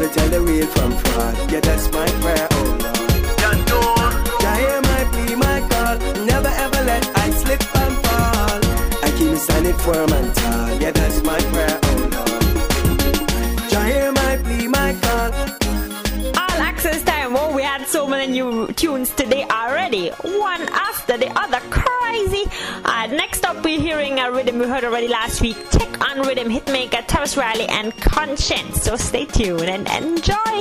to 0.08 0.14
tell 0.14 0.30
the 0.30 0.42
real 0.42 0.68
from 0.68 0.92
fraud. 0.92 1.52
Yeah, 1.52 1.60
that's 1.60 1.92
my 1.92 2.08
prayer, 2.22 2.48
oh 2.52 2.78
Lord. 2.82 2.96
Jah 4.42 4.56
hear 4.56 4.82
my 4.82 5.04
plea, 5.12 5.36
my 5.36 5.60
call. 5.70 5.98
Never 6.26 6.48
ever 6.48 6.82
let 6.84 7.04
I 7.18 7.30
slip 7.32 7.62
and 7.76 7.96
fall. 8.06 8.60
I 9.04 9.10
keep 9.18 9.30
me 9.32 9.38
standing 9.38 9.78
firm 9.86 10.12
and 10.12 10.36
tall. 10.36 10.82
Yeah, 10.82 10.92
that's 10.92 11.24
my 11.24 11.40
prayer, 11.52 11.80
oh 11.84 12.10
Lord. 12.16 13.70
Jah 13.70 13.86
hear 13.86 14.12
my 14.12 14.38
plea, 14.44 14.68
my 14.68 14.94
call. 15.02 15.32
All 16.42 16.60
access 16.70 17.04
time. 17.04 17.36
Oh, 17.36 17.56
we 17.56 17.64
had 17.64 17.86
so 17.88 18.08
many 18.08 18.32
new 18.32 18.68
tunes 18.74 19.10
today 19.12 19.44
already. 19.50 20.10
One 20.24 20.62
after 20.88 21.18
the 21.18 21.30
other. 21.38 21.60
Crazy. 22.08 22.44
Uh, 22.86 23.08
next 23.08 23.44
up, 23.44 23.66
we're 23.66 23.82
hearing 23.82 24.18
a 24.20 24.32
rhythm 24.32 24.60
we 24.60 24.66
heard 24.66 24.86
already 24.86 25.10
last 25.10 25.42
week. 25.42 25.58
Check 25.72 26.10
on 26.10 26.26
Rhythm 26.26 26.48
Hitmaker, 26.48 27.06
Tarrus 27.06 27.36
Riley, 27.36 27.66
and 27.66 27.92
Konshens. 27.96 28.76
So 28.76 28.96
stay 28.96 29.26
tuned 29.26 29.64
and 29.64 29.86
enjoy. 29.90 30.58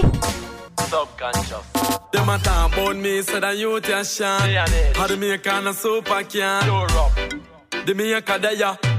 Subkonshus. 0.91 2.11
Them 2.11 2.29
a 2.29 2.39
talk 2.39 2.73
about 2.73 2.97
me, 2.97 3.23
said 3.23 3.45
that 3.45 3.57
you 3.57 3.77
a 3.77 4.05
shan. 4.05 4.95
How 4.97 5.07
the 5.07 5.17
make 5.17 5.47
on 5.47 5.69
a 5.69 5.73
super 5.73 6.25
can. 6.25 6.67
Europe. 6.67 7.87
The 7.87 7.95
make 7.95 8.29
a 8.29 8.39
there. 8.41 8.96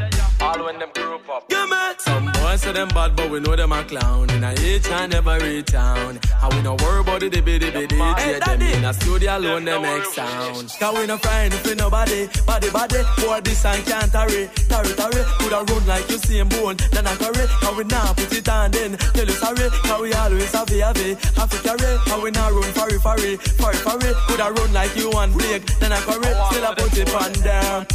All 0.48 0.64
when 0.64 0.80
them 0.80 0.90
group 0.94 1.28
up. 1.30 1.44
Yeah, 1.50 1.66
man. 1.66 2.00
Some 2.00 2.32
boys 2.32 2.62
say 2.62 2.72
them 2.72 2.88
bad, 2.88 3.18
but 3.18 3.30
we 3.30 3.42
know 3.42 3.58
them 3.58 3.74
a 3.74 3.84
clown. 3.84 4.30
In 4.30 4.46
a 4.46 4.54
each 4.54 4.88
and 4.88 5.14
every 5.14 5.62
town. 5.64 6.20
And 6.42 6.54
we 6.54 6.62
no 6.62 6.76
worry 6.76 7.02
about 7.02 7.20
the 7.20 7.30
dibby 7.30 7.60
dibby 7.60 7.86
dibby. 7.86 7.98
Yeah, 8.00 8.40
them 8.40 8.62
in 8.62 8.86
a 8.86 8.94
studio 8.94 9.38
alone, 9.38 9.66
them 9.66 9.82
make 9.82 10.06
sound. 10.06 10.74
Cause 10.80 10.98
we 10.98 11.06
no 11.06 11.18
friend 11.18 11.54
for 11.54 11.76
nobody. 11.76 12.30
Body, 12.46 12.70
body. 12.70 13.02
Boy, 13.20 13.42
this 13.42 13.66
and 13.66 13.86
can't 13.86 14.10
tarry. 14.10 14.50
Tarry, 14.70 14.94
tarry. 14.96 15.22
Coulda 15.40 15.66
run 15.68 15.86
like 15.86 16.10
you 16.10 16.18
see 16.18 16.40
him 16.40 16.48
bone. 16.48 16.78
Then 16.94 17.06
I 17.06 17.16
carry. 17.18 17.46
Cause 17.60 17.76
we 17.76 17.84
now 17.84 18.14
put 18.14 18.32
it 18.32 18.48
on 18.48 18.72
then. 18.72 18.98
Tell 18.98 19.26
you 19.26 19.34
sorry. 19.44 19.70
Cause 19.84 20.02
we 20.02 20.14
always 20.14 20.54
have 20.54 20.72
it, 20.72 20.80
have 20.80 20.98
it. 20.98 21.26
Have 21.36 21.50
to 21.52 21.60
carry. 21.60 21.98
Cause 22.08 22.24
we 22.24 22.32
now 22.32 22.52
run 22.52 22.72
furry, 22.72 22.98
furry. 23.00 23.36
Furry, 23.36 23.76
furry. 23.84 24.14
Coulda 24.28 24.48
run 24.56 24.72
like 24.72 24.96
you 24.96 25.12
and 25.12 25.34
Blake. 25.34 25.66
Then 25.84 25.92
I 25.92 26.00
carry. 26.08 26.32
Still 26.48 26.66
I 26.66 26.74
put 26.74 26.98
it 26.98 27.14
on 27.14 27.34
down. 27.44 27.88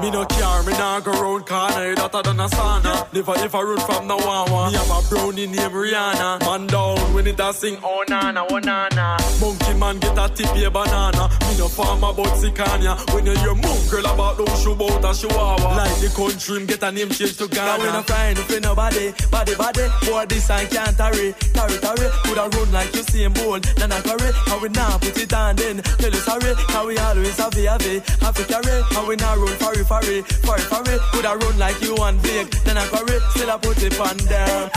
Me 0.00 0.10
no 0.10 0.24
care, 0.26 0.62
me 0.64 0.72
nah 0.72 1.00
go 1.00 1.12
round 1.12 1.46
corner, 1.70 1.94
that 1.94 2.14
I 2.14 2.22
done 2.22 2.40
a 2.40 2.48
sauna. 2.48 3.12
Never 3.12 3.32
I 3.32 3.62
run 3.62 3.80
from 3.80 4.06
no 4.06 4.16
one. 4.16 4.72
Me 4.72 4.78
have 4.78 4.90
a 4.90 5.08
brownie 5.08 5.46
named 5.46 5.72
Rihanna. 5.72 6.40
Man 6.40 6.66
down 6.66 7.14
when 7.14 7.26
it 7.26 7.40
a 7.40 7.52
sing, 7.52 7.78
oh 7.82 8.04
nana, 8.08 8.44
oh 8.48 8.58
nana. 8.58 9.16
Monkey 9.40 9.74
man 9.74 9.98
get 9.98 10.18
a 10.18 10.28
tip 10.34 10.54
a 10.56 10.70
banana. 10.70 11.25
Me 11.56 11.62
no 11.62 11.68
farm 11.68 12.04
about 12.04 12.36
Sicania. 12.36 12.92
When 13.14 13.24
you 13.24 13.32
hear 13.32 13.54
moon 13.54 13.80
girl 13.88 14.04
about 14.12 14.36
those 14.36 14.62
shoe 14.62 14.74
bout 14.74 15.02
a 15.02 15.14
chihuahua. 15.16 15.76
Like 15.76 16.00
the 16.00 16.12
country, 16.12 16.66
get 16.66 16.82
a 16.82 16.92
name 16.92 17.08
change 17.08 17.38
to 17.38 17.48
Ghana. 17.48 17.82
we 17.82 17.88
no 17.88 18.02
friend 18.02 18.38
for 18.38 18.60
nobody, 18.60 19.14
body 19.30 19.54
body. 19.54 19.88
Boy 20.04 20.26
this 20.26 20.50
and 20.50 20.68
can't 20.68 20.94
tarry, 20.98 21.32
tarry 21.56 21.78
tarry. 21.80 22.08
Coulda 22.24 22.44
run 22.52 22.72
like 22.72 22.94
you 22.94 23.02
see 23.04 23.24
him 23.24 23.32
bold, 23.32 23.64
then 23.80 23.90
I 23.90 24.02
carry. 24.02 24.32
How 24.44 24.60
we 24.60 24.68
now 24.68 24.98
put 24.98 25.16
it 25.16 25.32
on 25.32 25.56
then. 25.56 25.80
Tell 25.80 26.12
you 26.12 26.20
sorry, 26.28 26.52
how 26.68 26.86
we 26.86 26.98
always 26.98 27.38
have 27.38 27.56
it, 27.56 27.64
have 27.64 27.86
it. 27.86 28.06
Have 28.20 28.36
to 28.36 28.44
carry, 28.44 28.82
how 28.92 29.08
we 29.08 29.16
now 29.16 29.36
run 29.36 29.56
furry 29.56 29.84
furry, 29.84 30.20
furry 30.44 30.60
furry. 30.60 30.98
Coulda 31.12 31.36
run 31.40 31.58
like 31.58 31.80
you 31.80 31.94
want 31.94 32.22
big, 32.22 32.50
then 32.68 32.76
I 32.76 32.86
carry. 32.88 33.18
Still 33.32 33.50
I 33.50 33.56
put 33.56 33.82
it 33.82 33.98
on 33.98 34.16
down. 34.28 34.70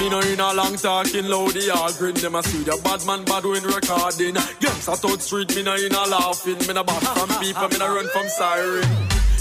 Me 0.00 0.08
no 0.08 0.18
in 0.20 0.40
a 0.40 0.52
long 0.54 0.74
talking 0.76 1.28
loud, 1.28 1.52
the 1.52 1.70
all 1.70 1.92
grin 1.92 2.14
them 2.14 2.34
a 2.34 2.42
studio. 2.42 2.80
Bad 2.80 3.04
man 3.06 3.24
bad 3.24 3.44
when 3.44 3.62
recording. 3.62 4.34
Gangs 4.58 4.88
a 4.88 4.96
third 4.96 5.20
street, 5.22 5.54
me 5.54 5.62
no 5.62 5.76
in 5.82 5.94
a 5.94 6.06
laughing. 6.06 6.58
Me 6.66 6.74
no 6.74 6.84
back 6.84 7.02
from 7.02 7.28
people, 7.40 7.68
me 7.68 7.78
no 7.78 7.94
run 7.94 8.08
from 8.08 8.28
siren. 8.28 8.86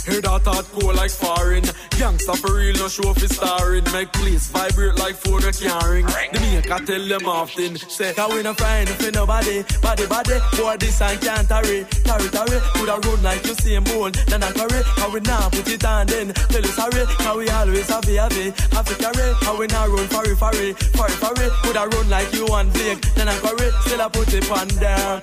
Hear 0.06 0.22
that 0.22 0.42
thought 0.42 0.66
cool 0.74 0.94
like 0.96 1.12
foreign. 1.12 1.62
Gangsta 1.94 2.34
for 2.36 2.58
real, 2.58 2.74
no 2.74 2.88
show 2.88 3.14
for 3.14 3.28
starring. 3.28 3.86
Make 3.94 4.12
place 4.14 4.48
vibrate 4.50 4.98
like 4.98 5.16
phone 5.16 5.44
a 5.46 5.52
carrying. 5.52 6.06
The 6.08 6.40
make 6.42 6.72
I 6.72 6.80
tell 6.84 7.06
them 7.06 7.26
often. 7.28 7.78
Say, 7.78 8.14
Cause 8.14 8.34
we 8.34 8.42
no 8.42 8.54
friend 8.56 8.90
for 8.90 9.12
nobody. 9.12 9.64
Body, 9.82 10.08
body, 10.08 10.38
boy, 10.58 10.78
this 10.80 11.02
and 11.02 11.22
can't 11.22 11.48
tarry. 11.48 11.86
Tarry, 12.04 12.30
tarry, 12.34 12.58
coulda 12.74 12.98
run 13.06 13.22
like 13.22 13.46
you 13.46 13.54
him 13.62 13.84
bold. 13.84 14.16
Then 14.26 14.42
I 14.42 14.52
carry, 14.52 14.82
how 14.98 15.14
we 15.14 15.20
now 15.20 15.50
put 15.50 15.70
it 15.70 15.86
on 15.86 16.08
then. 16.08 16.34
Tell 16.34 16.62
you 16.62 16.74
sorry, 16.74 17.06
how 17.22 17.38
we 17.38 17.50
always 17.50 17.90
have 17.90 18.10
it, 18.10 18.18
have 18.18 18.38
it. 18.38 18.56
To 18.58 18.96
carry, 18.98 19.34
how 19.46 19.60
we 19.60 19.68
now 19.68 19.86
run 19.86 20.08
furry, 20.08 20.36
furry. 20.36 20.74
Furry, 20.74 21.16
furry, 21.22 21.50
coulda 21.62 21.88
run 21.94 22.10
like 22.10 22.34
you 22.34 22.48
want 22.48 22.74
Blake. 22.74 23.02
Then 23.14 23.28
I 23.28 23.38
carry, 23.38 23.70
still 23.86 24.02
I 24.02 24.10
put 24.10 24.34
it 24.34 24.50
on 24.50 24.68
down. 24.82 25.22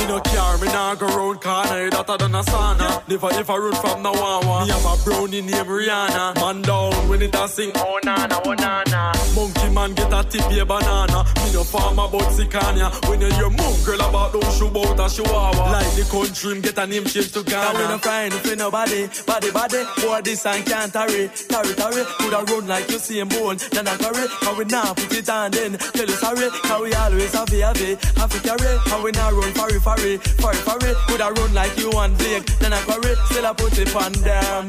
Me 0.00 0.06
no 0.06 0.18
care, 0.20 0.56
me 0.58 0.66
nah 0.68 0.94
go 0.94 1.06
round 1.08 1.40
corner, 1.42 1.90
that 1.90 2.08
I 2.08 2.16
done 2.16 2.34
a 2.34 2.42
sauna. 2.42 3.06
Never 3.06 3.28
if 3.38 3.50
I 3.50 3.56
run 3.56 3.74
from 3.74 4.02
no 4.02 4.12
one 4.12 4.46
one. 4.46 4.66
Me 4.66 4.72
have 4.72 4.86
a 4.86 5.04
brownie 5.04 5.42
named 5.42 5.68
Rihanna. 5.68 6.34
Man 6.36 6.62
down 6.62 7.08
when 7.08 7.20
it 7.20 7.34
a 7.34 7.46
sing, 7.46 7.70
oh 7.76 8.00
nana, 8.02 8.40
oh 8.44 8.54
nana. 8.54 9.12
Monkey 9.36 9.68
man 9.68 9.92
get 9.92 10.12
a 10.12 10.24
tip 10.24 10.50
a 10.50 10.64
banana. 10.64 11.24
Me 11.44 11.52
no 11.52 11.64
farm 11.64 11.98
about 11.98 12.32
Sicania. 12.32 12.88
When 13.08 13.20
you 13.20 13.30
hear 13.30 13.50
moon 13.50 13.76
girl 13.84 14.00
about 14.00 14.32
those 14.32 14.56
shoe 14.56 14.70
bout 14.70 14.98
a 14.98 15.06
chihuahua. 15.14 15.70
Like 15.70 15.92
the 15.92 16.04
country, 16.10 16.52
him 16.52 16.60
get 16.62 16.78
a 16.78 16.86
name 16.86 17.04
change 17.04 17.32
to 17.32 17.42
Ghana. 17.42 17.78
We 17.78 17.84
no 17.84 17.98
friend 17.98 18.32
for 18.32 18.56
nobody, 18.56 19.06
body 19.26 19.50
body. 19.50 19.84
Boy 20.00 20.20
this 20.24 20.46
and 20.46 20.64
can't 20.64 20.92
tarry, 20.92 21.28
tarry 21.48 21.74
tarry. 21.74 22.04
Coulda 22.18 22.40
run 22.48 22.66
like 22.66 22.90
you 22.90 22.98
see 22.98 23.20
him 23.20 23.28
bone. 23.28 23.58
Then 23.70 23.86
I 23.86 23.96
carry, 23.98 24.26
how 24.40 24.56
we 24.56 24.64
now 24.64 24.94
put 24.94 25.12
it 25.12 25.28
on 25.28 25.50
then. 25.50 25.76
Tell 25.76 26.08
you 26.08 26.16
sorry, 26.16 26.48
how 26.64 26.82
we 26.82 26.94
always 26.94 27.34
have 27.34 27.52
it, 27.52 27.60
have 27.60 27.80
it. 27.82 28.04
Have 28.16 28.32
to 28.32 28.40
carry, 28.40 28.78
how 28.88 29.04
we 29.04 29.10
now 29.12 29.30
run 29.32 29.52
furry 29.96 30.18
furry, 30.18 30.18
furry 30.18 30.56
furry. 30.56 30.94
Coulda 31.06 31.32
run 31.32 31.54
like 31.54 31.76
you 31.78 31.90
want 31.90 32.16
Blake. 32.18 32.46
Then 32.58 32.72
I 32.72 32.80
carry, 32.82 33.14
still 33.26 33.46
I 33.46 33.52
put 33.52 33.78
it 33.78 33.94
on 33.96 34.12
them. 34.12 34.68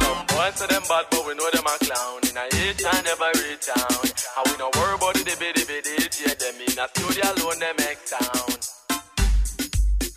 Some 0.00 0.26
boys 0.26 0.54
say 0.54 0.66
them 0.66 0.82
bad, 0.88 1.06
but 1.10 1.26
we 1.26 1.34
know 1.34 1.50
them 1.50 1.66
a 1.66 1.74
clown. 1.84 2.20
In 2.28 2.36
a 2.36 2.44
each 2.46 2.84
and 2.84 3.06
every 3.06 3.56
town. 3.60 4.04
And 4.36 4.44
we 4.46 4.56
no 4.58 4.70
worry 4.76 4.94
about 4.94 5.14
the 5.14 5.36
bitty 5.38 5.64
bitty. 5.64 5.94
Yeah, 6.22 6.34
them 6.34 6.60
in 6.60 6.78
a 6.78 6.86
studio 6.88 7.24
alone, 7.34 7.58
they 7.58 7.72
make 7.78 8.00
sound. 8.06 8.68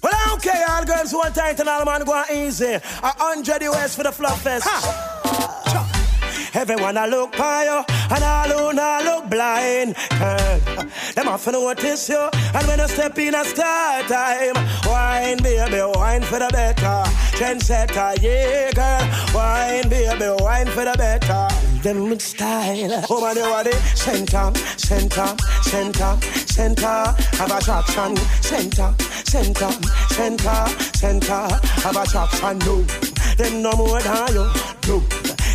Well, 0.04 0.14
I 0.16 0.30
don't 0.30 0.42
care, 0.42 0.66
all 0.70 0.86
girls 0.86 1.14
one 1.14 1.34
time 1.34 1.56
and 1.60 1.70
all 1.70 1.86
man 1.86 2.04
go 2.04 2.24
easy. 2.32 2.74
A 2.74 2.82
hundred 3.04 3.62
US 3.64 3.96
for 3.96 4.04
the 4.04 4.12
fluff 4.12 4.42
fest. 4.42 4.68
Everyone 6.54 6.98
I 6.98 7.08
look 7.08 7.38
by 7.38 7.64
you, 7.64 7.84
and 8.10 8.52
who 8.52 8.74
not 8.74 9.06
look 9.06 9.30
blind. 9.30 9.96
Girl, 10.20 10.60
them 11.16 11.28
off 11.30 11.46
to 11.46 11.52
notice 11.54 12.10
you, 12.10 12.30
and 12.54 12.68
when 12.68 12.80
you 12.80 12.88
step 12.90 13.18
in 13.18 13.36
a 13.36 13.46
start 13.46 14.08
time, 14.08 14.56
wine 14.86 15.38
baby, 15.42 15.82
wine 15.96 16.22
for 16.24 16.40
the 16.40 16.50
better. 16.52 17.04
Trendsetter, 17.38 18.22
yeah, 18.22 18.72
girl, 18.74 19.34
wine 19.34 19.88
baby, 19.88 20.44
wine 20.44 20.68
for 20.68 20.84
the 20.84 20.94
better. 20.98 21.48
Them 21.84 22.10
with 22.10 22.22
style, 22.22 23.06
oh 23.10 23.22
man, 23.22 23.38
you 23.38 23.44
are 23.44 23.72
center, 23.96 24.52
center, 24.76 25.36
center, 25.62 26.18
center 26.48 27.16
of 27.40 27.52
attraction, 27.52 28.18
center, 28.42 28.94
center, 29.24 29.72
center, 30.10 30.68
center 30.94 31.48
of 31.88 31.96
attraction. 31.96 32.60
No, 32.60 32.82
them 33.38 33.62
no 33.62 33.72
more 33.72 34.02
than 34.02 34.34
you. 34.34 34.52
No. 34.88 35.04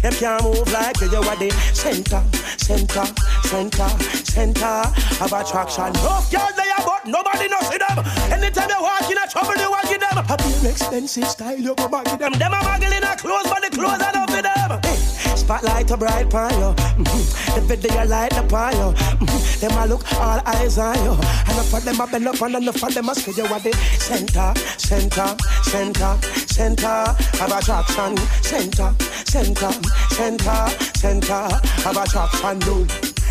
Them 0.06 0.14
can't 0.14 0.44
move 0.44 0.72
like 0.72 1.00
you, 1.00 1.18
are 1.18 1.34
the 1.34 1.50
center, 1.74 2.22
center, 2.62 3.02
center, 3.42 3.88
center 4.22 4.82
of 5.18 5.32
attraction. 5.34 5.90
No 5.98 6.22
girls 6.30 6.54
they 6.54 6.70
are, 6.78 6.86
but 6.86 7.06
nobody 7.10 7.48
knows 7.50 7.66
them. 7.74 8.06
Anytime 8.30 8.70
you 8.70 8.82
walk 8.86 9.10
in 9.10 9.18
a 9.18 9.26
trouble, 9.26 9.58
you 9.58 9.68
walk 9.68 9.90
in 9.90 9.98
them. 9.98 10.18
A 10.18 10.36
pure 10.38 10.70
expensive 10.70 11.26
style, 11.26 11.58
you 11.58 11.74
go 11.74 11.88
back 11.88 12.06
in 12.06 12.18
them. 12.20 12.32
Them 12.34 12.52
a 12.52 12.56
muggle 12.62 12.96
in 12.96 13.02
a 13.02 13.16
clothes, 13.16 13.50
but 13.50 13.60
the 13.62 13.70
clothes 13.76 14.00
are 14.00 14.12
not 14.12 14.30
for 14.30 14.42
them. 14.42 14.78
Hey, 14.84 14.96
spotlight 15.34 15.90
a 15.90 15.96
bright 15.96 16.22
you. 16.22 16.30
Mm-hmm. 16.30 17.54
The 17.56 17.76
video 17.76 18.04
light 18.06 18.30
the 18.30 18.42
pan 18.46 18.74
you. 18.74 18.94
Mm-hmm. 19.26 19.58
Them 19.58 19.78
a 19.78 19.86
look 19.86 20.12
all 20.20 20.40
eyes 20.46 20.78
on 20.78 20.94
you. 21.02 21.18
And 21.18 21.58
of 21.58 21.84
them 21.84 22.00
a 22.00 22.06
bend 22.06 22.28
up 22.28 22.40
and 22.42 22.54
enough 22.54 22.80
of 22.80 22.94
them 22.94 23.08
a 23.08 23.14
say 23.16 23.32
you 23.32 23.48
are 23.52 23.58
the 23.58 23.72
center, 23.98 24.54
center, 24.78 25.36
center, 25.64 26.18
center 26.46 27.16
of 27.42 27.50
attraction. 27.50 28.16
Center, 28.42 28.94
center, 29.26 29.72
center, 30.10 30.68
center 30.94 31.48
of 31.86 31.96
attraction. 31.96 32.58
No, 32.60 32.84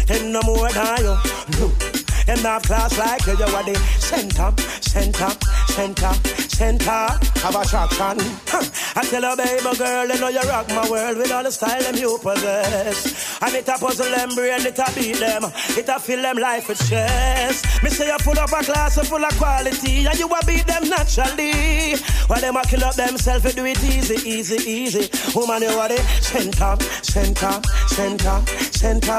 them 0.05 0.31
no 0.31 0.41
more 0.43 0.69
than 0.69 0.97
you. 0.99 1.17
No. 1.59 1.67
Them 2.25 2.41
not 2.41 2.63
class 2.63 2.97
like 2.97 3.25
you, 3.27 3.37
you 3.37 3.45
are 3.45 3.63
the 3.63 3.75
center, 3.99 4.51
center, 4.81 5.29
center, 5.75 6.13
center 6.47 7.03
of 7.43 7.55
attraction. 7.55 8.15
I 8.95 9.03
tell 9.03 9.25
a 9.25 9.35
baby 9.35 9.77
girl, 9.77 10.07
you 10.07 10.19
know 10.21 10.29
you 10.29 10.39
rock 10.47 10.69
my 10.69 10.89
world 10.89 11.17
with 11.17 11.31
all 11.33 11.43
the 11.43 11.51
style 11.51 11.81
them 11.81 11.95
you 11.95 12.17
possess. 12.17 13.41
And 13.41 13.53
it 13.53 13.67
a 13.67 13.77
puzzle 13.77 14.09
them 14.09 14.29
brain, 14.35 14.65
it 14.65 14.79
a 14.79 14.87
beat 14.95 15.17
them, 15.17 15.43
it 15.75 15.89
a 15.89 15.99
fill 15.99 16.21
them 16.21 16.37
life 16.37 16.69
with 16.69 16.77
stress. 16.77 17.83
Me 17.83 17.89
say 17.89 18.07
you 18.07 18.17
full 18.19 18.39
of 18.39 18.53
a 18.53 18.63
class, 18.63 18.95
you 18.95 19.03
full 19.03 19.23
of 19.23 19.37
quality, 19.37 20.07
and 20.07 20.17
you 20.17 20.27
a 20.27 20.45
beat 20.45 20.65
them 20.65 20.87
naturally. 20.87 21.97
While 22.27 22.39
them 22.39 22.55
a 22.55 22.63
kill 22.63 22.85
up 22.85 22.95
themselves, 22.95 23.43
you 23.43 23.51
do 23.51 23.65
it 23.65 23.83
easy, 23.83 24.15
easy, 24.27 24.55
easy. 24.69 25.09
Woman, 25.35 25.61
you 25.61 25.75
are 25.75 25.89
the 25.89 25.97
center, 26.21 26.77
center, 27.03 27.61
center, 27.87 28.41
center 28.71 29.11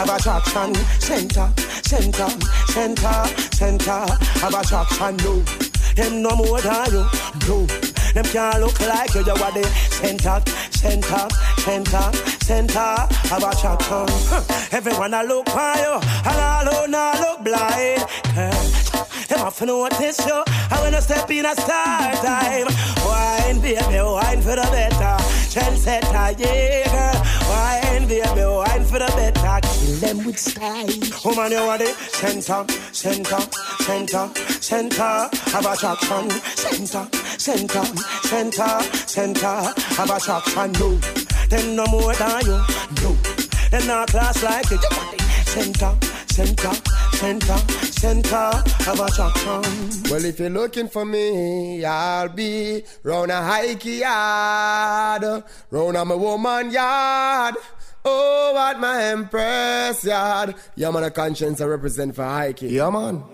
of 0.00 0.08
attraction. 0.08 0.74
Center, 1.00 1.52
center, 1.84 2.28
center, 2.72 3.26
center 3.52 4.06
of 4.42 4.54
attraction. 4.54 5.16
No, 5.18 5.44
them 5.98 6.22
no 6.22 6.30
more 6.36 6.60
than 6.60 6.92
you. 6.92 7.04
No, 7.48 7.66
them 8.14 8.24
can't 8.24 8.60
look 8.60 8.78
like 8.80 9.12
you. 9.14 9.24
You 9.26 9.32
are 9.32 9.52
the 9.52 9.64
center, 9.90 10.40
center, 10.70 11.26
center, 11.58 12.06
center 12.38 12.94
of 13.34 13.42
attraction. 13.42 14.06
Huh. 14.30 14.42
Everyone 14.70 15.12
I 15.12 15.22
look 15.24 15.48
for 15.48 15.74
you, 15.82 15.94
and 16.28 16.38
all 16.48 16.66
who 16.70 16.88
not 16.88 17.20
look 17.20 17.44
blind. 17.44 18.06
Girl, 18.34 19.06
them 19.28 19.40
off 19.40 19.60
notice 19.60 20.24
you, 20.24 20.42
and 20.70 20.80
when 20.82 20.92
you 20.92 21.00
step 21.00 21.30
in 21.30 21.46
a 21.46 21.54
star 21.54 22.12
time, 22.22 22.68
wine 23.04 23.60
baby, 23.60 24.00
wine 24.00 24.40
for 24.40 24.54
the 24.54 24.68
better. 24.70 25.16
Trendsetter, 25.50 26.38
yeah, 26.38 27.12
girl. 27.12 27.17
Wine 27.48 28.06
baby, 28.08 28.44
wine 28.44 28.84
for 28.84 28.98
the 28.98 29.10
better. 29.16 29.60
Kill 29.66 29.94
them 29.96 30.24
with 30.26 30.38
style. 30.38 30.86
Woman, 31.24 31.52
you 31.52 31.58
are 31.58 31.78
the 31.78 31.86
center, 31.86 32.64
center, 32.92 33.40
center, 33.80 34.30
center 34.60 35.28
of 35.56 35.66
attraction. 35.66 36.30
Center, 36.56 37.08
center, 37.38 37.84
center, 38.28 38.82
center 39.06 39.72
of 39.98 40.10
attraction. 40.10 40.72
No, 40.72 40.94
them 41.48 41.76
no 41.76 41.86
more 41.86 42.14
than 42.14 42.44
you. 42.44 42.60
No, 43.02 43.12
them 43.70 43.86
not 43.86 44.08
class 44.08 44.42
like 44.42 44.70
you. 44.70 44.76
You 44.76 44.88
are 44.98 45.16
the 45.16 45.24
center, 45.46 45.92
center, 46.26 46.72
center, 47.18 47.58
center 47.82 48.50
of 48.86 49.00
attraction. 49.00 49.62
Well, 50.08 50.24
if 50.24 50.38
you're 50.38 50.50
looking 50.50 50.88
for 50.88 51.04
me, 51.04 51.84
I'll 51.84 52.28
be 52.28 52.84
round 53.02 53.32
a 53.32 53.42
Heike 53.42 53.84
yard, 53.84 55.42
round 55.70 55.96
a 55.96 56.04
my 56.04 56.14
woman 56.14 56.70
yard. 56.70 57.56
Oh, 58.04 58.56
at 58.70 58.78
my 58.78 59.02
empress 59.02 60.04
yard. 60.04 60.54
Yeah, 60.76 60.90
man, 60.92 61.02
a 61.02 61.10
Konshens 61.10 61.60
I 61.60 61.64
represent 61.64 62.14
for 62.14 62.24
Heike. 62.24 62.62
Yeah, 62.62 62.88
man. 62.90 63.24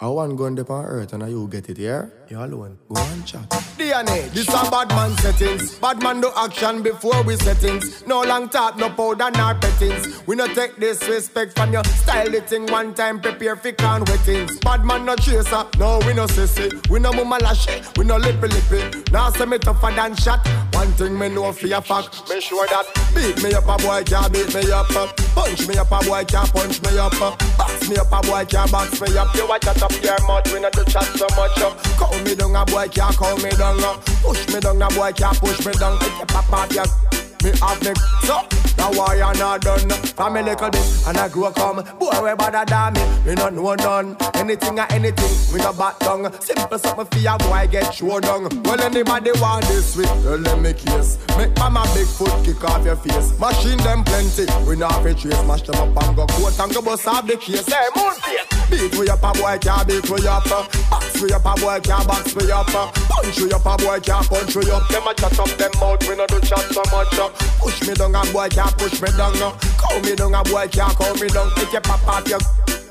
I 0.00 0.08
want 0.08 0.36
gun 0.36 0.58
up 0.58 0.70
on 0.70 0.84
earth 0.86 1.12
and 1.12 1.22
I 1.22 1.28
you 1.28 1.46
get 1.46 1.68
it 1.68 1.76
here. 1.76 2.10
You 2.30 2.38
alone. 2.38 2.78
Go 2.88 3.02
and 3.02 3.26
chat. 3.26 3.48
DNA, 3.76 4.30
this 4.30 4.48
a 4.48 4.70
bad 4.70 4.88
man 4.88 5.14
settings. 5.18 5.74
Bad 5.78 6.02
man 6.02 6.20
do 6.22 6.30
action 6.36 6.82
before 6.82 7.22
we 7.22 7.36
settings. 7.36 8.06
No 8.06 8.22
long 8.22 8.48
talk, 8.48 8.78
no 8.78 8.88
powder, 8.88 9.30
nor 9.36 9.54
pettings. 9.54 10.26
We 10.26 10.36
no 10.36 10.46
take 10.46 10.78
disrespect 10.80 11.56
from 11.56 11.72
your 11.72 11.84
style 11.84 12.32
thing 12.40 12.66
one 12.66 12.94
time, 12.94 13.20
prepare 13.20 13.56
for 13.56 13.72
can 13.72 14.04
wettings. 14.06 14.58
Bad 14.60 14.84
man 14.84 15.04
no 15.04 15.16
chaser, 15.16 15.66
no 15.78 16.00
we 16.06 16.14
no 16.14 16.26
sissy. 16.26 16.88
We 16.88 16.98
no 16.98 17.12
mama 17.12 17.38
lashy, 17.40 17.82
we 17.98 18.06
no 18.06 18.16
lippy 18.16 18.48
lippy. 18.48 19.02
Now 19.12 19.30
say 19.30 19.44
me 19.44 19.58
tougher 19.58 19.92
than 19.94 20.14
shot. 20.16 20.46
One 20.72 20.92
thing 20.92 21.18
me 21.18 21.28
know 21.28 21.52
for 21.52 21.66
your 21.66 21.82
fact, 21.82 22.28
make 22.28 22.42
sure 22.42 22.66
that 22.66 22.86
beat 23.14 23.42
me 23.42 23.52
up 23.52 23.64
a 23.64 23.76
boy 23.84 24.02
can't 24.04 24.32
beat 24.32 24.54
me 24.54 24.72
up. 24.72 24.88
Punch 25.34 25.68
me 25.68 25.76
up 25.76 25.92
a 25.92 25.98
boy 26.06 26.24
can't 26.24 26.50
punch 26.52 26.80
me 26.82 26.98
up. 26.98 27.12
Box 27.58 27.88
me 27.88 27.96
up 27.96 28.12
a 28.12 28.26
boy 28.26 28.44
can't 28.46 28.72
box 28.72 29.00
me 29.00 29.16
up. 29.18 29.34
You 29.34 29.46
watch 29.46 29.62
that 29.62 29.82
up 29.82 29.92
your 30.02 30.26
mouth, 30.26 30.52
we 30.52 30.60
no 30.60 30.70
do 30.70 30.84
chat 30.84 31.04
so 31.04 31.26
much. 31.36 31.58
Uh. 31.58 32.13
Me 32.22 32.34
down 32.34 32.54
a 32.54 32.64
boy 32.64 32.88
can't 32.88 33.16
call 33.16 33.36
me 33.38 33.50
down. 33.50 33.78
Push 34.22 34.46
me 34.52 34.60
down 34.60 34.80
a 34.80 34.88
boy 34.88 35.12
can't 35.12 35.38
push 35.40 35.66
me 35.66 35.72
down. 35.72 35.96
If 36.00 36.18
you 36.18 36.26
pop 36.26 36.52
off 36.52 36.72
your 36.72 37.23
me 37.44 37.52
have 37.60 37.82
me. 37.84 37.92
So 38.22 38.40
now 38.76 38.90
why 38.92 39.14
you 39.14 39.38
not 39.38 39.60
done? 39.60 39.90
From 40.16 40.36
a 40.36 40.42
little 40.42 40.70
bit 40.70 41.06
and 41.06 41.18
I 41.18 41.28
grow 41.28 41.52
come 41.52 41.84
boy 41.98 42.24
we 42.24 42.34
better 42.34 42.64
than 42.64 42.94
me. 42.94 43.04
Me 43.26 43.34
not 43.34 43.52
know 43.52 43.74
none. 43.74 44.16
Anything 44.34 44.78
or 44.78 44.86
anything 44.90 45.52
we 45.52 45.60
no 45.60 45.72
back 45.72 45.98
down 45.98 46.32
simple 46.40 46.78
something 46.78 47.06
for 47.06 47.18
ya 47.18 47.36
boy 47.38 47.68
get 47.70 47.92
show 47.92 48.20
down 48.20 48.48
well 48.64 48.80
anybody 48.80 49.30
want 49.40 49.64
this 49.66 49.96
with 49.96 50.06
well, 50.24 50.38
let 50.38 50.60
me 50.60 50.72
kiss 50.72 51.18
make 51.36 51.54
mama 51.58 51.84
big 51.94 52.06
foot 52.06 52.32
kick 52.44 52.64
off 52.64 52.84
your 52.84 52.96
face. 52.96 53.38
Machine 53.38 53.78
them 53.78 54.02
plenty. 54.04 54.46
We 54.66 54.76
not 54.76 54.92
have 54.92 55.06
a 55.06 55.14
trace. 55.14 55.42
Mash 55.44 55.62
them 55.62 55.76
up 55.76 56.02
and 56.04 56.16
go 56.16 56.26
court 56.26 56.58
and 56.58 56.74
go 56.74 56.82
bust 56.82 57.06
off 57.06 57.26
the 57.26 57.36
case. 57.36 57.66
Hey 57.66 57.88
moon 57.96 58.14
beat 58.70 58.98
we 58.98 59.08
up 59.08 59.22
a 59.22 59.32
boy 59.38 59.58
can't 59.58 59.86
beat 59.86 60.08
we 60.08 60.26
up 60.26 60.44
box 60.48 61.20
we 61.20 61.32
up 61.32 61.44
a 61.44 61.54
boy 61.60 61.78
can't 61.80 62.06
box 62.06 62.34
we 62.34 62.50
up 62.50 62.66
punch 62.66 63.40
we 63.40 63.52
up 63.52 63.66
a 63.66 63.76
boy 63.76 64.00
can't 64.00 64.28
punch 64.28 64.56
we 64.56 64.70
up 64.70 64.88
them 64.88 65.06
a 65.06 65.14
chat 65.14 65.38
up 65.38 65.48
them 65.58 65.70
mouth 65.80 66.08
we 66.08 66.16
no 66.16 66.26
do 66.26 66.40
chat 66.40 66.64
so 66.72 66.82
much 66.90 67.18
uh. 67.18 67.30
Push 67.58 67.86
me 67.86 67.94
down, 67.94 68.14
a 68.14 68.22
boy 68.32 68.48
can't 68.48 68.76
push 68.78 69.00
me 69.00 69.08
down. 69.16 69.34
Call 69.78 70.00
me 70.00 70.14
down, 70.14 70.34
a 70.34 70.42
boy 70.44 70.68
can't 70.68 70.96
call 70.96 71.14
me 71.14 71.28
down. 71.28 71.50
If 71.56 71.72
you 71.72 71.80
pop 71.80 72.06
off 72.08 72.28
your 72.28 72.40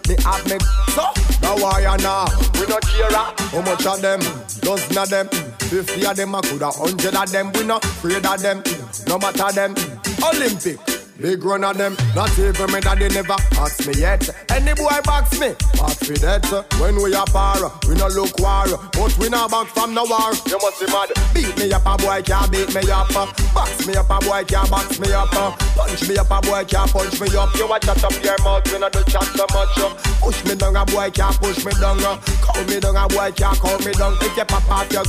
me 0.07 0.15
have 0.23 0.45
me 0.47 0.57
so 0.89 1.05
now 1.41 1.55
why 1.63 1.79
you 1.79 2.03
now 2.03 2.27
we 2.59 2.67
not 2.67 2.81
care 2.83 3.09
how 3.09 3.61
much 3.61 3.85
of 3.85 4.01
them 4.01 4.19
dozen 4.61 4.97
of 4.97 5.09
them. 5.09 5.27
Fifty 5.59 6.05
of 6.05 6.15
them 6.15 6.35
I 6.35 6.41
coulda 6.41 6.69
hundred 6.71 7.15
of 7.15 7.31
them. 7.31 7.51
We 7.53 7.63
not 7.63 7.83
afraid 7.83 8.25
of 8.25 8.41
them 8.41 8.63
no 9.07 9.17
matter 9.17 9.51
them. 9.53 9.75
Olympic 10.23 10.92
Big 11.21 11.43
run 11.43 11.63
of 11.63 11.77
them, 11.77 11.95
not 12.15 12.33
even 12.39 12.73
me 12.73 12.79
that 12.81 12.97
they 12.97 13.07
never 13.09 13.37
ask 13.61 13.85
me 13.85 13.93
yet. 14.01 14.27
Any 14.49 14.73
boy 14.73 14.97
box 15.05 15.39
me, 15.39 15.53
box 15.77 16.09
me 16.09 16.17
that. 16.25 16.41
When 16.81 16.97
we 16.97 17.13
are 17.13 17.25
par, 17.29 17.61
we 17.87 17.93
no 17.95 18.07
look 18.09 18.33
war, 18.41 18.65
but 18.91 19.13
we 19.21 19.29
not 19.29 19.51
back 19.51 19.67
from 19.69 19.93
the 19.93 20.01
war. 20.01 20.33
You 20.49 20.57
must 20.57 20.81
be 20.81 20.89
mad. 20.89 21.13
Beat 21.33 21.53
me 21.61 21.71
up, 21.71 21.85
a 21.85 21.93
boy 22.01 22.21
can't 22.25 22.49
beat 22.51 22.73
me 22.73 22.81
up. 22.89 23.13
Box 23.53 23.85
me 23.85 23.93
up, 23.93 24.09
a 24.09 24.17
boy 24.25 24.43
can't 24.43 24.69
box 24.69 24.99
me 24.99 25.13
up. 25.13 25.29
Punch 25.29 26.01
me 26.09 26.17
up, 26.17 26.31
a 26.33 26.41
boy 26.41 26.65
can't 26.65 26.89
punch 26.89 27.21
me 27.21 27.27
up. 27.37 27.53
You 27.55 27.69
watch 27.69 27.85
chat 27.85 28.03
up 28.03 28.17
your 28.23 28.37
mouth, 28.41 28.65
we 28.73 28.79
no 28.79 28.89
do 28.89 29.01
chat 29.05 29.29
so 29.37 29.45
much. 29.53 29.77
Push 30.19 30.43
me 30.45 30.55
down, 30.55 30.75
a 30.75 30.83
boy 30.85 31.09
can't 31.13 31.37
push 31.37 31.63
me 31.63 31.71
down. 31.77 32.01
Call 32.41 32.63
me 32.65 32.79
down, 32.81 32.97
a 32.97 33.07
boy 33.07 33.29
can't 33.37 33.57
call 33.61 33.77
me 33.85 33.93
down. 33.93 34.17
If 34.17 34.35
you 34.35 34.45
pop 34.45 34.65
off 34.69 34.91
your 34.91 35.05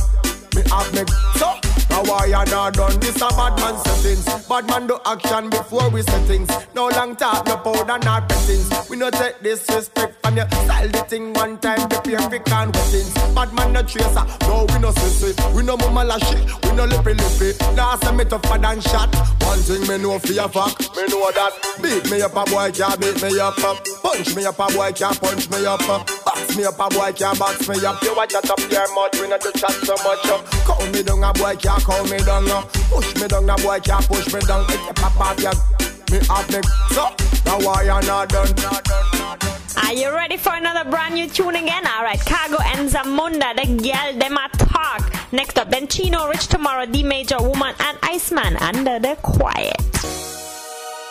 me 0.55 0.63
have 0.69 0.93
me 0.93 1.03
so 1.35 1.74
why 2.03 2.25
you 2.25 2.51
not 2.51 2.73
done? 2.73 2.99
This 2.99 3.15
a 3.17 3.27
bad 3.29 3.57
man 3.59 3.77
settings. 3.85 4.25
Bad 4.47 4.67
man 4.67 4.87
do 4.87 4.97
action 5.05 5.49
before 5.49 5.89
we 5.89 6.01
settings. 6.01 6.49
No 6.73 6.87
long 6.89 7.15
talk 7.15 7.45
no 7.47 7.57
powder 7.57 7.99
nor 8.03 8.21
pettings 8.21 8.69
we 8.89 8.97
no 8.97 9.09
take 9.09 9.41
disrespect 9.41 10.21
from 10.21 10.37
you 10.37 10.43
style 10.49 10.89
the 10.89 10.99
thing 11.09 11.33
one 11.33 11.57
time 11.57 11.87
prepare 11.89 12.19
for 12.29 12.39
can 12.39 12.71
wettings 12.71 13.13
bad 13.35 13.53
man 13.53 13.73
no 13.73 13.83
tracer. 13.83 14.25
No 14.47 14.65
we 14.69 14.79
no 14.79 14.91
sissy. 14.91 15.31
We 15.53 15.63
no 15.63 15.77
mama 15.77 16.03
lashy. 16.05 16.39
We 16.63 16.75
no 16.75 16.85
lippy 16.85 17.13
lippy. 17.13 17.51
Now 17.75 17.95
say 17.97 18.11
me 18.15 18.23
tougher 18.23 18.57
than 18.57 18.81
shot. 18.81 19.13
One 19.43 19.59
thing 19.59 19.87
me 19.87 19.97
know 20.01 20.17
for 20.19 20.31
your 20.31 20.49
fact. 20.49 20.95
Me 20.95 21.03
know 21.07 21.31
that. 21.31 21.53
Beat 21.81 22.09
me 22.09 22.21
up 22.21 22.35
a 22.35 22.43
boy 22.49 22.71
can't 22.71 22.99
beat 22.99 23.21
me 23.21 23.39
up 23.39 23.55
punch 23.55 24.35
me 24.35 24.45
up 24.45 24.59
a 24.59 24.67
boy 24.73 24.91
can't 24.93 25.19
punch 25.21 25.49
me 25.49 25.65
up 25.65 25.81
box 26.55 26.57
me 26.57 26.65
up 26.65 26.79
a 26.79 26.95
boy 26.95 27.11
can't 27.11 27.39
box 27.39 27.67
me 27.67 27.85
up 27.85 28.01
you 28.01 28.15
watch 28.15 28.31
that 28.31 28.49
up 28.49 28.59
your 28.71 28.95
mouth 28.95 29.21
we 29.21 29.27
no 29.27 29.37
do 29.37 29.51
chat 29.53 29.71
so 29.71 29.95
much 30.03 30.25
up 30.27 30.45
Call 30.65 30.85
me 30.87 31.03
down, 31.03 31.23
a 31.23 31.33
boy 31.33 31.55
can't 31.55 31.83
call 31.83 32.03
me 32.05 32.17
down. 32.19 32.49
uh. 32.49 32.61
Push 32.89 33.15
me 33.15 33.27
down, 33.27 33.49
a 33.49 33.55
boy 33.57 33.79
can't 33.79 34.07
push 34.07 34.33
me 34.33 34.39
down. 34.41 34.65
If 34.69 34.81
you 34.85 34.93
pop 34.93 35.19
off 35.19 35.39
your 35.39 35.53
me 36.11 36.25
have 36.27 36.49
me 36.51 36.61
so 36.91 37.09
now 37.45 37.59
why 37.59 37.83
you 37.83 38.07
not 38.07 38.29
done? 38.29 38.53
Are 39.83 39.93
you 39.93 40.09
ready 40.11 40.37
for 40.37 40.53
another 40.53 40.89
brand 40.89 41.15
new 41.15 41.27
tune 41.27 41.55
again? 41.55 41.85
Alright, 41.85 42.19
Cargo 42.25 42.57
and 42.63 42.89
Zamunda, 42.89 43.55
the 43.55 43.65
girl, 43.83 44.19
them 44.19 44.37
a 44.37 44.49
talk. 44.57 45.13
Next 45.31 45.59
up, 45.59 45.69
Benchino, 45.69 46.29
Rich 46.29 46.47
Tomorrow, 46.47 46.85
D 46.85 47.03
Major, 47.03 47.37
Woman, 47.39 47.75
and 47.79 47.97
Iceman, 48.01 48.57
Under 48.57 48.99
the 48.99 49.15
Quiet. 49.21 49.81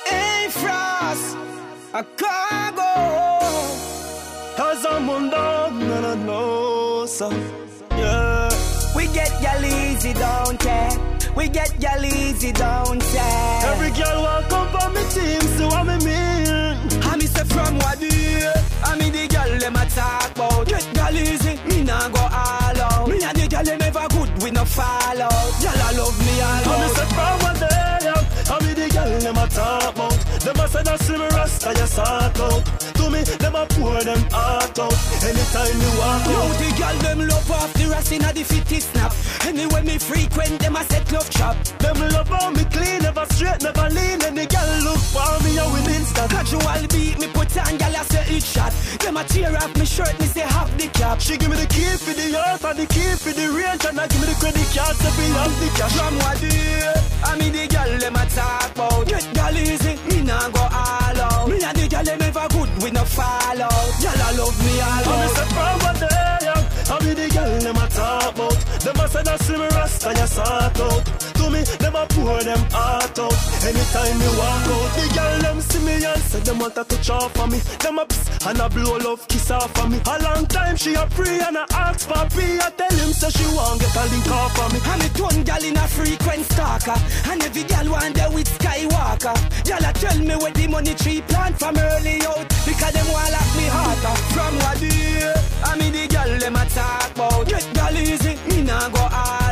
Hey, 0.06 0.48
Frost, 0.50 1.36
a 1.92 2.02
cargo. 2.02 3.43
Cause 4.56 4.86
I'm 4.86 5.10
on 5.10 5.30
dog, 5.30 5.72
no, 5.72 6.00
no, 6.00 6.14
no, 6.14 7.06
so, 7.06 7.28
yeah. 7.90 8.48
We 8.94 9.08
get 9.08 9.32
y'all 9.42 9.64
easy, 9.64 10.12
don't 10.12 10.62
ya? 10.62 10.90
We 11.34 11.48
get 11.48 11.74
y'all 11.82 12.04
easy, 12.04 12.52
don't 12.52 13.02
ya? 13.12 13.26
Every 13.72 13.90
girl 13.90 14.22
walk 14.22 14.52
up 14.52 14.84
on 14.84 14.94
me 14.94 15.02
team, 15.10 15.40
so 15.58 15.66
I'm 15.70 15.88
a 15.88 15.98
mean. 16.04 17.02
I 17.02 17.16
me 17.16 17.26
say 17.26 17.42
from 17.42 17.78
what 17.78 17.98
do 17.98 18.06
you? 18.06 18.48
I 18.84 18.96
me 18.96 19.10
the 19.10 19.26
girl 19.26 19.58
them 19.58 19.74
talk 19.90 20.30
about. 20.30 20.68
Get 20.68 20.86
y'all 20.96 21.16
easy, 21.16 21.58
me 21.66 21.82
nah 21.82 22.08
go 22.10 22.20
all 22.20 22.80
out. 22.80 23.08
Me 23.08 23.24
and 23.24 23.36
the 23.36 23.48
girl 23.48 23.64
them 23.64 23.78
never 23.78 24.06
good, 24.10 24.40
we 24.40 24.52
no 24.52 24.64
fall 24.64 25.20
out. 25.20 25.62
Y'all 25.62 25.96
love 25.98 26.16
me 26.20 26.40
all 26.40 26.62
I'm 26.62 26.80
out. 26.80 26.96
say 26.96 27.06
from 27.06 27.38
what 27.42 27.73
the 28.88 28.94
girl 28.94 29.18
them 29.18 29.36
a 29.36 29.46
talk 29.48 29.94
about. 29.94 30.18
Them 30.40 30.56
a 30.56 30.68
say 30.68 30.82
that 30.82 31.08
me 31.08 31.26
rasta, 31.36 31.70
you 31.70 31.86
sort 31.86 32.40
out. 32.40 32.64
To 32.96 33.10
me, 33.10 33.22
them 33.22 33.54
a 33.54 33.66
pour 33.66 34.02
them 34.02 34.22
heart 34.30 34.78
out. 34.78 34.98
Anytime 35.24 35.80
you 35.80 35.92
walk 35.98 36.26
out. 36.26 36.54
the 36.60 36.68
girl 36.78 36.98
them 36.98 37.28
love 37.28 37.50
off 37.50 37.73
the 37.94 38.00
rest 38.00 38.12
inna 38.12 38.32
the 38.32 38.42
fitty 38.42 38.80
snap. 38.80 39.12
Anyway 39.46 39.82
me 39.82 39.98
frequent 39.98 40.58
them 40.60 40.76
a 40.76 40.82
set 40.84 41.10
love 41.12 41.28
trap. 41.30 41.56
Them 41.78 41.98
love 42.10 42.28
how 42.28 42.50
me 42.50 42.64
clean, 42.64 43.02
never 43.02 43.26
straight, 43.30 43.62
never 43.62 43.88
lean. 43.90 44.22
Any 44.22 44.46
girl 44.46 44.70
look 44.82 44.98
for 44.98 45.34
me, 45.44 45.58
I 45.58 45.66
win 45.72 45.90
instant. 45.94 46.30
Casual 46.30 46.88
beat 46.88 47.18
me 47.18 47.28
put 47.28 47.56
on 47.56 47.76
girl 47.78 47.96
I 47.96 48.02
say 48.04 48.36
it 48.36 48.42
shot. 48.42 48.72
Them 49.00 49.16
a 49.16 49.24
tear 49.24 49.54
off 49.56 49.76
me 49.76 49.84
shirt 49.84 50.18
me 50.20 50.26
say 50.26 50.46
have 50.46 50.70
the 50.78 50.88
cap. 50.88 51.20
She 51.20 51.36
give 51.36 51.50
me 51.50 51.56
the 51.56 51.66
key 51.66 51.94
for 51.96 52.14
the 52.14 52.26
earth 52.34 52.64
and 52.64 52.78
the 52.78 52.86
key 52.86 53.14
for 53.22 53.32
the 53.32 53.46
range, 53.52 53.84
and 53.84 54.00
I 54.00 54.06
give 54.08 54.20
me 54.20 54.26
the 54.26 54.36
credit 54.40 54.68
card 54.74 54.96
to 54.96 55.10
be 55.14 55.26
on 55.42 55.52
the 55.60 55.68
cash. 55.78 55.94
From 55.94 56.14
what 56.18 56.38
do 56.40 56.50
I 57.24 57.38
mean 57.38 57.52
the 57.52 57.66
girl 57.68 57.98
them 57.98 58.16
a 58.16 58.24
talk 58.26 58.70
about. 58.74 59.06
Get 59.06 59.26
girl 59.34 59.56
easy, 59.56 59.94
me 60.10 60.22
nah 60.22 60.48
go 60.50 60.66
all 60.66 61.20
out. 61.20 61.48
Me 61.48 61.62
and 61.62 61.76
the 61.76 61.86
girl 61.88 62.04
them 62.04 62.22
ever 62.22 62.46
good, 62.50 62.70
we 62.82 62.90
no 62.90 63.04
fall 63.04 63.62
out. 63.62 63.90
Girl 64.02 64.20
I 64.26 64.30
love 64.34 64.58
me 64.64 64.74
all 64.80 65.06
out. 65.14 65.38
I'm 65.38 65.78
from 65.78 66.13
be 67.04 67.14
the 67.14 67.28
girl 67.28 67.58
them 67.60 67.76
a 67.76 67.86
talk 67.88 68.34
about. 68.34 68.58
Them 68.80 68.96
a 68.96 69.08
say 69.08 69.22
that 69.22 69.40
see 69.40 69.56
me 69.56 69.68
rasta, 69.76 70.10
you 70.18 70.26
sort 70.26 70.80
out. 70.80 71.33
Me, 71.54 71.62
them 71.78 71.94
a 71.94 72.04
pour 72.10 72.42
them 72.42 72.62
heart 72.74 73.18
out. 73.18 73.38
Anytime 73.62 74.18
me 74.18 74.28
walk 74.34 74.66
out, 74.74 74.90
the 74.98 75.04
girl 75.14 75.38
them 75.46 75.60
see 75.60 75.82
me 75.86 76.04
and 76.04 76.22
say 76.28 76.40
them 76.40 76.58
want 76.58 76.74
to 76.74 76.82
touch 76.84 77.10
off 77.10 77.38
of 77.38 77.50
me. 77.50 77.58
Them 77.78 77.98
a 77.98 78.04
pss 78.06 78.46
and 78.46 78.60
a 78.60 78.68
blow 78.68 78.98
love 78.98 79.26
kiss 79.28 79.50
off 79.50 79.78
of 79.78 79.90
me. 79.90 79.98
A 80.10 80.22
long 80.24 80.46
time 80.46 80.76
she 80.76 80.94
a 80.94 81.08
free 81.10 81.38
and 81.38 81.56
a 81.56 81.64
ask 81.74 82.08
for 82.08 82.28
free. 82.34 82.58
I 82.58 82.70
tell 82.70 82.96
him 82.98 83.12
so 83.12 83.30
she 83.30 83.46
want 83.54 83.80
get 83.80 83.94
a 83.94 84.04
link 84.10 84.28
off 84.28 84.58
of 84.58 84.72
me. 84.74 84.80
I'm 84.84 85.00
a 85.00 85.08
twin 85.14 85.44
gal 85.44 85.62
in 85.62 85.76
a 85.76 85.86
frequent 85.86 86.44
stalker 86.50 86.98
And 87.30 87.42
every 87.42 87.64
gal 87.64 87.88
want 87.90 88.14
there 88.14 88.30
with 88.30 88.48
Skywalker 88.58 89.36
Gal 89.64 89.84
a 89.88 89.92
tell 89.92 90.18
me 90.18 90.34
where 90.36 90.52
the 90.52 90.66
money 90.66 90.94
tree 90.94 91.22
plant 91.22 91.58
from 91.58 91.76
early 91.78 92.20
out 92.26 92.48
Because 92.66 92.92
them 92.92 93.08
want 93.12 93.30
lock 93.30 93.50
me 93.56 93.66
heart 93.76 94.04
up 94.10 94.18
From 94.34 94.54
what 94.62 94.82
I 95.70 95.76
mean 95.78 95.92
the 95.92 96.06
gal 96.08 96.38
them 96.38 96.56
a 96.56 96.64
talk 96.66 97.10
about 97.12 97.46
Get 97.48 97.66
gal 97.74 97.96
easy, 97.96 98.34
me 98.48 98.62
nah 98.62 98.88
go 98.88 99.00
all 99.00 99.43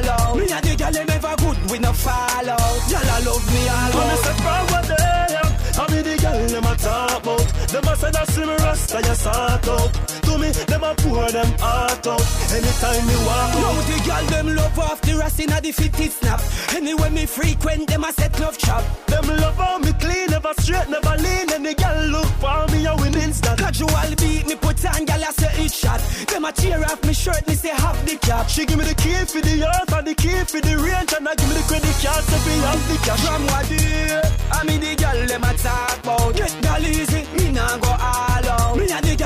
out 0.92 1.00
Me 1.00 1.00
and 1.00 1.08
the 1.08 1.14
gal 1.14 1.22
them 1.22 1.24
ever 1.24 1.36
good, 1.36 1.70
we 1.70 1.78
no 1.78 1.92
fall 1.92 2.50
out 2.50 2.90
Gal 2.90 3.02
a 3.02 3.24
love 3.24 3.52
me 3.52 3.68
all 3.68 3.92
out 3.92 4.18
say 4.18 4.34
from 4.42 4.66
what 4.72 4.84
they 4.88 5.34
am. 5.34 5.52
I 5.80 5.86
be 5.88 6.02
the 6.02 6.16
girl 6.20 6.46
them 6.48 6.64
a 6.64 6.76
talk 6.76 7.22
about. 7.22 7.68
Them 7.68 7.84
a 7.84 7.96
say 7.96 8.10
that 8.10 8.36
me 8.36 8.54
rasta, 8.56 8.98
you 8.98 9.14
sort 9.14 9.68
out. 9.68 10.11
To 10.42 10.48
me, 10.48 10.64
them 10.66 10.82
a 10.82 10.94
pour 10.94 11.30
them 11.30 11.46
heart 11.58 12.06
out. 12.06 12.26
Anytime 12.50 13.06
me 13.06 13.16
walk 13.26 13.54
Now 13.62 13.78
the 13.86 13.96
girl 14.06 14.24
them 14.26 14.56
love 14.56 14.78
off 14.78 15.00
the 15.02 15.14
rest 15.14 15.40
inna 15.40 15.60
the 15.60 15.72
snap. 15.72 16.40
Anyway 16.74 17.10
me 17.10 17.26
frequent 17.26 17.86
them 17.88 18.04
a 18.04 18.12
set 18.12 18.38
love 18.40 18.58
chop. 18.58 18.84
Them 19.06 19.26
love 19.26 19.56
how 19.56 19.78
me 19.78 19.92
clean, 19.94 20.30
never 20.30 20.52
straight, 20.58 20.88
never 20.88 21.16
lean. 21.22 21.52
Any 21.52 21.74
girl 21.74 22.06
look 22.08 22.30
for 22.42 22.66
me, 22.72 22.86
a 22.86 22.94
win 22.96 23.14
instant. 23.14 23.58
Casual 23.58 24.16
beat 24.18 24.46
me 24.48 24.56
put 24.56 24.84
on 24.84 25.04
girl 25.04 25.24
I 25.24 25.30
say 25.30 25.64
it 25.64 25.72
shot. 25.72 26.00
Them 26.28 26.44
a 26.44 26.52
tear 26.52 26.82
off 26.84 27.02
me 27.04 27.12
shirt 27.12 27.46
me 27.46 27.54
say 27.54 27.74
have 27.76 28.04
the 28.04 28.16
cap. 28.18 28.48
She 28.48 28.66
give 28.66 28.78
me 28.78 28.84
the 28.84 28.94
key 28.94 29.24
for 29.24 29.40
the 29.40 29.62
earth 29.62 29.92
and 29.92 30.06
the 30.06 30.14
key 30.14 30.42
for 30.44 30.60
the 30.60 30.74
range, 30.76 31.12
and 31.12 31.28
I 31.28 31.34
give 31.36 31.48
me 31.48 31.54
the 31.54 31.64
credit 31.70 31.96
card 32.02 32.24
so 32.24 32.36
we 32.46 32.54
have 32.66 32.82
the 32.88 32.96
cash. 33.06 33.22
From 33.22 33.46
what 33.46 33.68
day, 33.68 34.22
I 34.50 34.64
mean 34.64 34.80
the 34.80 34.96
girl 34.96 35.26
them 35.26 35.44
a 35.44 35.52
talk 35.54 35.98
about. 36.02 36.34
Get 36.34 36.52
girl 36.62 36.84
easy, 36.84 37.22
me 37.36 37.52
nah 37.52 37.78
go 37.78 37.90
all 37.90 38.31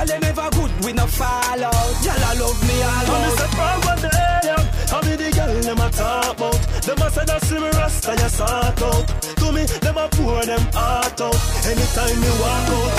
girl 0.07 0.21
them 0.21 0.25
ever 0.25 0.51
good, 0.51 0.85
we 0.85 0.93
no 0.93 1.07
fall 1.07 1.65
out. 1.65 1.73
Girl 2.05 2.25
I 2.25 2.35
love 2.39 2.61
me 2.69 2.83
all 2.83 3.07
And 3.07 3.23
me 3.23 3.29
out. 3.29 3.39
say 3.39 3.49
from 3.57 3.81
one 3.91 4.01
day, 4.03 4.41
yeah, 4.45 4.97
I 4.97 5.01
be 5.03 5.17
the 5.17 5.31
girl 5.37 5.61
them 5.63 5.79
a 5.79 5.91
talk 5.91 6.37
about. 6.37 6.61
Them 6.83 6.99
a 6.99 7.11
say 7.11 7.25
that 7.25 7.43
see 7.45 7.59
me 7.59 7.69
rasta, 7.71 8.13
you 8.13 8.29
sort 8.29 8.83
out. 8.83 9.07
To 9.37 9.53
me, 9.53 9.65
them 9.65 9.97
a 9.97 10.09
pour 10.09 10.45
them 10.45 10.61
heart 10.73 11.21
out. 11.21 11.67
Anytime 11.67 12.21
me 12.21 12.31
walk 12.41 12.69
out. 12.77 12.93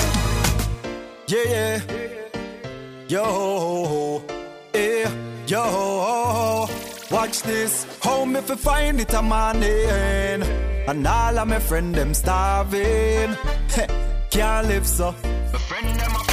Yeah, 1.28 1.44
yeah. 1.48 1.80
Yo, 3.08 4.22
yeah, 4.74 5.10
yo. 5.46 5.62
Ho 5.62 6.68
Watch 7.10 7.40
this. 7.42 7.86
Home 8.02 8.36
if 8.36 8.48
you 8.50 8.56
find 8.56 9.00
it 9.00 9.14
a 9.14 9.22
morning. 9.22 10.42
And 10.86 11.06
all 11.06 11.38
of 11.38 11.48
my 11.48 11.58
friend 11.58 11.94
them 11.94 12.12
starving. 12.12 13.34
Can't 14.30 14.68
live 14.68 14.86
so. 14.86 15.14
My 15.52 15.58
friend 15.58 16.00
them 16.00 16.10
a 16.10 16.18
so. 16.18 16.27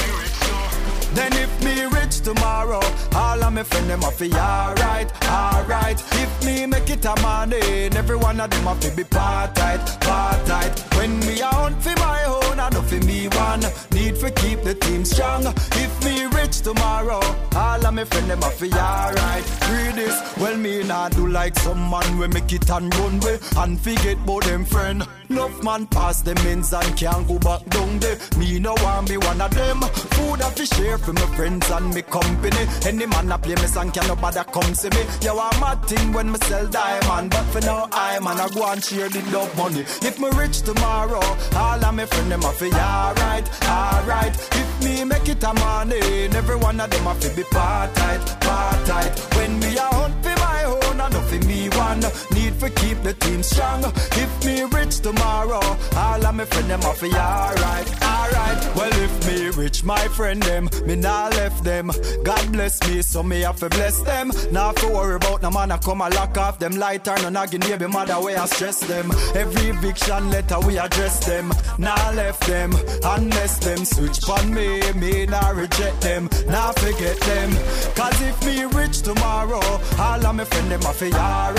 Then 1.16 1.32
if 1.32 1.64
me 1.64 1.86
rich 1.86 2.20
tomorrow, 2.20 2.82
all 3.14 3.42
of 3.42 3.52
my 3.54 3.62
friend 3.62 3.88
them 3.88 4.02
fi 4.12 4.30
alright, 4.32 5.08
alright. 5.24 5.98
If 6.12 6.44
me 6.44 6.66
make 6.66 6.90
it 6.90 7.06
a 7.06 7.14
morning, 7.22 7.96
every 7.96 8.16
one 8.16 8.38
of 8.38 8.50
them 8.50 8.66
a 8.66 8.74
fi 8.74 8.90
be 8.94 9.02
part 9.02 9.54
tight, 9.54 9.80
part 10.02 10.44
tight. 10.44 10.78
When 10.98 11.18
me 11.20 11.40
a 11.40 11.46
hunt 11.46 11.82
fi 11.82 11.94
my 11.94 12.22
own, 12.24 12.45
I 12.60 12.68
know 12.70 12.82
fi 12.82 12.98
me 13.00 13.28
one. 13.28 13.64
Need 13.92 14.16
for 14.18 14.30
keep 14.30 14.62
the 14.62 14.74
team 14.74 15.04
strong. 15.04 15.46
If 15.46 16.04
me 16.04 16.26
rich 16.36 16.62
tomorrow, 16.62 17.20
all 17.54 17.86
of 17.86 17.94
my 17.94 18.04
friend 18.04 18.30
them 18.30 18.42
a 18.42 18.50
fi 18.50 18.68
alright. 18.70 19.44
Read 19.70 19.94
this, 19.96 20.36
well 20.38 20.56
me 20.56 20.82
nah 20.84 21.08
do 21.08 21.26
like 21.26 21.58
some 21.58 21.90
man 21.90 22.18
we 22.18 22.28
make 22.28 22.52
it 22.52 22.68
and 22.70 22.94
run 22.98 23.20
way 23.20 23.38
and 23.58 23.80
forget 23.80 24.18
about 24.18 24.44
them 24.44 24.64
friend. 24.64 25.02
Enough 25.28 25.62
man 25.64 25.86
pass 25.88 26.22
them 26.22 26.38
ends 26.46 26.72
and 26.72 26.96
can't 26.96 27.26
go 27.26 27.38
back 27.38 27.64
down 27.66 27.98
there. 27.98 28.16
Me 28.38 28.58
no 28.58 28.74
want 28.82 29.08
be 29.08 29.16
one 29.16 29.40
of 29.40 29.52
them. 29.54 29.80
Food 29.80 30.40
I 30.42 30.50
fi 30.50 30.64
share 30.64 30.98
for 30.98 31.12
my 31.12 31.26
friends 31.36 31.68
and 31.70 31.92
me 31.94 32.02
company. 32.02 32.64
Any 32.86 33.06
man 33.06 33.32
a 33.32 33.38
play 33.38 33.56
me 33.56 33.66
song 33.66 33.90
can 33.90 34.06
nobody 34.06 34.40
come 34.52 34.74
see 34.74 34.88
me. 34.90 35.02
Yo 35.22 35.38
I'm 35.38 35.60
mad 35.60 35.84
thing 35.86 36.12
when 36.12 36.30
me 36.30 36.38
sell 36.44 36.66
diamond, 36.68 37.30
but 37.30 37.44
for 37.46 37.60
now 37.60 37.88
I 37.92 38.20
man 38.20 38.40
I 38.40 38.48
go 38.48 38.70
and 38.70 38.82
share 38.82 39.08
the 39.08 39.20
love 39.32 39.54
money. 39.56 39.80
If 39.80 40.18
me 40.20 40.28
rich 40.30 40.62
tomorrow, 40.62 41.22
all 41.56 41.84
of 41.84 41.94
my 41.94 42.06
friend 42.06 42.30
them 42.30 42.44
a 42.46 42.52
fi 42.52 42.70
alright, 42.70 43.46
alright. 43.64 44.34
If 44.52 44.84
me 44.84 45.04
make 45.04 45.28
it 45.28 45.42
a 45.42 45.52
morning, 45.54 46.34
every 46.34 46.56
one 46.56 46.80
of 46.80 46.90
them 46.90 47.06
a 47.06 47.14
fi 47.14 47.34
be 47.34 47.42
part 47.44 47.94
tight, 47.94 48.22
part 48.40 48.86
tight. 48.86 49.12
When 49.36 49.58
me 49.60 49.76
a 49.76 49.82
hunt 49.82 50.14
fi 50.22 50.34
my 50.36 50.64
own, 50.64 51.00
I 51.00 51.08
know 51.08 51.20
fi 51.20 51.38
me 51.40 51.55
one. 51.76 52.00
Need 52.34 52.54
for 52.54 52.70
keep 52.70 53.02
the 53.02 53.14
team 53.14 53.42
strong. 53.42 53.84
If 53.84 54.44
me 54.44 54.64
rich 54.64 55.00
tomorrow, 55.00 55.62
all 55.96 56.26
of 56.26 56.34
my 56.34 56.44
friend 56.44 56.70
them 56.70 56.80
fi 56.80 57.08
alright, 57.08 58.02
alright. 58.02 58.76
Well 58.76 58.92
if 58.92 59.26
me 59.26 59.48
rich, 59.62 59.84
my 59.84 60.08
friend 60.08 60.42
them, 60.42 60.68
me 60.86 60.96
nah 60.96 61.28
left 61.28 61.64
them. 61.64 61.90
God 62.24 62.52
bless 62.52 62.80
me, 62.88 63.02
so 63.02 63.22
me 63.22 63.40
have 63.40 63.58
to 63.60 63.68
bless 63.68 64.00
them. 64.02 64.30
Have 64.66 64.74
to 64.76 64.88
worry 64.88 65.14
about 65.14 65.42
no 65.42 65.50
man 65.50 65.70
a 65.70 65.78
come 65.78 66.00
a 66.00 66.08
lock 66.10 66.36
off 66.38 66.58
them 66.58 66.76
lighter, 66.76 67.14
no 67.22 67.28
nagging 67.28 67.60
baby 67.60 67.86
mother 67.86 68.20
way 68.20 68.34
I 68.36 68.46
stress 68.46 68.80
them. 68.80 69.12
Every 69.34 69.70
eviction 69.70 70.30
letter 70.30 70.58
we 70.60 70.78
address 70.78 71.24
them. 71.24 71.52
Nah 71.78 72.10
left 72.10 72.46
them, 72.46 72.72
unless 73.04 73.58
them 73.58 73.84
switch 73.84 74.28
on 74.28 74.52
me, 74.52 74.80
me 74.94 75.26
nah 75.26 75.50
reject 75.50 76.00
them, 76.00 76.28
nah 76.48 76.72
forget 76.72 77.18
them. 77.20 77.50
Cause 77.94 78.20
if 78.22 78.44
me 78.44 78.64
rich 78.64 79.02
tomorrow, 79.02 79.62
all 79.98 80.26
of 80.26 80.34
my 80.34 80.44
friend 80.44 80.70
them 80.70 80.80
a 80.80 80.92
fi 80.92 81.10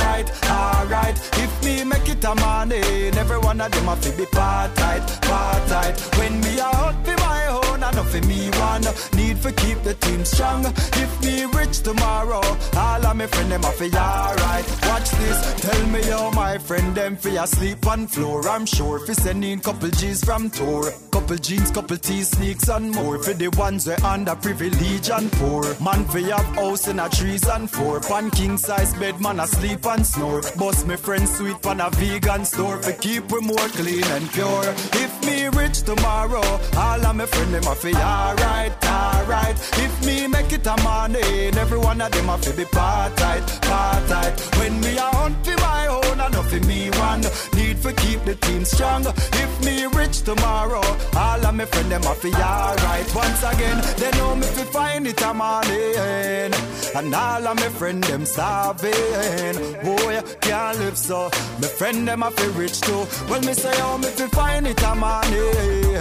alright, 0.08 0.50
alright. 0.50 1.18
If 1.34 1.64
me 1.64 1.84
make 1.84 2.10
it 2.10 2.24
a 2.24 2.36
morning, 2.36 3.16
every 3.18 3.40
one 3.40 3.60
of 3.62 3.72
them 3.72 3.90
a 3.90 3.96
fi 3.96 4.16
be 4.16 4.26
part 4.26 4.76
tight, 4.76 5.06
part 5.22 5.68
tight. 5.68 6.00
When 6.18 6.40
me 6.42 6.60
a 6.60 6.64
hunt 6.64 7.06
fi 7.06 7.16
my 7.16 7.48
own, 7.48 7.84
I 7.84 7.92
know 7.92 8.04
fi 8.04 8.22
me 8.22 8.50
one. 8.60 8.84
Need 9.16 9.38
for 9.38 9.52
keep 9.52 9.84
the 9.84 9.94
team 10.08 10.26
strong. 10.26 10.66
If 10.66 11.22
me 11.24 11.46
rich 11.46 11.82
tomorrow, 11.82 12.42
all 12.76 13.06
of 13.06 13.16
my 13.16 13.28
friend 13.28 13.52
them 13.52 13.64
a 13.64 13.72
fi 13.72 13.86
alright. 13.86 14.66
Watch 14.88 15.10
this, 15.12 15.62
tell 15.62 15.88
me 15.88 16.02
how 16.04 16.32
my 16.32 16.58
friend 16.58 16.96
them 16.96 17.16
fi 17.16 17.44
asleep 17.44 17.86
on 17.88 18.08
floor. 18.08 18.48
I'm 18.48 18.66
sure 18.66 19.00
fi 19.06 19.14
sending 19.14 19.60
couple 19.60 19.90
G's 19.90 20.24
from 20.24 20.50
tour. 20.50 20.92
Couple 21.12 21.38
jeans, 21.38 21.72
couple 21.72 21.98
tees, 21.98 22.30
sneaks 22.30 22.70
and 22.70 22.94
more. 22.94 23.18
For 23.20 23.34
the 23.34 23.50
ones 23.58 23.88
we 23.88 23.94
under 23.96 24.36
privilege 24.36 25.10
and 25.10 25.32
poor. 25.34 25.64
Man 25.82 26.06
fi 26.06 26.22
have 26.30 26.46
house 26.56 26.88
in 26.88 27.00
a 27.00 27.10
trees 27.10 27.48
and 27.48 27.70
four. 27.70 28.00
Pan 28.02 28.30
king 28.32 28.58
size 28.58 28.94
bed, 28.96 29.20
man 29.20 29.40
asleep 29.40 29.86
and 29.86 30.06
snore. 30.06 30.42
Boss 30.58 30.86
me 30.86 30.96
friend 30.96 31.28
sweet 31.28 31.62
pan 31.62 31.82
a 31.82 31.90
vegan 31.92 32.46
store. 32.46 32.78
For 32.82 32.94
keep 32.94 33.32
we 33.32 33.42
more 33.42 33.70
clean 33.80 34.04
and 34.04 34.30
pure. 34.32 34.70
If 35.04 35.12
me 35.26 35.48
rich 35.48 35.84
tomorrow, 35.84 36.46
all 36.78 37.06
of 37.06 37.16
my 37.16 37.26
friend 37.26 37.54
them 37.54 37.68
a 37.68 37.76
fi 37.76 37.94
alright, 37.94 38.74
alright. 38.86 39.58
If 39.80 39.97
me 40.06 40.28
make 40.28 40.52
it 40.52 40.66
a 40.68 40.76
morning, 40.84 41.58
every 41.58 41.80
one 41.80 42.02
of 42.02 42.12
them 42.12 42.30
a 42.30 42.38
fi 42.38 42.52
be 42.56 42.66
part 42.66 43.16
tight, 43.18 43.46
part 43.62 44.08
tight. 44.08 44.40
When 44.60 44.80
me 44.82 44.98
a 44.98 45.02
hunt 45.02 45.48
my 45.58 45.88
own, 45.88 46.07
I 46.20 46.30
know 46.30 46.44
fi 46.44 46.60
me 46.60 46.90
one. 46.92 47.22
Need 47.56 47.78
for 47.78 47.94
keep 47.94 48.24
the 48.26 48.36
team 48.36 48.66
strong. 48.66 49.06
If 49.06 49.66
me 49.66 49.86
rich 49.86 50.22
tomorrow, 50.24 50.84
all 51.16 51.46
of 51.46 51.54
my 51.56 51.66
friend 51.66 51.92
them 51.92 52.02
fi 52.02 52.30
alright. 52.34 53.16
Once 53.16 53.44
again, 53.44 53.82
they 53.98 54.12
know 54.18 54.36
me 54.36 54.48
fi 54.48 54.64
find 54.64 55.08
it 55.08 55.22
a 55.22 55.34
morning, 55.34 56.54
and 56.96 57.16
all 57.16 57.48
of 57.48 57.56
my 57.56 57.70
friend 57.70 58.04
them 58.04 58.26
starving. 58.26 59.56
Boy, 59.84 60.22
can't 60.42 60.80
live 60.80 60.98
so. 60.98 61.30
My 61.62 61.68
friend 61.68 62.08
them 62.08 62.24
fi 62.36 62.48
rich 62.62 62.82
too. 62.82 63.06
Well, 63.30 63.42
me 63.42 63.54
say 63.54 63.76
how 63.78 63.98
me 63.98 64.10
fi 64.10 64.28
find 64.28 64.68
it 64.68 64.82
a 64.84 64.96
morning, 64.96 65.96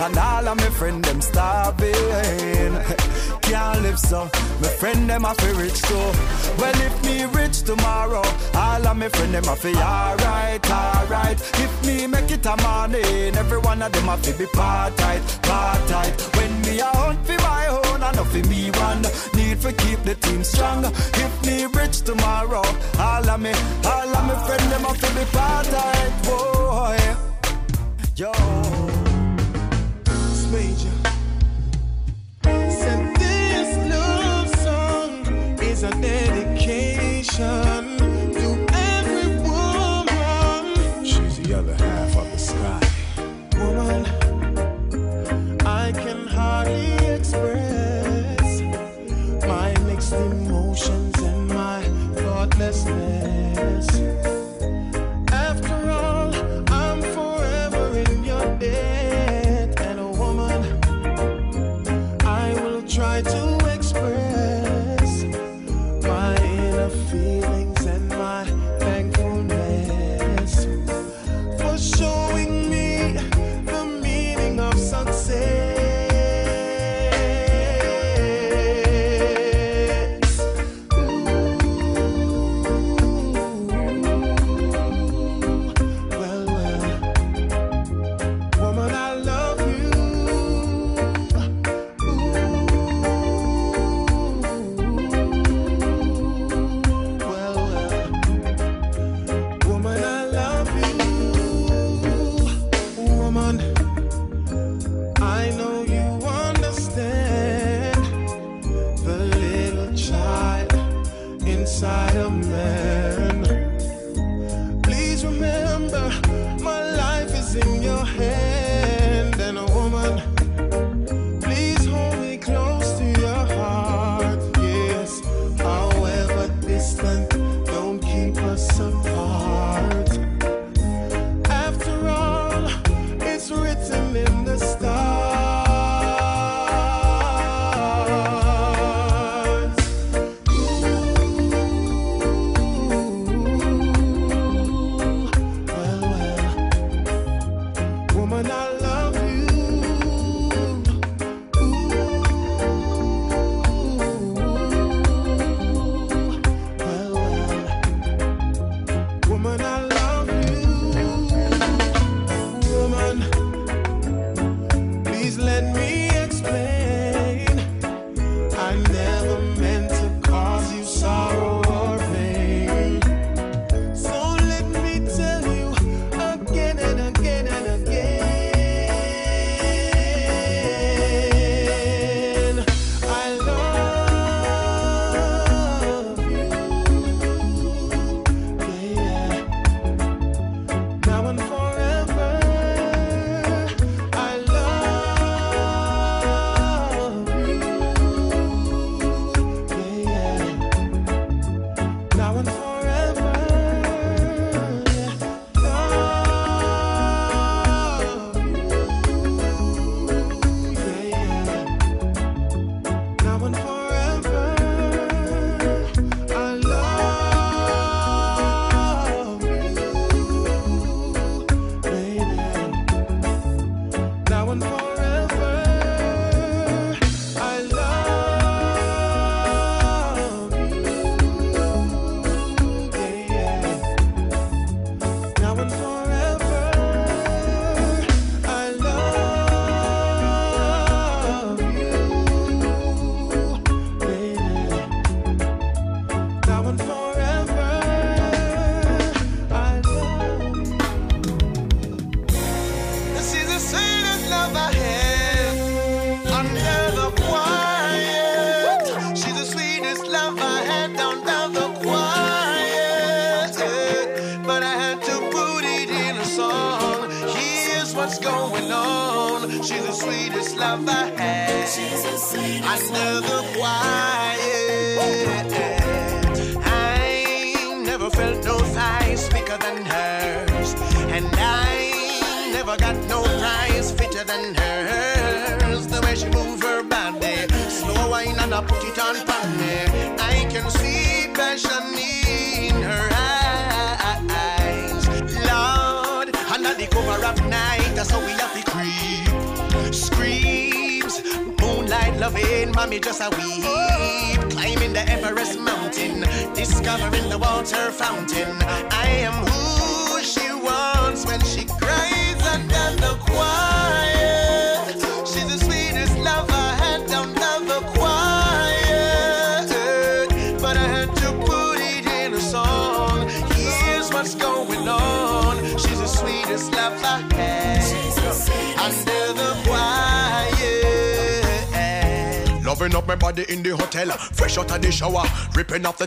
and 0.00 0.18
all 0.18 0.48
of 0.48 0.56
my 0.56 0.70
friend 0.78 1.04
them 1.04 1.20
starving. 1.20 2.74
Can't 3.48 3.82
live 3.82 3.98
so. 3.98 4.28
My 4.60 4.68
friend 4.68 5.08
them 5.08 5.24
a 5.24 5.34
fi 5.34 5.50
rich 5.52 5.80
too. 5.82 5.94
Well, 6.60 6.80
if 6.88 7.04
me 7.04 7.24
rich 7.24 7.62
tomorrow, 7.62 8.22
all 8.54 8.86
of 8.86 8.96
my 8.96 9.08
friend 9.08 9.32
them 9.32 9.48
a 9.48 9.56
fi 9.56 9.72
alright, 9.74 10.70
alright. 10.70 11.40
If 11.64 11.86
me 11.86 12.06
make 12.06 12.30
it 12.30 12.44
a 12.44 12.56
morning, 12.62 13.36
every 13.36 13.58
one 13.58 13.80
of 13.80 13.90
them 13.92 14.08
a 14.08 14.16
fi 14.18 14.32
be 14.36 14.46
part 14.46 14.96
tight, 14.98 15.22
part 15.42 15.88
tight. 15.88 16.20
When 16.36 16.60
me 16.62 16.80
a 16.80 16.84
hunt 16.84 17.26
fi 17.26 17.36
my 17.38 17.66
own, 17.68 18.00
know 18.00 18.24
fi 18.24 18.42
me 18.42 18.70
one. 18.72 19.02
Need 19.34 19.58
for 19.58 19.72
keep 19.72 20.02
the 20.02 20.14
team 20.14 20.44
strong. 20.44 20.84
If 20.84 21.46
me 21.46 21.64
rich 21.66 22.02
tomorrow, 22.02 22.64
all 22.98 23.30
of 23.30 23.40
me, 23.40 23.52
all 23.84 24.16
of 24.18 24.24
my 24.28 24.36
friend 24.46 24.72
them 24.72 24.84
a 24.84 24.92
fi 24.94 25.08
be 25.18 25.24
part 25.32 25.66
tight, 25.66 26.12
boy. 26.24 26.98
Yo. 28.14 28.97
Is 35.78 35.84
a 35.84 35.90
dedication 36.00 37.46
to 38.32 38.66
every 38.72 39.28
woman. 39.48 41.04
She's 41.04 41.38
the 41.38 41.54
other 41.56 41.74
half 41.74 42.16
of 42.16 42.28
the 42.32 42.38
sky. 42.38 42.80
Woman, 43.56 44.04
I 45.64 45.92
can 45.92 46.26
hardly 46.26 46.97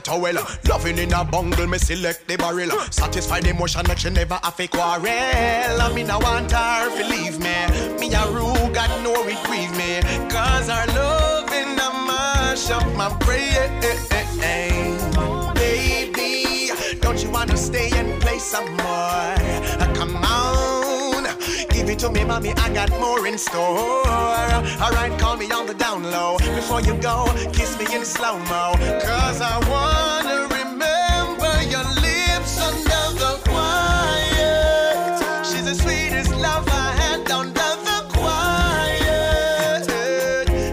towel. 0.02 0.34
Loving 0.68 0.98
in 0.98 1.14
a 1.14 1.24
bungle, 1.24 1.68
me 1.68 1.78
select 1.78 2.28
the 2.28 2.38
barrel. 2.38 2.70
Satisfy 2.92 3.40
the 3.42 3.50
emotion 3.52 3.84
that 3.86 4.00
she 4.00 4.10
never 4.10 4.40
have 4.44 4.60
a 4.60 4.68
quarrel. 4.68 5.06
I 5.06 5.92
mean, 5.96 6.10
I 6.10 6.18
want 6.18 6.52
her 6.52 6.90
to 6.98 7.10
leave 7.10 7.40
me. 7.40 8.00
Me 8.00 8.14
a 8.14 8.28
rule, 8.32 8.70
God 8.74 8.92
know 9.04 9.24
it 9.28 9.42
me. 9.50 10.02
Cause 10.30 10.70
our 10.70 10.88
loving 10.88 11.78
a 11.80 11.90
mash 12.08 12.70
up 12.70 12.86
my 12.96 13.10
brain. 13.20 13.52
Baby, 15.56 16.72
don't 17.00 17.22
you 17.24 17.30
wanna 17.30 17.58
stay 17.58 17.90
and 17.94 18.22
play 18.22 18.40
some 18.40 18.70
more? 18.78 19.36
Uh, 19.82 19.94
Come 19.96 20.16
on, 20.16 21.24
give 21.70 21.90
it 21.90 22.00
to 22.00 22.10
me, 22.10 22.24
mommy. 22.24 22.54
I 22.56 22.74
got 22.74 22.90
more 23.00 23.26
in 23.28 23.38
store. 23.38 24.08
Alright, 24.08 25.20
call 25.20 25.38
me 25.38 25.52
on 25.52 25.66
the 25.68 25.74
down 25.92 26.04
low. 26.12 26.38
Before 26.56 26.82
you 26.82 26.94
go, 26.96 27.26
kiss 27.54 27.78
me 27.78 27.86
in 27.96 28.06
slow 28.06 28.38
mo. 28.40 28.74
Cause 29.04 29.42
I 29.42 29.58
wanna 29.70 30.48
remember 30.58 31.64
your 31.74 31.84
lips 32.06 32.62
under 32.62 33.04
the 33.20 33.34
quiet. 33.50 35.20
She's 35.46 35.66
the 35.66 35.76
sweetest 35.76 36.32
love 36.36 36.68
I 36.70 36.92
had 37.02 37.32
under 37.32 37.72
the 37.88 38.00
quiet. 38.18 39.86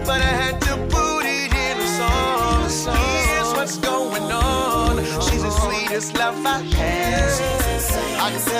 But 0.05 0.21
I 0.21 0.33
had 0.41 0.61
to 0.61 0.73
put 0.95 1.25
it 1.25 1.53
in 1.53 1.77
a 1.77 1.89
song. 1.97 2.95
Here's 2.97 3.51
what's 3.57 3.77
going 3.77 4.31
on. 4.31 4.97
She's 5.25 5.43
the 5.43 5.51
sweetest 5.51 6.17
love 6.17 6.45
I 6.45 6.61
had 6.61 7.29
under 8.21 8.58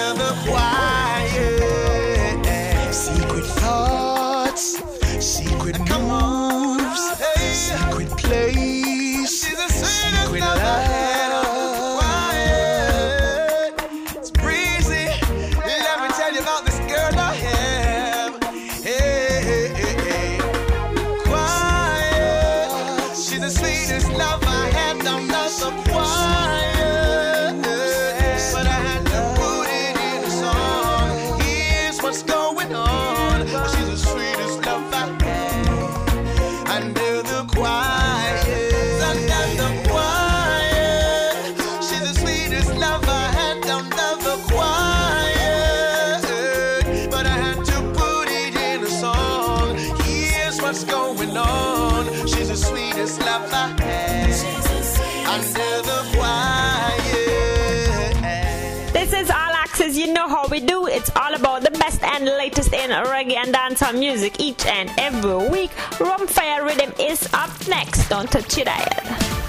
reggae 63.06 63.38
and 63.38 63.54
dancehall 63.54 63.98
music 63.98 64.40
each 64.40 64.66
and 64.66 64.90
every 64.98 65.50
week. 65.50 65.72
Rumfire 66.00 66.66
Rhythm 66.66 66.92
is 67.00 67.28
up 67.34 67.52
next. 67.68 68.08
Don't 68.10 68.30
touch 68.30 68.58
it 68.58 68.66
dial. 68.66 69.04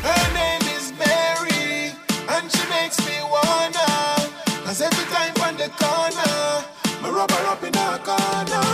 Her 0.07 0.25
name 0.35 0.65
is 0.77 0.93
Mary, 0.99 1.93
and 2.29 2.51
she 2.51 2.65
makes 2.71 2.99
me 3.07 3.17
wanna. 3.35 3.91
Cause 4.65 4.81
every 4.81 5.07
time 5.15 5.35
on 5.47 5.57
the 5.57 5.69
corner, 5.83 6.65
me 7.03 7.09
rub 7.11 7.31
her 7.31 7.47
up 7.53 7.63
in 7.65 7.75
her 7.75 7.99
corner. 8.11 8.67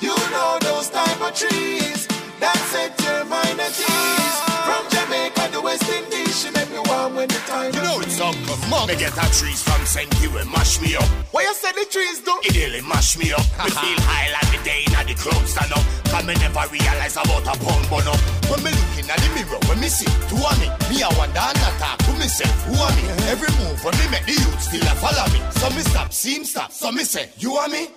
You 0.00 0.14
know 0.34 0.58
those 0.60 0.88
type 0.88 1.20
of 1.20 1.34
trees 1.34 1.99
Uncle 8.70 8.86
Mom. 8.86 8.88
Me 8.88 8.96
get 8.96 9.12
a 9.12 9.26
trees 9.34 9.62
from 9.62 9.84
St. 9.84 10.12
Hugh 10.14 10.38
and 10.38 10.50
mash 10.50 10.80
me 10.80 10.94
up. 10.96 11.04
Why 11.32 11.42
you 11.42 11.54
say 11.54 11.72
the 11.72 11.86
trees 11.90 12.20
do? 12.22 12.34
It 12.42 12.54
really 12.56 12.80
mash 12.82 13.18
me 13.18 13.32
up. 13.32 13.44
me 13.58 13.70
feel 13.70 14.00
high 14.06 14.30
like 14.32 14.50
the 14.54 14.60
day 14.64 14.82
in 14.86 15.06
the 15.06 15.14
crowd 15.14 15.46
stand 15.46 15.72
up. 15.72 15.84
Cause 16.10 16.26
me 16.26 16.34
never 16.34 16.62
realize 16.70 17.16
about 17.16 17.46
a 17.46 17.54
pound 17.58 17.86
bun 17.90 18.06
up. 18.06 18.20
When 18.50 18.62
me 18.62 18.70
looking 18.70 19.10
at 19.10 19.18
the 19.18 19.28
mirror, 19.34 19.60
when 19.68 19.80
me 19.80 19.88
see 19.88 20.10
two 20.30 20.38
of 20.38 20.54
me, 20.62 20.68
me 20.90 21.02
I 21.02 21.10
wonder 21.18 21.42
and 21.42 21.58
I 21.58 21.70
talk 21.78 21.98
to 21.98 22.12
myself, 22.14 22.54
who 22.66 22.74
am 22.78 22.94
me? 22.94 23.02
Every 23.30 23.50
move 23.58 23.78
when 23.84 23.94
me 23.98 24.06
make 24.10 24.26
the 24.26 24.36
youth 24.38 24.60
still 24.62 24.86
a 24.86 24.94
follow 24.98 25.26
me. 25.34 25.40
So 25.58 25.66
me 25.70 25.82
stop, 25.82 26.12
see 26.12 26.34
him 26.36 26.44
stop. 26.44 26.70
So 26.72 26.92
me 26.92 27.04
say, 27.04 27.30
you 27.38 27.54
are 27.54 27.68
me? 27.68 27.88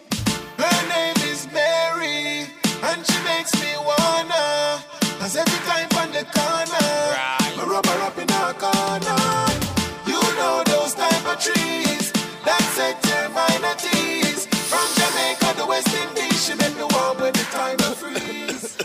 Her 0.58 0.80
name 0.90 1.18
is 1.30 1.48
Mary, 1.52 2.50
and 2.86 3.00
she 3.06 3.18
makes 3.26 3.54
me 3.62 3.74
wanna. 3.78 4.82
Cause 5.20 5.36
every 5.38 5.60
time 5.70 5.90
on 6.02 6.10
the 6.12 6.26
corner, 6.30 6.83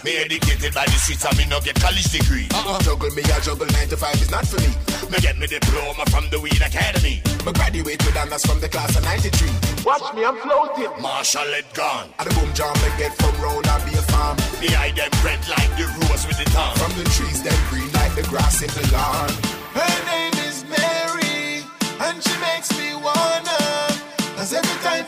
Me 0.08 0.16
educated 0.16 0.72
by 0.72 0.88
the 0.88 0.96
streets 0.96 1.20
and 1.28 1.36
me 1.36 1.44
no 1.52 1.60
get 1.60 1.76
college 1.76 2.08
degree. 2.08 2.48
Uh-uh. 2.56 2.80
Juggle 2.80 3.12
me, 3.12 3.20
I 3.28 3.44
juggle 3.44 3.68
9 3.68 3.92
to 3.92 3.96
5 4.00 4.14
is 4.24 4.30
not 4.30 4.48
for 4.48 4.56
me. 4.56 4.72
Me 5.12 5.20
get 5.20 5.36
me 5.36 5.44
diploma 5.46 6.08
from 6.08 6.24
the 6.32 6.40
Weed 6.40 6.64
Academy. 6.64 7.20
Me 7.44 7.52
graduate 7.52 8.00
with 8.00 8.16
honors 8.16 8.40
from 8.40 8.56
the 8.56 8.72
class 8.72 8.96
of 8.96 9.04
93. 9.04 9.52
Watch 9.84 10.08
me, 10.16 10.24
I'm 10.24 10.40
floating. 10.40 10.88
Marshall 11.04 11.52
it 11.52 11.68
gone. 11.76 12.08
And 12.18 12.24
the 12.24 12.32
boom 12.40 12.48
jam 12.56 12.72
me 12.80 12.88
get 12.96 13.12
from 13.20 13.36
round 13.36 13.68
a 13.68 13.76
bass 13.84 14.00
farm. 14.08 14.40
The 14.64 14.72
eye 14.80 14.96
them 14.96 15.12
red 15.20 15.44
like 15.44 15.76
the 15.76 15.84
rose 16.00 16.24
with 16.24 16.40
the 16.40 16.48
tongue. 16.56 16.72
From 16.80 16.96
the 16.96 17.04
trees, 17.12 17.44
them 17.44 17.60
green 17.68 17.92
like 17.92 18.16
the 18.16 18.24
grass 18.32 18.64
in 18.64 18.72
the 18.72 18.88
lawn. 18.96 19.28
Her 19.76 19.96
name 20.08 20.32
is 20.48 20.64
Mary, 20.72 21.68
and 22.00 22.16
she 22.24 22.32
makes 22.40 22.72
me 22.80 22.96
wanna. 22.96 23.92
Cause 24.40 24.56
every 24.56 24.78
time 24.80 25.04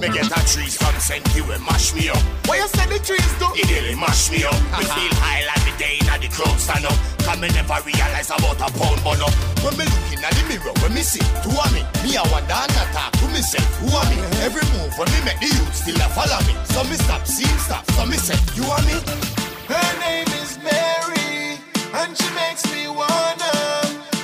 Me 0.00 0.08
get 0.08 0.32
a 0.32 0.40
trees 0.48 0.80
from 0.80 0.96
St. 0.96 1.20
Hugh 1.36 1.44
and 1.52 1.60
mash 1.60 1.92
me 1.92 2.08
up. 2.08 2.16
What 2.48 2.56
you 2.56 2.68
say 2.72 2.88
the 2.88 2.96
trees 3.04 3.32
do? 3.36 3.44
It 3.52 3.68
really 3.68 3.92
mash 3.94 4.32
me 4.32 4.48
up. 4.48 4.56
me 4.72 4.84
feel 4.96 5.12
high 5.20 5.44
like 5.44 5.60
the 5.68 5.76
day 5.76 6.00
in 6.00 6.08
the 6.08 6.28
crowd 6.32 6.56
stand 6.56 6.88
up. 6.88 6.96
Cause 7.20 7.36
me 7.36 7.52
never 7.52 7.76
realize 7.84 8.32
about 8.32 8.56
a 8.64 8.68
pound 8.80 8.96
bun 9.04 9.20
up. 9.20 9.34
When 9.60 9.76
me 9.76 9.84
looking 9.84 10.24
at 10.24 10.32
the 10.32 10.42
mirror, 10.48 10.72
when 10.80 10.96
me 10.96 11.04
see 11.04 11.20
two 11.44 11.52
of 11.52 11.68
me, 11.76 11.84
me 12.00 12.16
I 12.16 12.24
wonder 12.32 12.48
and 12.48 12.72
I 12.80 12.84
talk 12.96 13.12
to 13.12 13.28
myself, 13.28 13.68
who 13.76 13.92
are 13.92 14.08
me? 14.08 14.16
Every 14.40 14.64
move 14.72 14.96
When 14.96 15.04
me 15.12 15.20
make 15.20 15.36
the 15.36 15.52
youth 15.52 15.76
still 15.76 16.00
a 16.00 16.08
follow 16.16 16.40
me. 16.48 16.56
So 16.72 16.80
me 16.88 16.96
stop, 16.96 17.28
seem 17.28 17.52
stop. 17.60 17.84
So 17.92 18.08
me 18.08 18.16
say, 18.16 18.40
you 18.56 18.64
and 18.64 18.84
me? 18.88 18.96
Her 19.68 19.88
name 20.00 20.32
is 20.40 20.56
Mary, 20.64 21.60
and 21.92 22.16
she 22.16 22.28
makes 22.32 22.64
me 22.72 22.88
wanna. 22.88 23.52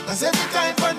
Cause 0.09 0.25
every 0.25 0.49
time 0.57 0.73
from 0.81 0.96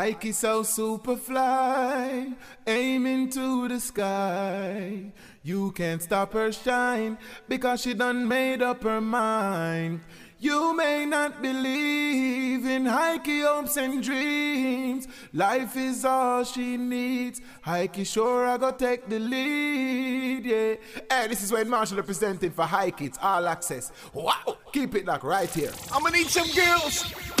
Heike 0.00 0.32
so 0.32 0.62
super 0.62 1.14
fly, 1.14 2.32
aiming 2.66 3.28
to 3.32 3.68
the 3.68 3.78
sky. 3.78 5.12
You 5.42 5.72
can't 5.72 6.00
stop 6.00 6.32
her 6.32 6.50
shine 6.52 7.18
because 7.46 7.82
she 7.82 7.92
done 7.92 8.26
made 8.26 8.62
up 8.62 8.82
her 8.82 9.02
mind. 9.02 10.00
You 10.38 10.74
may 10.74 11.04
not 11.04 11.42
believe 11.42 12.64
in 12.64 12.86
Heike 12.86 13.42
hopes 13.44 13.76
and 13.76 14.02
dreams. 14.02 15.06
Life 15.34 15.76
is 15.76 16.02
all 16.06 16.44
she 16.44 16.78
needs. 16.78 17.42
Heike 17.60 18.06
sure 18.06 18.46
I 18.46 18.56
go 18.56 18.70
take 18.70 19.06
the 19.06 19.18
lead, 19.18 20.46
yeah. 20.46 20.74
Hey, 21.10 21.28
this 21.28 21.42
is 21.42 21.52
Wayne 21.52 21.68
Marshall 21.68 21.98
representing 21.98 22.52
for 22.52 22.64
Heike. 22.64 23.02
It's 23.02 23.18
All 23.20 23.46
Axe-S. 23.46 23.92
Wow, 24.14 24.56
keep 24.72 24.94
it 24.94 25.04
like 25.04 25.24
right 25.24 25.50
here. 25.50 25.72
I'm 25.92 26.02
gonna 26.02 26.16
need 26.16 26.28
some 26.28 26.48
girls. 26.52 27.39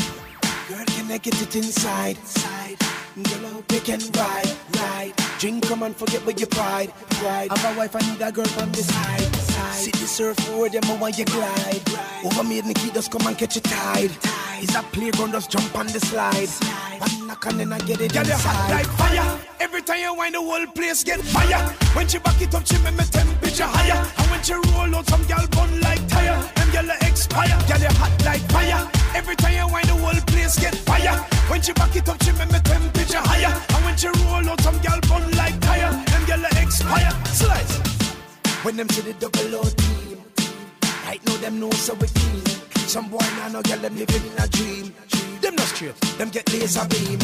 Girl, 0.70 0.84
can 0.86 1.10
I 1.10 1.18
get 1.18 1.42
it 1.42 1.56
inside? 1.56 2.16
Side. 2.18 2.99
Hope 3.16 3.72
you 3.72 3.80
can 3.80 4.00
ride, 4.12 4.56
ride. 4.76 5.12
Drink, 5.40 5.66
come 5.66 5.82
and 5.82 5.96
forget 5.96 6.24
what 6.24 6.38
your 6.38 6.46
pride, 6.46 6.92
pride. 7.10 7.48
I'm 7.50 7.74
a 7.74 7.78
wife, 7.78 7.96
I 7.96 8.00
need 8.00 8.22
a 8.22 8.30
girl 8.30 8.44
from 8.44 8.70
the 8.70 8.82
side, 8.82 9.34
side. 9.34 9.74
See 9.74 9.90
the 9.90 10.06
surfboard, 10.06 10.72
them 10.72 11.00
want 11.00 11.18
you 11.18 11.24
glide. 11.24 11.82
Over 12.24 12.44
me, 12.44 12.62
Nikki, 12.62 12.90
just 12.90 13.10
come 13.10 13.26
and 13.26 13.36
catch 13.36 13.56
a 13.56 13.60
tide. 13.60 14.12
Is 14.62 14.76
a 14.76 14.82
playground, 14.92 15.32
just 15.32 15.50
jump 15.50 15.74
on 15.76 15.86
the 15.86 15.98
slide. 15.98 16.48
One 17.00 17.26
knock 17.26 17.46
and 17.46 17.58
then 17.58 17.72
I 17.72 17.78
get 17.78 18.00
it 18.00 18.12
Girl, 18.12 18.26
you 18.26 18.34
hot 18.34 18.70
like 18.70 18.86
fire. 18.86 19.40
Every 19.58 19.82
time 19.82 20.00
you 20.00 20.14
wind, 20.14 20.34
the 20.34 20.40
whole 20.40 20.66
place 20.66 21.02
get 21.02 21.20
fire. 21.20 21.66
When 21.96 22.06
she 22.06 22.18
back 22.18 22.40
it 22.40 22.54
up, 22.54 22.64
she 22.66 22.78
make 22.78 22.94
me 22.94 23.04
temperature 23.04 23.64
higher. 23.64 24.06
And 24.18 24.30
when 24.30 24.42
she 24.42 24.54
roll 24.54 24.94
out, 24.94 25.06
some 25.06 25.24
gal 25.24 25.46
bun 25.48 25.80
like 25.80 26.06
tire. 26.06 26.38
Them 26.54 26.70
gal 26.70 26.90
expire. 27.00 27.58
Girl, 27.66 27.80
you 27.80 27.96
hot 27.98 28.24
like 28.24 28.42
fire. 28.52 28.88
Every 29.14 29.34
time 29.34 29.54
you 29.54 29.66
wind, 29.72 29.88
the 29.88 29.94
whole 29.94 30.20
place 30.26 30.60
get 30.60 30.74
fire. 30.74 31.16
When 31.48 31.60
she 31.62 31.72
back 31.72 31.96
it 31.96 32.08
up, 32.08 32.22
she 32.22 32.32
make 32.32 32.52
me 32.52 32.58
temperature 32.60 33.09
higher. 33.18 33.52
And 33.74 33.84
when 33.84 33.96
she 33.96 34.08
roll 34.08 34.48
out, 34.48 34.60
some 34.60 34.78
gal 34.78 35.00
bun 35.08 35.30
like 35.32 35.58
tire. 35.60 35.90
Them 35.90 36.24
gal 36.26 36.44
expire. 36.44 37.12
Slice. 37.26 37.78
When 38.64 38.76
them 38.76 38.88
see 38.90 39.02
the 39.02 39.14
double 39.14 39.56
O 39.56 39.62
team, 39.64 40.18
right 41.06 41.24
now 41.26 41.36
them 41.38 41.60
know 41.60 41.70
so 41.70 41.94
we 41.94 42.06
clean. 42.08 42.44
Some 42.86 43.08
boy 43.08 43.18
now 43.38 43.48
no 43.48 43.62
girl 43.62 43.78
them 43.78 43.96
living 43.96 44.24
in 44.30 44.38
a 44.38 44.46
dream. 44.48 44.94
Them 45.40 45.56
no 45.56 45.62
straight, 45.64 45.98
them 46.18 46.28
get 46.28 46.52
laser 46.52 46.86
beam. 46.88 47.18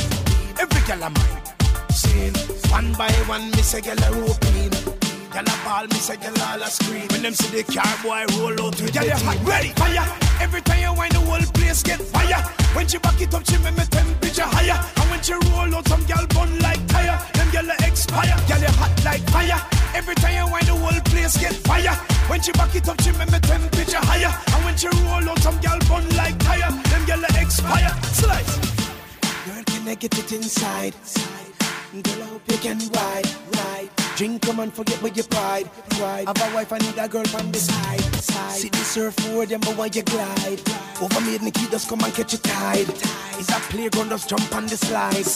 Every 0.59 0.81
girl 0.87 1.03
a 1.03 1.11
mine. 1.11 1.43
Seen 1.91 2.33
one 2.71 2.93
by 2.95 3.13
one, 3.29 3.51
miss 3.51 3.75
a 3.75 3.83
girl 3.83 4.03
a 4.03 4.13
roping. 4.13 4.96
Girl 5.37 5.45
a 5.45 5.65
ball, 5.69 5.87
miss 5.93 6.09
a 6.09 6.17
girl 6.17 6.33
all 6.49 6.63
a 6.63 6.67
scream. 6.67 7.07
When 7.13 7.21
them 7.21 7.35
see 7.35 7.53
the 7.53 7.63
car 7.69 7.85
boy 8.01 8.25
roll 8.41 8.57
out 8.57 8.81
with 8.81 8.95
the 8.95 9.05
you 9.05 9.21
hot, 9.21 9.37
ready, 9.45 9.69
fire. 9.77 10.09
Every 10.41 10.63
time 10.63 10.81
you 10.81 10.95
wind, 10.97 11.13
the 11.13 11.21
whole 11.21 11.45
place 11.53 11.83
get 11.83 12.01
fire. 12.01 12.41
When 12.73 12.89
she 12.89 12.97
back 12.97 13.21
it 13.21 13.35
up, 13.35 13.45
she 13.45 13.59
make 13.59 13.77
me 13.77 13.85
temperature 13.85 14.49
higher. 14.49 14.81
And 14.97 15.11
when 15.13 15.21
she 15.21 15.35
roll 15.53 15.69
out, 15.77 15.87
some 15.89 16.03
gal 16.09 16.25
bun 16.33 16.59
like 16.61 16.81
tire. 16.89 17.21
Them 17.35 17.51
gal 17.53 17.69
a 17.69 17.77
expire. 17.85 18.33
Girl, 18.49 18.65
you 18.65 18.73
hot 18.81 18.97
like 19.05 19.21
fire. 19.29 19.61
Every 19.93 20.15
time 20.15 20.41
you 20.41 20.49
wind, 20.51 20.69
the 20.69 20.73
whole 20.73 21.01
place 21.05 21.37
get 21.37 21.53
fire. 21.69 21.93
When 22.33 22.41
she 22.41 22.53
back 22.53 22.75
it 22.75 22.89
up, 22.89 22.99
she 23.03 23.13
make 23.21 23.29
me 23.29 23.41
temperature 23.41 24.01
higher. 24.09 24.33
And 24.33 24.65
when 24.65 24.75
she 24.81 24.89
roll 24.89 25.29
out, 25.29 25.39
some 25.45 25.61
gal 25.61 25.79
bun 25.85 26.09
like 26.17 26.39
tire. 26.49 26.73
Them 26.89 27.05
gal 27.05 27.21
a 27.21 27.29
expire. 27.37 27.93
Slice. 28.09 28.57
Girl, 29.45 29.63
can 29.69 29.85
I 29.85 29.97
get 30.01 30.17
it 30.17 30.33
inside? 30.33 30.97
Girl, 31.93 32.23
I 32.25 32.27
hope 32.33 32.49
you 32.49 32.57
can 32.57 32.79
ride, 32.89 33.29
ride. 33.53 34.06
Drink, 34.17 34.41
come 34.41 34.61
and 34.61 34.73
forget 34.73 35.03
what 35.03 35.15
your 35.15 35.27
pride, 35.27 35.71
pride. 35.91 36.27
Have 36.27 36.51
a 36.51 36.55
wife, 36.55 36.73
I 36.73 36.79
need 36.79 36.97
a 36.97 37.07
girl 37.07 37.25
from 37.25 37.53
the 37.53 37.59
side, 37.59 38.01
side. 38.01 38.59
See 38.59 38.71
the 38.71 38.79
surfboard, 38.79 39.51
them 39.51 39.61
boy 39.61 39.91
you 39.93 40.03
glide. 40.05 40.63
Over 41.03 41.21
me, 41.21 41.37
Nikki, 41.37 41.67
just 41.67 41.87
come 41.87 42.01
and 42.01 42.15
catch 42.15 42.33
a 42.33 42.41
tide. 42.41 42.89
Is 43.39 43.51
a 43.51 43.61
playground, 43.69 44.09
just 44.09 44.31
jump 44.31 44.57
on 44.57 44.69
the 44.69 44.77
slide. 44.79 45.27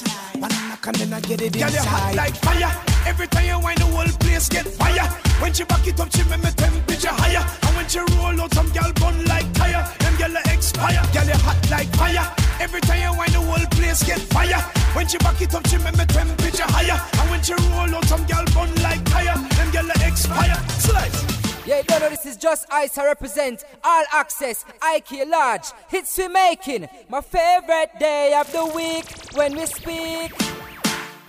One 0.40 0.50
knock 0.70 0.86
and 0.86 0.96
then 0.96 1.12
I 1.12 1.20
get 1.20 1.42
it 1.42 1.52
Girl, 1.52 1.68
you 1.68 1.78
hot 1.78 2.14
like 2.14 2.34
fire. 2.36 2.72
Every 3.06 3.26
time 3.26 3.44
you 3.44 3.60
wind, 3.60 3.80
the 3.80 3.84
whole 3.84 4.08
place 4.20 4.48
get 4.48 4.66
fire. 4.66 5.06
When 5.42 5.52
she 5.52 5.64
back 5.64 5.86
it 5.86 6.00
up, 6.00 6.10
she 6.16 6.24
make 6.24 6.42
me 6.42 6.50
temperature 6.50 7.12
higher. 7.12 7.44
And 7.66 7.76
when 7.76 7.86
she 7.86 7.98
roll 7.98 8.40
out, 8.40 8.54
some 8.54 8.70
gal 8.72 8.90
bun 8.94 9.26
like 9.26 9.52
tire. 9.52 9.84
A 10.22 10.52
expire. 10.52 11.02
Girl, 11.14 11.24
you 11.24 11.40
hot 11.40 11.70
like 11.70 11.88
fire. 11.96 12.26
Every 12.60 12.80
time 12.82 13.00
you 13.00 13.18
wind, 13.18 13.32
the 13.32 13.40
whole 13.40 13.66
place 13.70 14.02
get 14.02 14.20
fire. 14.20 14.60
When 14.94 15.08
she 15.08 15.16
back 15.18 15.40
it 15.40 15.54
up, 15.54 15.66
she 15.66 15.78
make 15.78 15.96
me 15.96 16.04
temperature 16.04 16.68
higher. 16.68 17.00
And 17.20 17.30
when 17.30 17.42
she 17.42 17.54
roll 17.54 17.94
out, 17.96 18.04
some 18.04 18.24
gal 18.26 18.44
bun 18.52 18.74
like 18.82 19.02
tire. 19.06 19.34
Them 19.72 19.90
a 19.90 20.06
expire. 20.06 20.56
Slice. 20.78 21.66
Yeah, 21.66 21.78
you 21.78 21.84
don't 21.84 22.10
this 22.10 22.26
is 22.26 22.36
just 22.36 22.66
ice. 22.70 22.98
I 22.98 23.06
represent 23.06 23.64
All 23.82 24.04
Axe-S. 24.12 24.66
IK 24.94 25.26
large 25.26 25.72
hits 25.88 26.18
we 26.18 26.28
making. 26.28 26.88
My 27.08 27.22
favorite 27.22 27.90
day 27.98 28.34
of 28.38 28.52
the 28.52 28.66
week 28.74 29.06
when 29.34 29.56
we 29.56 29.64
speak. 29.66 30.59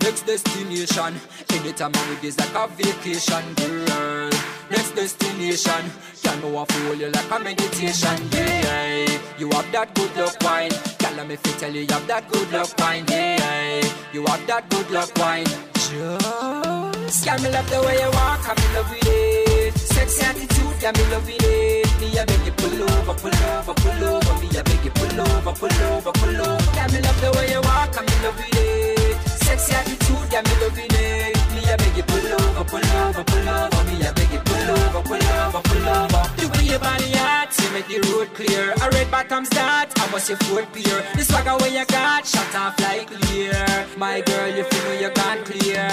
Next 0.02 0.26
destination, 0.26 1.14
anytime 1.50 1.92
I'm 1.94 2.08
with 2.10 2.24
is 2.24 2.38
like 2.38 2.54
a 2.54 2.66
vacation, 2.68 3.54
girl. 3.54 4.30
Next 4.70 4.90
destination, 4.96 5.82
can 6.22 6.40
know 6.40 6.58
I 6.58 6.64
fool 6.64 6.94
you 6.96 7.08
like 7.08 7.30
a 7.30 7.38
meditation, 7.38 8.18
yeah. 8.32 9.06
You 9.38 9.48
have 9.50 9.70
that 9.72 9.94
good 9.94 10.14
luck 10.16 10.36
wine, 10.42 10.70
girl. 10.98 11.14
Let 11.16 11.28
me 11.28 11.36
fi 11.36 11.50
tell 11.58 11.72
you, 11.72 11.82
you 11.82 11.92
have 11.92 12.06
that 12.08 12.28
good 12.30 12.50
luck 12.50 12.70
wine, 12.78 13.04
yeah. 13.08 13.82
You 14.12 14.24
have 14.26 14.44
that 14.48 14.68
good 14.70 14.90
luck 14.90 15.10
wine, 15.18 15.46
just. 15.74 17.24
Girl, 17.24 17.38
me 17.38 17.50
love 17.50 17.70
the 17.70 17.80
way 17.86 18.00
you 18.02 18.10
walk, 18.10 18.42
I'm 18.48 18.58
in 18.58 18.74
love 18.74 18.90
with 18.90 19.06
it. 19.06 19.78
Sexy 19.78 20.24
attitude, 20.24 20.82
yeah, 20.82 20.92
me 20.92 21.04
loving 21.12 21.36
it. 21.38 22.00
Me 22.00 22.18
I 22.18 22.24
beg 22.24 22.44
you 22.44 22.52
pull 22.52 22.82
over, 22.82 23.14
pull 23.14 23.30
over, 23.30 23.74
pull 23.74 24.04
over. 24.04 24.34
Me 24.42 24.48
I 24.50 24.62
beg 24.62 24.84
you 24.84 24.90
pull 24.90 25.20
over, 25.20 25.52
pull 25.52 25.82
over, 25.94 26.12
pull 26.12 26.40
over. 26.40 26.74
Yeah, 26.74 26.88
me 26.88 27.00
love 27.00 27.20
the 27.20 27.30
way 27.36 27.50
you 27.52 27.60
walk, 27.60 27.96
I'm 27.96 28.08
in 28.08 28.22
love 28.24 28.36
with 28.36 28.58
it. 28.58 28.81
Sexy 29.62 29.74
attitude, 29.78 30.32
yeah, 30.32 30.42
me 30.42 30.54
loving 30.60 30.90
it. 30.90 31.38
Me 31.54 31.62
I 31.70 31.76
beg 31.76 31.96
you 31.96 32.02
pull 32.02 32.32
over, 32.34 32.64
pull 32.64 32.82
over, 32.82 33.22
pull 33.22 33.48
over. 33.48 33.82
Me 33.86 34.02
I 34.02 34.10
beg 34.10 34.32
you 34.32 34.40
pull 34.40 34.70
over, 34.74 35.02
pull 35.06 35.22
over, 35.22 35.62
pull 35.62 35.86
over. 35.86 36.22
The 36.34 36.50
way 36.50 36.64
your 36.66 36.80
body 36.80 37.12
hot, 37.14 37.54
you 37.62 37.70
make 37.70 37.86
the 37.86 38.00
road 38.10 38.34
clear. 38.34 38.74
A 38.82 38.90
red 38.90 39.08
bottom 39.10 39.44
start, 39.44 39.92
I 39.96 40.10
must 40.10 40.28
your 40.28 40.38
foot 40.38 40.66
peer. 40.72 41.04
The 41.14 41.22
swagger 41.22 41.56
way 41.62 41.78
you 41.78 41.86
got, 41.86 42.26
shut 42.26 42.54
off 42.56 42.74
like 42.80 43.06
clear. 43.06 43.86
My 43.96 44.20
girl, 44.22 44.48
you 44.50 44.64
feel 44.64 44.84
me, 44.90 45.00
you 45.00 45.10
gone 45.14 45.44
clear. 45.44 45.86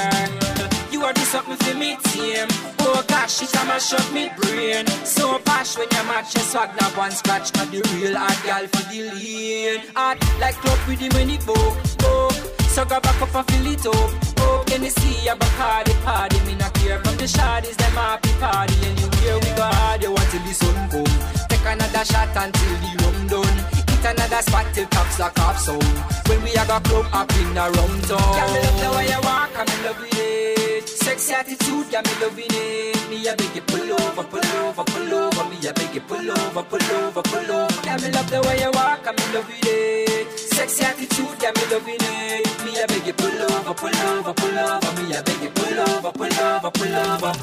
You 0.90 1.06
are 1.06 1.14
do 1.14 1.22
something 1.22 1.58
for 1.58 1.76
me, 1.78 1.98
team. 2.10 2.48
Oh 2.80 3.06
gosh, 3.08 3.44
it 3.44 3.54
a 3.54 3.66
mash 3.66 3.94
up 3.94 4.12
me 4.12 4.32
brain. 4.36 4.88
So 5.06 5.38
posh 5.46 5.78
when 5.78 5.88
you 5.92 6.04
match 6.10 6.34
your 6.34 6.44
swag, 6.44 6.74
not 6.82 6.98
one 6.98 7.12
scratch. 7.12 7.54
Not 7.54 7.70
the 7.70 7.86
real 7.94 8.18
hot 8.18 8.40
gal 8.44 8.66
for 8.66 8.84
the 8.90 9.12
lean. 9.14 9.82
Hot 9.96 10.18
like 10.40 10.56
club 10.56 10.80
with 10.88 11.00
the 11.00 11.10
money 11.14 11.38
book, 11.46 11.78
book. 12.00 12.59
So 12.70 12.86
go 12.86 13.00
back 13.00 13.22
up 13.22 13.36
and 13.36 13.46
fill 13.50 13.68
it 13.74 13.86
up. 13.86 14.12
Oh, 14.40 14.64
can 14.68 14.84
you 14.84 14.90
see 14.90 15.28
a 15.28 15.36
Bacardi 15.36 15.94
party? 16.06 16.40
Me 16.46 16.56
not 16.56 16.74
care 16.76 17.00
from 17.04 17.18
the 17.18 17.26
shawties, 17.26 17.76
them 17.76 17.92
happy 17.92 18.32
party. 18.40 18.76
Anywhere 18.86 19.38
we 19.42 19.50
go 19.58 19.66
hard, 19.66 20.02
you 20.04 20.12
want 20.12 20.30
till 20.32 20.42
the 20.44 20.54
sun 20.54 20.90
come. 20.90 21.14
Take 21.50 21.66
another 21.66 22.06
shot 22.06 22.30
until 22.38 22.76
the 22.84 22.92
rum 23.04 23.28
done. 23.28 23.58
Hit 23.90 24.06
another 24.06 24.42
spot 24.44 24.68
till 24.74 24.88
cops 24.88 25.20
lock 25.20 25.38
off 25.40 25.60
sound. 25.60 25.84
When 26.30 26.42
we 26.44 26.52
have 26.52 26.70
a 26.70 26.80
club 26.88 27.08
up 27.12 27.32
in 27.42 27.58
a 27.58 27.66
rum 27.74 27.94
town. 28.08 28.34
Yeah, 28.38 28.48
me 28.54 28.60
love 28.64 28.80
the 28.80 28.90
way 28.96 29.06
you 29.12 29.22
walk, 29.28 29.52
I'm 29.60 29.68
in 29.68 29.80
love 29.84 30.00
with 30.00 30.16
it. 30.16 30.88
Sexy 30.88 31.34
attitude, 31.34 31.88
yeah, 31.92 32.02
me 32.06 32.14
loving 32.22 32.54
it. 32.54 33.10
Me 33.10 33.28
a 33.28 33.36
beg 33.36 33.56
you 33.56 33.64
pull 33.66 33.92
over, 33.92 34.24
pull 34.24 34.46
over, 34.62 34.84
pull 34.86 35.14
over. 35.14 35.44
Me 35.50 35.58
a 35.68 35.74
beg 35.74 35.96
you 35.96 36.02
pull 36.02 36.32
over, 36.32 36.64
pull 36.64 36.92
over, 37.02 37.22
pull 37.24 37.52
over. 37.52 37.82
Yeah, 37.84 37.98
me 37.98 38.12
love 38.12 38.30
the 38.30 38.40
way 38.48 38.62
you 38.62 38.72
walk, 38.72 39.04
I'm 39.04 39.18
in 39.18 39.34
love 39.34 39.48
with 39.50 39.68
it. 39.68 40.39
Sexy 40.60 40.84
attitude, 40.84 41.42
yeah, 41.42 41.52
me 41.56 41.64
loving 41.72 41.96
it. 41.96 42.04
Eh. 42.04 42.66
Me 42.66 42.84
a 42.84 42.86
beg 42.86 43.08
you 43.08 43.14
pull 43.14 43.32
over, 43.32 43.74
pull 43.74 43.96
over, 43.96 44.34
pull 44.34 44.60
over. 44.60 45.02
Me 45.02 45.16
a 45.16 45.24
beg 45.24 45.42
you 45.42 45.50
pull 45.52 45.80
over, 45.80 46.12
pull 46.12 46.40
over, 46.44 46.72
pull 46.72 46.96
over. 46.96 47.34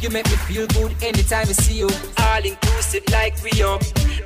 You 0.00 0.08
make 0.08 0.24
me 0.24 0.36
feel 0.48 0.66
good 0.68 0.96
anytime 1.02 1.46
I 1.46 1.52
see 1.52 1.80
you. 1.80 1.90
All 2.16 2.42
inclusive 2.42 3.04
like 3.10 3.34
Rio. 3.44 3.78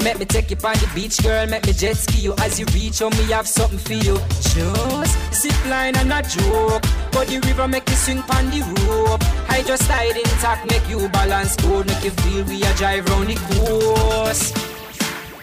Make 0.04 0.20
me 0.20 0.24
take 0.24 0.52
you 0.52 0.56
on 0.62 0.74
the 0.74 0.88
beach, 0.94 1.20
girl. 1.20 1.48
Make 1.48 1.66
me 1.66 1.72
jet 1.72 1.96
ski 1.96 2.20
you 2.20 2.34
as 2.38 2.60
you 2.60 2.66
reach 2.66 3.02
on 3.02 3.10
me. 3.10 3.24
Have 3.32 3.48
something 3.48 3.80
for 3.80 3.94
you. 3.94 4.18
Just 4.38 5.34
zip 5.34 5.66
line 5.66 5.96
and 5.96 6.12
a 6.12 6.22
joke. 6.22 6.84
But 7.10 7.26
the 7.26 7.42
river 7.44 7.66
make 7.66 7.90
you 7.90 7.96
swing 7.96 8.18
on 8.18 8.50
the 8.50 8.62
rope. 8.86 9.24
I 9.50 9.64
just 9.66 9.82
slide 9.86 10.16
intact, 10.16 10.70
make 10.70 10.88
you 10.88 11.08
balance 11.08 11.56
good. 11.56 11.88
Make 11.88 12.04
you 12.04 12.10
feel 12.10 12.44
we 12.44 12.62
a 12.62 12.72
drive 12.74 13.08
round 13.08 13.26
the 13.26 13.34
course. 13.34 14.69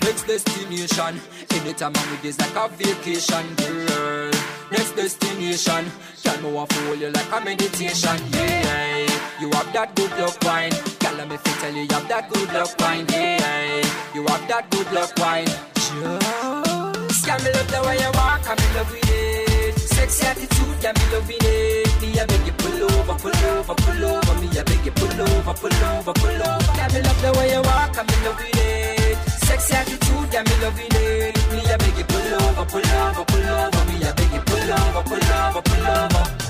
Next 0.07 0.25
destination. 0.25 1.19
Anytime 1.51 1.91
I'm 1.93 2.11
with 2.11 2.23
is 2.23 2.39
like 2.39 2.55
a 2.55 2.69
vacation, 2.69 3.45
girl. 3.55 4.31
Next 4.71 4.95
destination. 4.95 5.83
Can 6.23 6.41
know 6.41 6.59
I 6.59 6.65
fool 6.65 6.95
you 6.95 7.09
like 7.09 7.29
a 7.29 7.43
meditation, 7.43 8.17
yeah. 8.31 9.05
You 9.41 9.51
have 9.51 9.67
that 9.73 9.93
good 9.97 10.11
luck 10.17 10.41
wine. 10.43 10.71
Girl, 11.01 11.13
let 11.17 11.27
me 11.27 11.35
tell 11.59 11.73
you, 11.73 11.81
you 11.81 11.91
have 11.91 12.07
that 12.07 12.31
good 12.31 12.53
luck 12.53 12.79
wine, 12.79 13.05
yeah. 13.09 13.83
You 14.15 14.23
have 14.27 14.47
that 14.47 14.71
good 14.71 14.89
luck 14.93 15.11
wine. 15.19 15.45
Just, 15.75 17.27
yeah, 17.27 17.37
me 17.43 17.51
love 17.51 17.67
the 17.67 17.83
way 17.85 17.99
you 17.99 18.11
walk, 18.15 18.47
I'm 18.47 18.57
in 18.63 18.75
love 18.79 18.89
with 18.89 19.11
it. 19.11 19.77
Sexy 19.77 20.25
attitude, 20.25 20.83
yeah, 20.83 20.93
me 20.95 21.03
loving 21.11 21.35
it. 21.41 22.01
Me, 22.01 22.17
I 22.17 22.25
beg 22.25 22.45
you 22.47 22.53
pull 22.53 22.79
over, 22.95 23.15
pull 23.19 23.35
over, 23.35 23.75
pull 23.75 24.05
over. 24.05 24.35
Me, 24.39 24.47
I 24.55 24.63
beg 24.63 24.85
you 24.85 24.91
pull 24.95 25.19
over, 25.19 25.53
pull 25.53 25.83
over, 25.83 26.13
pull 26.15 26.41
over. 26.47 26.71
Yeah, 26.79 26.87
me 26.95 27.01
love 27.03 27.21
the 27.21 27.35
way 27.37 27.51
you 27.51 27.59
walk, 27.59 27.91
I'm 27.99 28.07
in 28.07 28.23
love 28.23 28.39
with 28.39 28.55
it. 28.55 29.06
Sexy 29.47 29.75
attitude, 29.75 30.33
yeah, 30.33 30.43
me 30.43 30.55
loving 30.61 30.91
it. 30.91 31.37
Eh. 31.37 31.55
Me, 31.55 31.59
I 31.71 31.77
beg 31.77 31.97
you 31.97 32.03
pull 32.03 32.33
over, 32.35 32.65
pull 32.65 32.83
over, 32.83 33.23
pull 33.23 33.47
over. 33.47 33.83
Me, 33.87 33.95
I 34.03 34.11
beg 34.11 34.33
you 34.33 34.41
pull 34.41 34.73
over, 34.73 35.03
pull 35.07 35.23
over, 35.23 35.61
pull 35.61 35.87
over. 35.87 36.46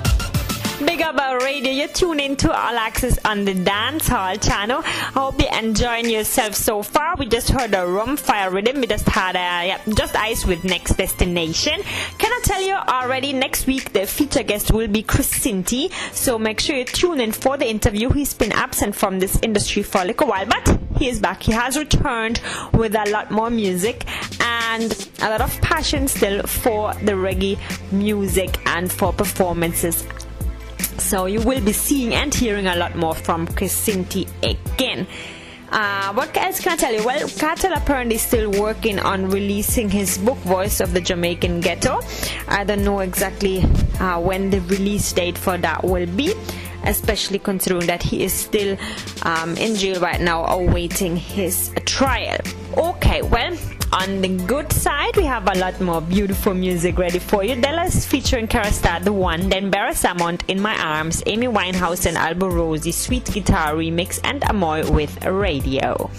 Big 0.86 1.02
Up 1.02 1.20
Our 1.20 1.40
Radio, 1.40 1.72
you're 1.72 1.88
tuned 1.88 2.22
into 2.22 2.52
All 2.52 2.78
Axe-S 2.78 3.18
on 3.26 3.46
the 3.46 3.56
Dance 3.56 4.08
Hall 4.08 4.36
channel. 4.36 4.84
I 4.86 5.10
hope 5.16 5.42
you're 5.42 5.52
enjoying 5.52 6.08
yourself 6.08 6.54
so 6.54 6.84
far. 6.84 7.16
We 7.16 7.26
just 7.26 7.50
heard 7.50 7.74
a 7.74 7.88
rum 7.88 8.16
fire 8.16 8.52
rhythm. 8.52 8.82
We 8.82 8.86
just 8.86 9.10
had 9.10 9.36
a, 9.36 9.68
yeah, 9.68 9.82
just 9.96 10.16
ice 10.16 10.46
with 10.46 10.64
Next 10.64 10.96
Destination. 10.96 11.82
Can 12.20 12.32
I 12.32 12.42
tell 12.44 12.62
you 12.62 12.76
already 12.76 13.34
next 13.34 13.66
week 13.66 13.92
the 13.92 14.06
feature 14.06 14.44
guest 14.44 14.72
will 14.72 14.88
be 14.88 15.02
Chrisinti. 15.02 15.92
So 16.14 16.38
make 16.38 16.60
sure 16.60 16.76
you 16.76 16.86
tune 16.86 17.22
in 17.22 17.32
for 17.32 17.58
the 17.58 17.68
interview. 17.68 18.12
He's 18.12 18.36
been 18.36 18.52
absent 18.52 18.96
from 18.96 19.20
this 19.20 19.40
industry 19.42 19.82
for 19.82 20.06
like 20.06 20.22
a 20.22 20.28
while, 20.28 20.46
but 20.46 20.80
he 21.00 21.10
is 21.10 21.20
back. 21.20 21.42
He 21.42 21.54
has 21.54 21.76
returned 21.76 22.40
with 22.74 22.94
a 22.94 23.10
lot 23.10 23.32
more 23.32 23.50
music 23.50 24.06
and 24.42 25.10
a 25.24 25.30
lot 25.30 25.42
of 25.42 25.60
passion 25.62 26.08
still 26.08 26.44
for 26.44 26.94
the 26.94 27.14
reggae 27.14 27.58
music 27.92 28.60
and 28.68 28.92
for 28.92 29.12
performances 29.12 30.06
so 30.98 31.26
you 31.26 31.42
will 31.42 31.62
be 31.62 31.74
seeing 31.74 32.14
and 32.14 32.34
hearing 32.34 32.68
a 32.68 32.76
lot 32.76 32.96
more 32.96 33.16
from 33.16 33.48
Chrisinti 33.48 34.28
again. 34.44 35.08
Uh, 35.70 36.14
what 36.14 36.36
else 36.38 36.62
can 36.62 36.74
I 36.74 36.76
tell 36.78 36.94
you? 36.94 37.04
Well, 37.06 37.28
Kartel 37.28 37.74
apparently 37.74 38.16
is 38.16 38.22
still 38.22 38.50
working 38.52 39.00
on 39.00 39.30
releasing 39.30 39.90
his 39.90 40.18
book, 40.18 40.38
Voice 40.40 40.80
of 40.80 40.94
the 40.94 41.02
Jamaican 41.02 41.60
Ghetto. 41.60 42.00
I 42.48 42.64
don't 42.64 42.86
know 42.86 43.00
exactly 43.00 43.64
uh, 44.00 44.20
when 44.20 44.50
the 44.50 44.62
release 44.62 45.12
date 45.12 45.38
for 45.38 45.58
that 45.58 45.84
will 45.84 46.08
be, 46.08 46.34
especially 46.86 47.40
considering 47.40 47.86
that 47.88 48.02
he 48.02 48.24
is 48.24 48.32
still 48.34 48.78
um, 49.24 49.58
in 49.58 49.76
jail 49.76 50.00
right 50.00 50.22
now 50.22 50.46
awaiting 50.46 51.18
his 51.18 51.72
trial. 51.86 52.38
Okay, 52.78 53.22
well, 53.24 53.58
on 53.92 54.22
the 54.22 54.30
good 54.46 54.72
side, 54.72 55.16
we 55.18 55.26
have 55.26 55.48
a 55.48 55.58
lot 55.58 55.80
more 55.82 56.02
beautiful 56.02 56.54
music 56.54 56.98
ready 56.98 57.20
for 57.20 57.44
you. 57.44 57.56
Della's 57.56 58.06
featuring 58.06 58.48
Karastar 58.48 59.04
the 59.04 59.14
One, 59.14 59.50
then 59.50 59.70
Barra 59.70 59.92
Samont 59.92 60.42
in 60.48 60.62
My 60.62 60.78
Arms, 60.78 61.24
Amy 61.26 61.48
Winehouse 61.48 62.06
and 62.06 62.18
Alborosie, 62.18 62.94
Sweet 62.94 63.26
Guitar 63.26 63.74
Remix, 63.74 64.20
and 64.24 64.42
Amoy 64.44 64.90
with 64.92 65.26
Radio. 65.26 66.10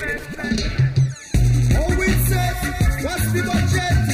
respect. 0.00 0.62
We 1.98 2.06
set? 2.06 2.54
What's 3.04 3.32
the 3.32 3.42
budget? 3.42 4.09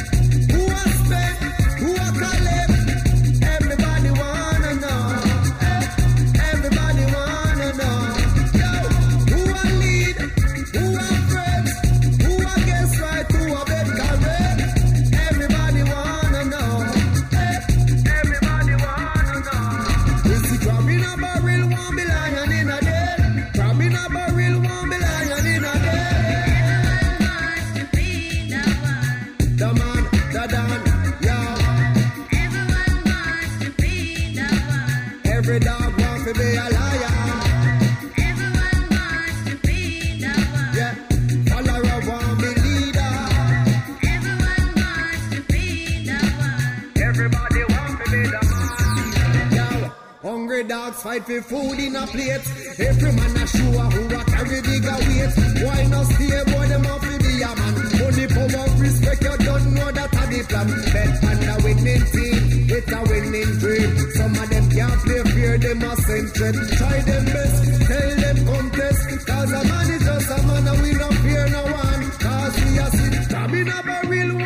Fight 51.07 51.25
for 51.25 51.43
food 51.43 51.79
in 51.79 51.95
a 51.95 52.05
plate. 52.07 52.47
Every 52.89 53.13
man 53.15 53.37
a 53.39 53.47
show 53.47 53.79
who 53.95 54.03
a 54.19 54.23
carry 54.27 54.61
bigger 54.69 54.99
weight. 55.07 55.35
Why 55.63 55.81
not 55.93 56.07
stay 56.11 56.43
boy 56.51 56.67
them 56.73 56.87
off 56.93 57.03
to 57.07 57.15
be 57.23 57.33
a 57.47 57.53
man? 57.59 57.75
Money, 57.99 58.27
power, 58.35 58.67
respect, 58.83 59.23
you 59.23 59.37
don't 59.47 59.67
know 59.77 59.91
that 59.99 60.15
a 60.21 60.25
the 60.31 60.41
plan. 60.51 60.69
Bet 60.93 61.15
on 61.31 61.39
a 61.53 61.55
winning 61.63 62.05
team, 62.13 62.43
it's 62.77 62.93
a 62.99 63.01
winning 63.11 63.53
dream. 63.63 63.91
Some 64.19 64.35
of 64.43 64.49
them 64.51 64.67
can't 64.75 65.01
play 65.07 65.23
fair, 65.35 65.59
them 65.59 65.83
a 65.91 65.93
centred. 66.07 66.57
Try 66.79 66.97
them 67.09 67.25
best, 67.35 67.59
tell 67.87 68.13
them 68.23 68.39
contest. 68.51 69.03
Cause 69.29 69.53
a 69.59 69.63
man 69.71 69.89
is 69.95 70.03
just 70.03 70.31
a 70.35 70.39
man 70.49 70.67
and 70.67 70.83
we 70.83 70.91
don't 71.01 71.19
fear 71.23 71.47
no 71.55 71.63
one. 71.87 72.03
Cause 72.25 72.55
we 72.63 72.71
a 72.83 72.87
sit, 72.99 73.15
crab 73.31 73.55
in 73.55 73.69
a 73.69 73.79
barrel, 73.87 74.46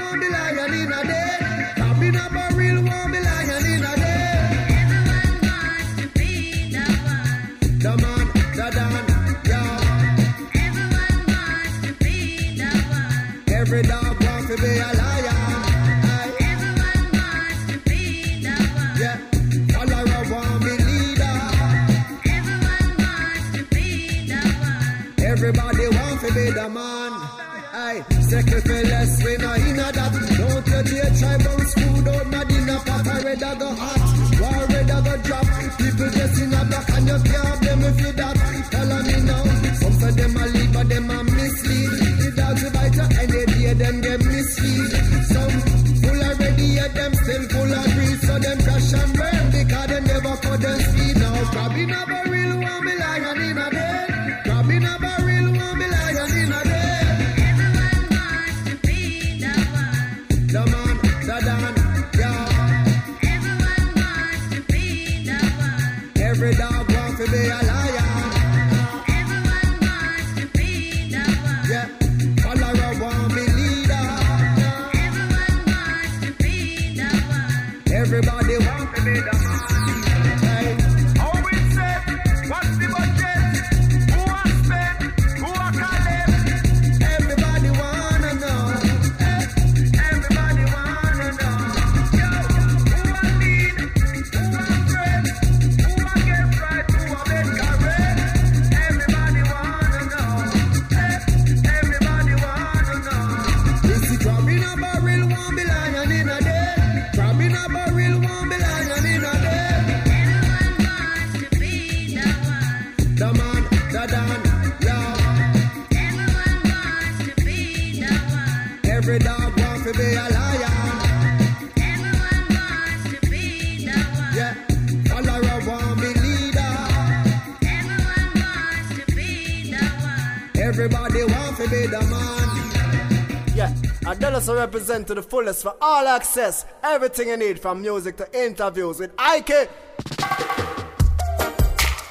represent 134.90 135.06
to 135.06 135.14
the 135.14 135.22
fullest 135.22 135.62
for 135.62 135.76
All 135.80 136.06
Axe-S. 136.08 136.66
Everything 136.82 137.28
you 137.28 137.36
need 137.36 137.60
from 137.60 137.80
music 137.80 138.16
to 138.16 138.26
interviews 138.32 138.98
with 138.98 139.12
Heike. 139.16 139.70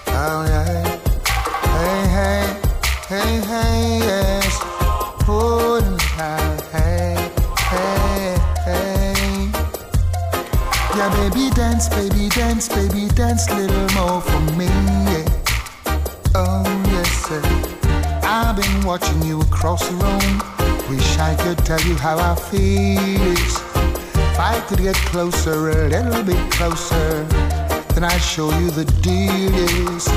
Oh 0.07 0.45
yeah. 0.47 0.68
How 21.99 22.17
I 22.17 22.35
feel. 22.35 23.33
If 23.33 24.39
I 24.39 24.63
could 24.67 24.79
get 24.79 24.95
closer, 25.11 25.69
a 25.69 25.89
little 25.89 26.23
bit 26.23 26.51
closer, 26.51 27.23
then 27.93 28.05
I'd 28.05 28.19
show 28.19 28.57
you 28.57 28.71
the 28.71 28.85
deal 29.01 29.53
is. 29.53 30.07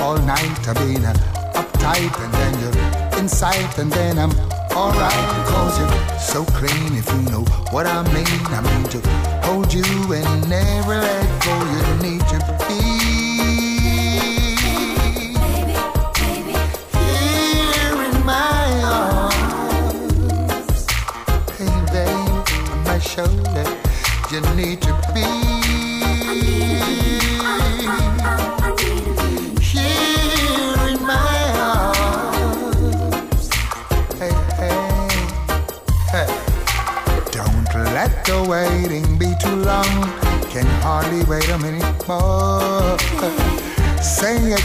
All 0.00 0.16
night 0.18 0.68
I've 0.68 0.76
been 0.76 1.04
uh, 1.04 1.12
uptight, 1.54 2.14
and 2.24 2.32
then 2.34 2.52
you're 2.60 3.18
inside, 3.18 3.78
and 3.78 3.90
then 3.92 4.18
I'm 4.18 4.32
alright 4.70 5.26
because 5.38 5.78
you're 5.80 6.18
so 6.18 6.44
clean. 6.58 6.96
If 6.96 7.06
you 7.12 7.22
know 7.30 7.44
what 7.72 7.86
I 7.86 8.02
mean, 8.14 8.42
I 8.56 8.60
mean 8.62 8.88
to 8.90 9.00
hold 9.46 9.74
you 9.74 9.84
and 10.14 10.48
never 10.48 10.94
let 10.94 11.44
go. 11.44 11.54
You 11.74 12.10
need 12.10 12.20
to 12.28 12.38
be. 12.68 12.99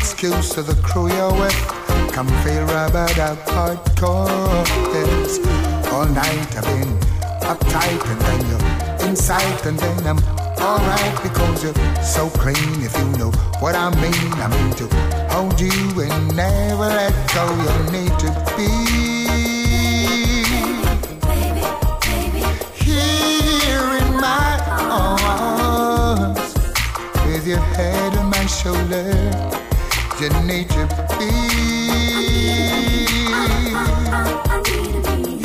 Excuse 0.06 0.50
to 0.52 0.62
the 0.62 0.76
crew 0.84 1.12
you're 1.12 1.34
with. 1.34 1.60
Come 2.14 2.28
feel 2.44 2.64
rubbered 2.66 3.18
up 3.18 3.40
hardcore. 3.48 4.64
Yes. 4.94 5.40
All 5.92 6.06
night 6.06 6.56
I've 6.56 6.64
been 6.64 6.94
uptight 7.42 8.02
and 8.12 8.22
then 8.22 8.40
you're 8.50 9.08
inside 9.08 9.66
and 9.66 9.80
then 9.80 10.06
I'm 10.06 10.20
alright 10.60 11.24
because 11.24 11.64
you're 11.64 12.04
so 12.04 12.30
clean. 12.30 12.84
If 12.84 12.96
you 13.00 13.06
know 13.18 13.32
what 13.60 13.74
I 13.74 13.90
mean, 14.00 14.32
I 14.46 14.48
mean 14.56 14.72
to 14.76 14.86
hold 15.34 15.60
you 15.60 15.74
and 16.00 16.36
never 16.36 16.88
let 17.00 17.14
go. 17.34 17.44
You 17.66 17.74
need 17.92 18.14
to 18.20 18.30
be. 18.56 18.70
Here 22.86 23.88
in 24.02 24.10
my 24.22 24.52
arms, 24.78 26.54
with 27.26 27.48
your 27.48 27.66
head 27.74 28.16
on 28.18 28.30
my 28.30 28.46
shoulder, 28.46 29.55
you 30.22 30.30
need 30.44 30.70
to 30.70 30.88
be. 31.20 31.30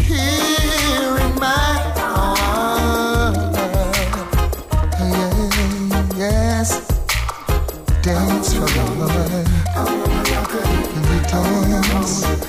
Here 0.04 1.16
in 1.18 1.34
my 1.40 1.92
yes, 6.16 6.86
dance 8.02 8.54
for 8.54 8.68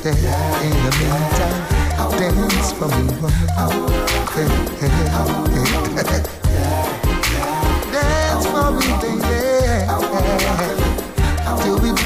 dance, 0.03 0.23
in 0.61 0.75
the 0.83 0.91
meantime, 0.99 1.61
dance 2.19 2.71
for 2.73 2.87
me. 2.87 3.05
Hey, 4.33 4.47
hey, 4.79 4.91
hey. 6.03 6.40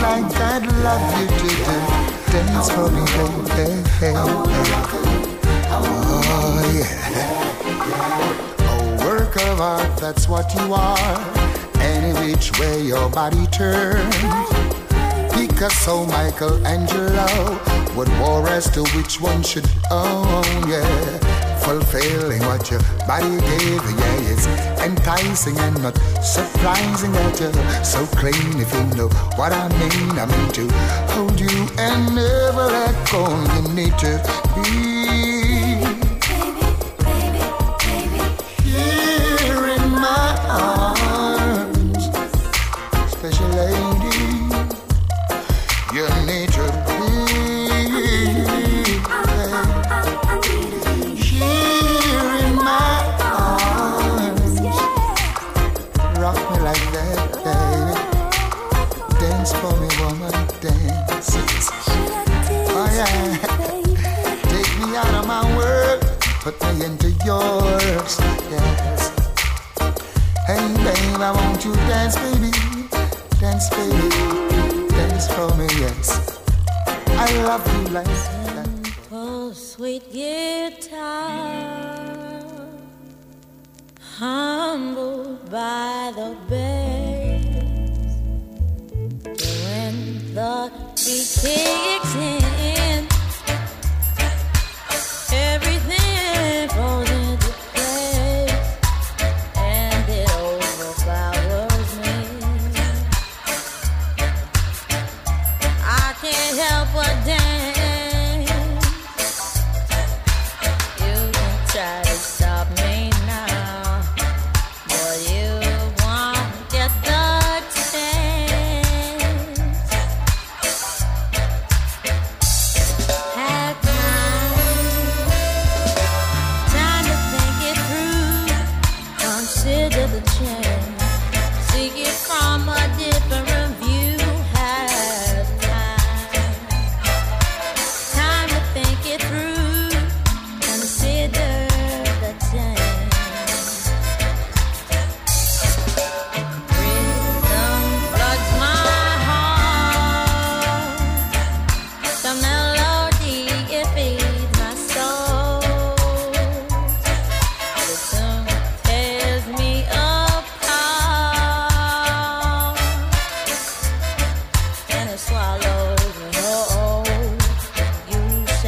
Like 0.05 0.37
I'd 0.53 0.65
love 0.85 1.05
you 1.19 1.27
to 1.27 1.33
do. 1.41 1.77
Dance 2.31 2.69
for 2.69 2.89
me, 2.91 3.03
oh, 3.23 3.41
baby. 3.57 4.13
Oh, 5.77 5.83
yeah. 6.77 7.05
A 8.69 8.75
work 9.05 9.35
of 9.47 9.61
art, 9.61 9.97
that's 9.97 10.27
what 10.27 10.53
you 10.53 10.73
are. 10.73 11.19
Any 11.79 12.13
which 12.21 12.57
way 12.59 12.81
your 12.81 13.09
body 13.09 13.45
turns. 13.47 14.15
Picasso, 15.33 16.05
Michelangelo 16.05 17.59
would 17.95 18.11
war 18.19 18.47
as 18.49 18.69
to 18.71 18.83
which 18.95 19.19
one 19.19 19.41
should 19.43 19.69
own, 19.91 20.43
yeah. 20.69 21.19
Fulfilling 21.65 22.43
what 22.45 22.69
your 22.69 22.81
body 23.07 23.37
gave, 23.49 23.83
yeah, 23.99 24.31
it's 24.31 24.45
enticing 24.85 25.57
and 25.57 25.81
not 25.81 25.97
surprising 26.23 27.11
that 27.13 27.39
you're 27.39 27.83
so 27.83 28.05
clean. 28.17 28.61
If 28.61 28.73
you 28.73 28.83
know 28.95 29.09
what 29.35 29.51
I 29.51 29.67
mean, 29.79 30.17
I 30.17 30.25
mean 30.25 30.51
to 30.53 30.67
hold 31.13 31.39
you 31.39 31.67
and 31.77 32.15
never 32.15 32.65
let 32.77 32.95
go. 33.11 33.25
You 33.55 33.73
need 33.73 33.97
to 33.99 34.13
be 34.55 35.34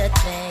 you're 0.08 0.47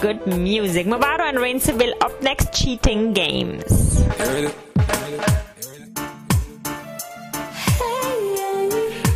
good 0.00 0.26
music. 0.26 0.86
Mavado 0.86 1.20
and 1.20 1.38
Rain 1.38 1.60
will 1.60 1.94
up 2.00 2.22
next, 2.22 2.52
Cheating 2.54 3.12
Games. 3.12 4.04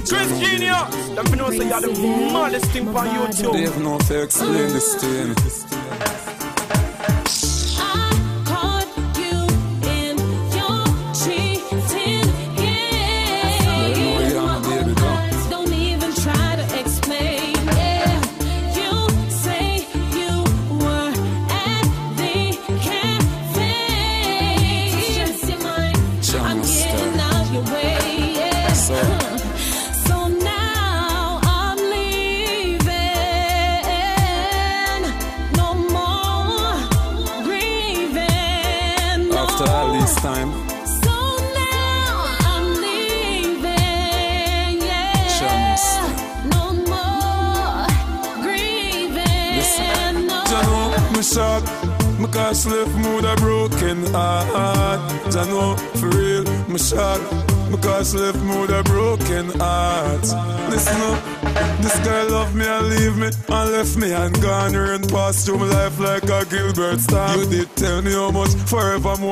Chris 0.07 0.31
Let 1.15 1.31
me 1.31 1.37
know 1.39 1.51
so 1.51 1.63
you're 1.63 1.81
the 1.81 1.93
maddest 2.33 2.67
thing 2.67 2.93
YouTube. 3.07 3.83
No 3.83 3.99
this 4.69 4.95
thing. 5.01 5.64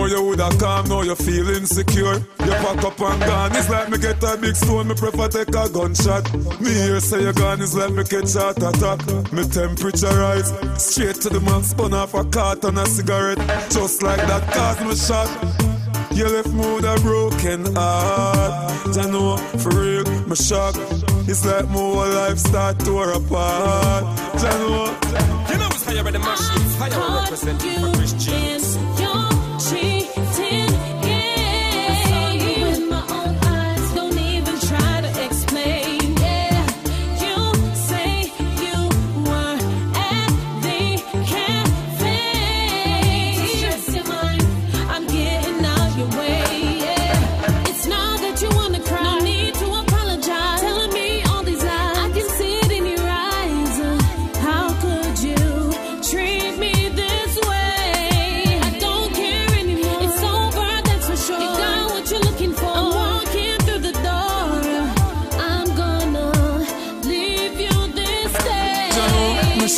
Know 0.02 0.08
you 0.08 0.22
would 0.24 0.40
have 0.40 0.58
calm, 0.58 0.88
now 0.88 1.02
you 1.02 1.14
feel 1.14 1.48
insecure. 1.50 2.14
You 2.14 2.52
pack 2.58 2.82
up 2.82 3.00
and 3.00 3.22
gone, 3.22 3.54
it's 3.54 3.70
like 3.70 3.88
me 3.88 3.98
get 3.98 4.20
a 4.24 4.36
big 4.36 4.56
stone, 4.56 4.88
me 4.88 4.96
prefer 4.96 5.28
take 5.28 5.54
a 5.54 5.68
gunshot. 5.68 6.24
Me 6.60 6.74
hear 6.74 6.98
say 6.98 7.22
you 7.22 7.32
gone, 7.32 7.62
it's 7.62 7.76
like 7.76 7.92
me 7.92 8.02
catch 8.02 8.34
a 8.34 8.48
attack. 8.48 8.98
Me 9.32 9.44
temperature 9.44 10.08
rise, 10.08 10.50
straight 10.76 11.14
to 11.20 11.28
the 11.28 11.38
max, 11.42 11.68
spun 11.68 11.94
off 11.94 12.14
a 12.14 12.24
carton 12.24 12.70
and 12.70 12.78
a 12.78 12.86
cigarette. 12.90 13.38
Just 13.70 14.02
like 14.02 14.18
that, 14.26 14.42
cause 14.52 14.80
me 14.84 14.96
shot. 14.96 15.30
You 16.10 16.24
left 16.24 16.48
me 16.48 16.74
with 16.74 16.84
a 16.84 16.98
broken 17.00 17.72
heart. 17.76 18.98
I 18.98 19.08
know, 19.08 19.36
for 19.62 19.70
real, 19.70 20.04
my 20.26 20.34
shock. 20.34 20.74
It's 21.30 21.46
like 21.46 21.68
my 21.68 21.74
whole 21.74 21.94
life 21.94 22.38
start 22.38 22.80
to 22.80 22.98
apart. 22.98 24.02
I 24.02 24.50
know. 24.58 24.98
You 25.48 25.58
know 25.58 25.68
it's 25.70 25.84
higher 25.84 26.02
than 26.02 26.14
the 26.14 26.18
machine, 26.18 26.66
higher 26.80 27.20
representing 27.22 27.78
for 27.78 27.96
Christian. 27.96 28.31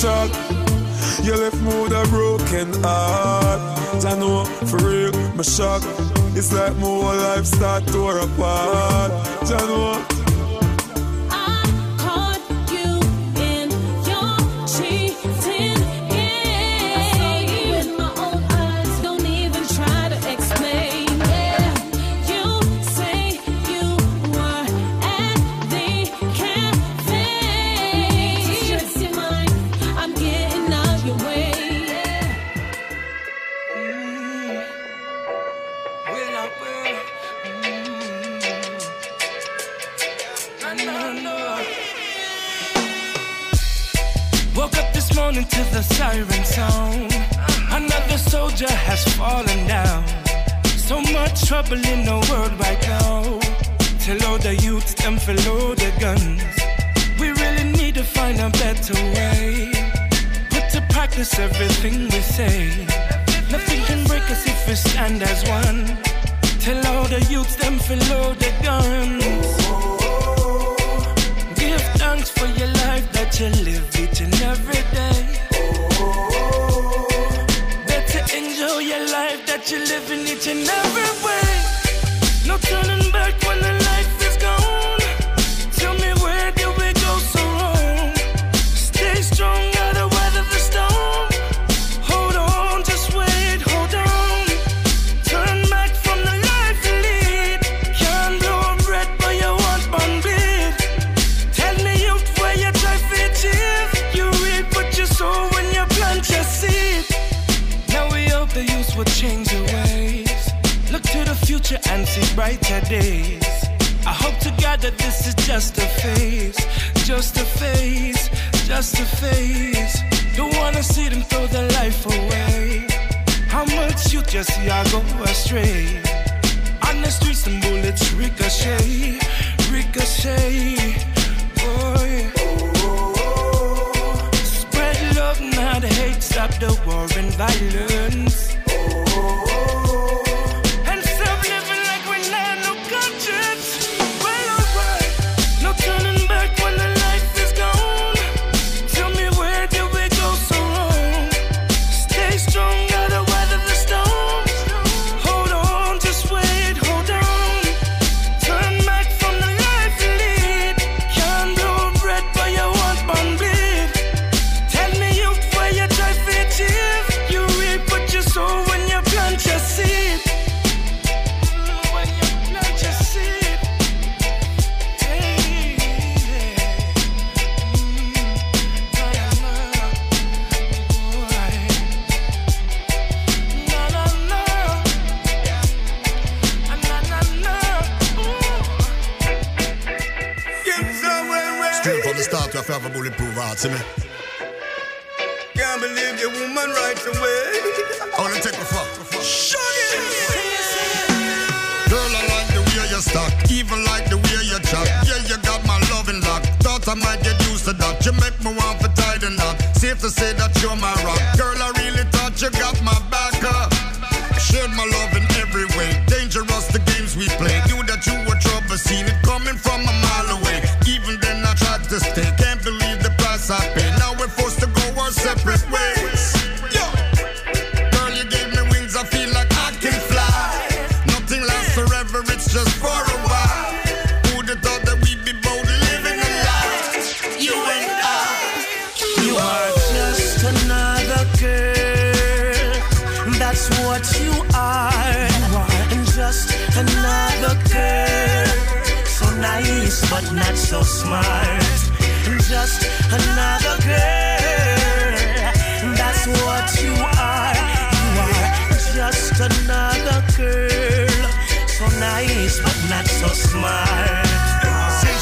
You 0.05 1.35
left 1.35 1.63
me 1.63 1.83
with 1.83 1.93
a 1.93 2.07
broken 2.11 2.83
heart. 2.83 4.05
I 4.05 4.15
know 4.19 4.45
for 4.67 4.77
real, 4.77 5.13
my 5.35 5.43
shock. 5.43 5.83
It's 6.37 6.53
like 6.53 6.77
my 6.77 6.83
whole 6.83 7.05
life 7.05 7.47
start 7.47 7.87
to 7.87 8.09
apart. 8.09 9.13
I 9.51 9.67
know. 9.67 10.14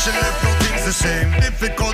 emotion 0.02 0.20
left, 0.20 0.44
nothing's 0.44 0.84
the 0.84 0.92
same. 0.92 1.30
Difficult 1.40 1.91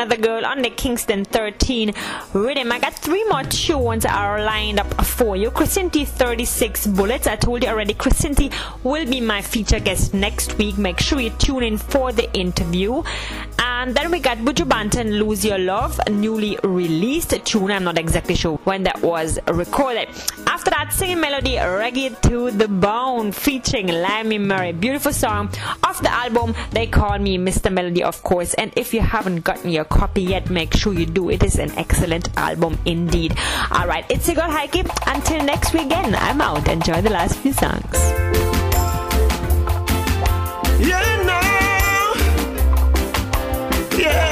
another 0.00 0.16
girl 0.16 0.46
on 0.46 0.62
the 0.62 0.70
Kingston 0.70 1.24
13 1.24 1.92
rhythm. 2.32 2.70
I 2.70 2.78
got 2.78 2.94
three 2.94 3.24
more 3.24 3.42
tunes 3.42 4.06
are 4.06 4.44
lined 4.44 4.78
up 4.78 5.04
for 5.04 5.34
you. 5.34 5.50
Chrisinti 5.50 6.06
36 6.06 6.86
Bullets. 6.86 7.26
I 7.26 7.34
told 7.34 7.64
you 7.64 7.68
already, 7.68 7.94
Chrisinti 7.94 8.54
will 8.84 9.10
be 9.10 9.20
my 9.20 9.42
feature 9.42 9.80
guest 9.80 10.14
next 10.14 10.56
week. 10.56 10.78
Make 10.78 11.00
sure 11.00 11.18
you 11.18 11.30
tune 11.30 11.64
in 11.64 11.78
for 11.78 12.12
the 12.12 12.32
interview. 12.32 13.02
And 13.80 13.94
then 13.94 14.10
we 14.10 14.18
got 14.18 14.38
Buju 14.38 14.68
Banton 14.68 15.20
Lose 15.20 15.44
Your 15.44 15.56
Love, 15.56 16.00
newly 16.10 16.58
released 16.64 17.30
tune. 17.44 17.70
I'm 17.70 17.84
not 17.84 17.96
exactly 17.96 18.34
sure 18.34 18.56
when 18.64 18.82
that 18.82 19.00
was 19.02 19.38
recorded. 19.46 20.08
After 20.48 20.70
that, 20.70 20.92
singing 20.92 21.20
melody 21.20 21.52
Reggae 21.52 22.20
to 22.22 22.50
the 22.50 22.66
Bone 22.66 23.30
featuring 23.30 23.86
Lymie 23.86 24.38
Murray. 24.38 24.72
Beautiful 24.72 25.12
song 25.12 25.50
off 25.84 26.02
the 26.02 26.10
album. 26.10 26.56
They 26.72 26.88
call 26.88 27.20
me 27.20 27.38
Mr. 27.38 27.72
Melody, 27.72 28.02
of 28.02 28.20
course. 28.24 28.52
And 28.54 28.72
if 28.74 28.92
you 28.92 29.00
haven't 29.00 29.44
gotten 29.44 29.70
your 29.70 29.84
copy 29.84 30.22
yet, 30.22 30.50
make 30.50 30.74
sure 30.74 30.92
you 30.92 31.06
do. 31.06 31.30
It 31.30 31.44
is 31.44 31.56
an 31.60 31.70
excellent 31.78 32.36
album 32.36 32.76
indeed. 32.84 33.38
Alright, 33.70 34.06
it's 34.10 34.28
Igor 34.28 34.42
Heike. 34.42 34.74
Until 35.06 35.44
next 35.44 35.72
weekend, 35.72 36.16
I'm 36.16 36.40
out. 36.40 36.66
Enjoy 36.66 37.00
the 37.00 37.10
last 37.10 37.38
few 37.38 37.52
songs. 37.52 37.94
Yeah! 40.80 41.17
Yeah! 43.98 44.27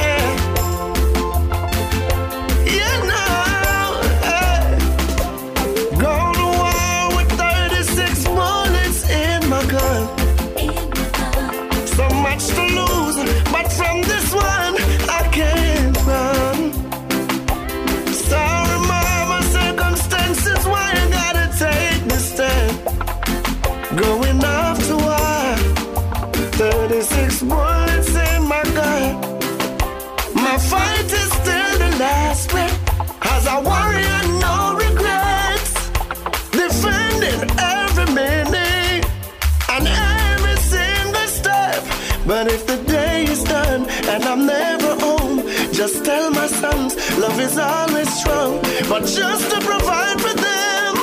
But 42.27 42.47
if 42.47 42.67
the 42.67 42.75
day 42.83 43.23
is 43.23 43.41
done 43.41 43.87
and 43.89 44.23
I'm 44.25 44.45
never 44.45 44.95
home, 45.05 45.37
just 45.71 46.03
tell 46.03 46.29
my 46.29 46.47
sons 46.47 46.93
love 47.17 47.39
is 47.39 47.57
always 47.57 48.09
strong. 48.19 48.59
But 48.89 49.05
just 49.05 49.49
to 49.51 49.61
provide 49.61 50.19
for 50.19 50.33
them, 50.33 50.93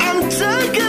I'm 0.00 0.30
taking. 0.30 0.87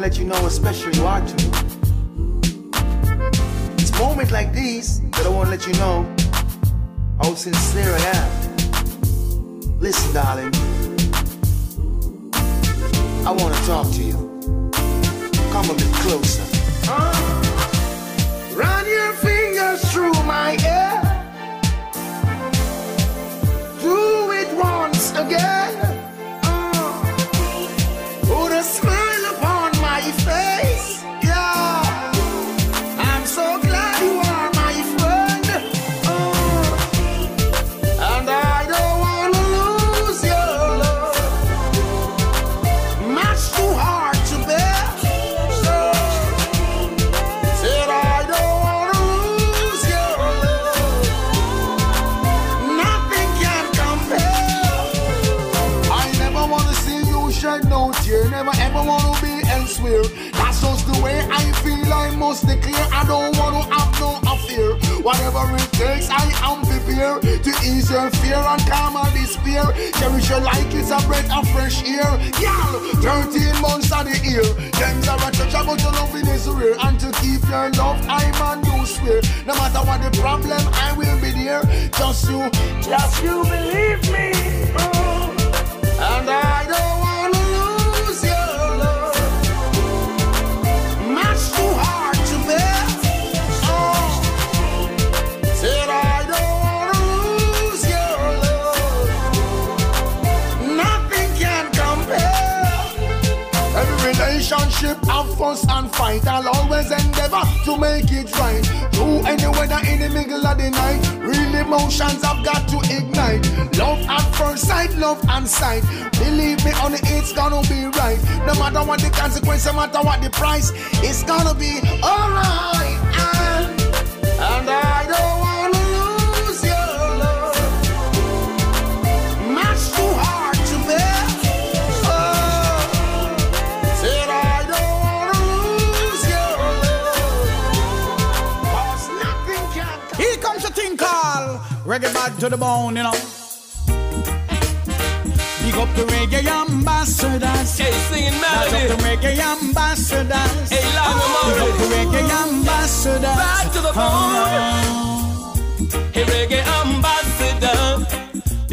To 0.00 0.06
let 0.08 0.18
you 0.18 0.24
know 0.24 0.34
how 0.36 0.48
special 0.48 0.90
you 0.92 1.06
are 1.06 1.20
to 1.20 1.36
me. 1.36 1.50
It's 3.76 3.92
moments 3.98 4.32
like 4.32 4.52
these 4.52 5.00
that 5.10 5.26
I 5.26 5.28
want 5.28 5.50
to 5.50 5.56
let 5.56 5.66
you 5.66 5.74
know 5.74 6.04
how 7.22 7.34
sincere 7.34 7.79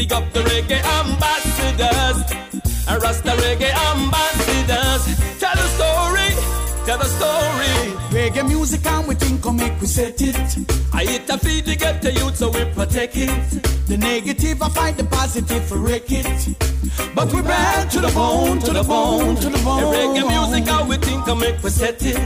Big 0.07 0.13
up 0.13 0.31
the 0.31 0.39
reggae 0.39 0.81
ambassadors. 0.99 2.17
And 2.87 3.03
Rasta 3.03 3.31
reggae 3.43 3.71
ambassadors. 3.91 5.03
Tell 5.37 5.55
the 5.55 5.67
story. 5.75 6.29
Tell 6.85 6.97
the 6.97 7.09
story. 7.17 7.91
Reggae 8.15 8.47
music 8.47 8.85
and 8.85 9.05
we 9.05 9.15
think 9.15 9.43
will 9.43 9.51
make 9.51 9.79
we 9.81 9.87
set 9.87 10.21
it. 10.21 10.37
I 10.93 11.03
hit 11.03 11.29
a 11.29 11.37
feed 11.37 11.65
to 11.65 11.75
get 11.75 12.01
the 12.01 12.13
youth 12.13 12.37
so 12.37 12.49
we 12.49 12.63
protect 12.73 13.17
it. 13.17 13.63
The 13.87 13.97
negative, 13.97 14.61
I 14.61 14.69
fight 14.69 14.95
the 14.95 15.03
positive 15.03 15.65
for 15.67 15.77
wreck 15.77 16.09
it. 16.09 16.55
But 17.13 17.33
we 17.33 17.41
bad 17.41 17.91
to 17.91 17.99
the 17.99 18.11
bone, 18.11 18.59
to 18.59 18.71
the 18.71 18.83
bone, 18.83 19.35
to 19.35 19.49
the 19.49 19.61
bone. 19.65 19.93
Reggae 19.93 20.25
music 20.25 20.69
how 20.69 20.87
we 20.87 20.95
think 20.97 21.27
I 21.27 21.33
make 21.33 21.61
we 21.61 21.69
set 21.69 22.01
it. 22.01 22.17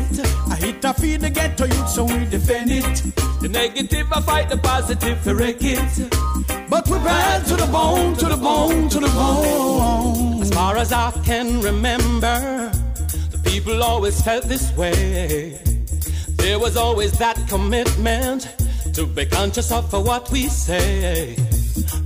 I 0.47 0.55
hit 0.55 0.85
a 0.85 0.93
feed 0.93 1.21
to 1.21 1.31
get 1.31 1.57
to 1.57 1.67
youth 1.67 1.89
so 1.89 2.03
we 2.03 2.25
defend 2.25 2.69
it. 2.69 3.01
The 3.41 3.49
negative 3.49 4.07
I 4.11 4.21
fight 4.21 4.49
the 4.49 4.57
positive 4.57 5.19
for 5.21 5.33
wreck 5.33 5.57
it. 5.61 6.30
But 6.71 6.87
we're 6.87 7.03
bad 7.03 7.45
to 7.47 7.57
the 7.57 7.67
bone, 7.67 8.15
to 8.15 8.27
the 8.27 8.37
bone, 8.37 8.87
to 8.87 8.99
the 9.01 9.09
bone. 9.09 10.41
As 10.41 10.49
far 10.51 10.77
as 10.77 10.93
I 10.93 11.11
can 11.25 11.59
remember, 11.59 12.71
the 13.29 13.41
people 13.43 13.83
always 13.83 14.21
felt 14.21 14.45
this 14.45 14.71
way. 14.77 15.59
There 16.37 16.59
was 16.59 16.77
always 16.77 17.11
that 17.19 17.35
commitment 17.49 18.47
to 18.93 19.05
be 19.05 19.25
conscious 19.25 19.69
of 19.69 19.91
what 19.91 20.31
we 20.31 20.47
say. 20.47 21.35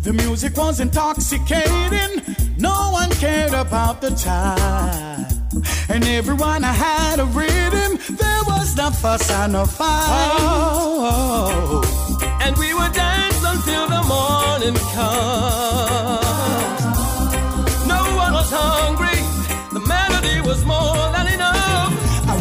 The 0.02 0.14
music 0.14 0.58
was 0.58 0.80
intoxicating. 0.80 2.24
No 2.58 2.90
one 2.92 3.12
cared 3.12 3.54
about 3.54 4.02
the 4.02 4.10
time. 4.16 5.45
And 5.90 6.04
everyone 6.06 6.64
I 6.64 6.74
had 6.74 7.20
a 7.20 7.26
rhythm. 7.26 8.00
There 8.10 8.44
was 8.48 8.76
no 8.76 8.90
fuss 8.92 9.30
and 9.32 9.54
no 9.54 9.66
fight. 9.66 9.92
And 12.42 12.58
we 12.58 12.74
would 12.74 12.94
dance 12.94 13.44
until 13.44 13.88
the 13.88 14.04
morning 14.04 14.76
comes. 14.94 16.25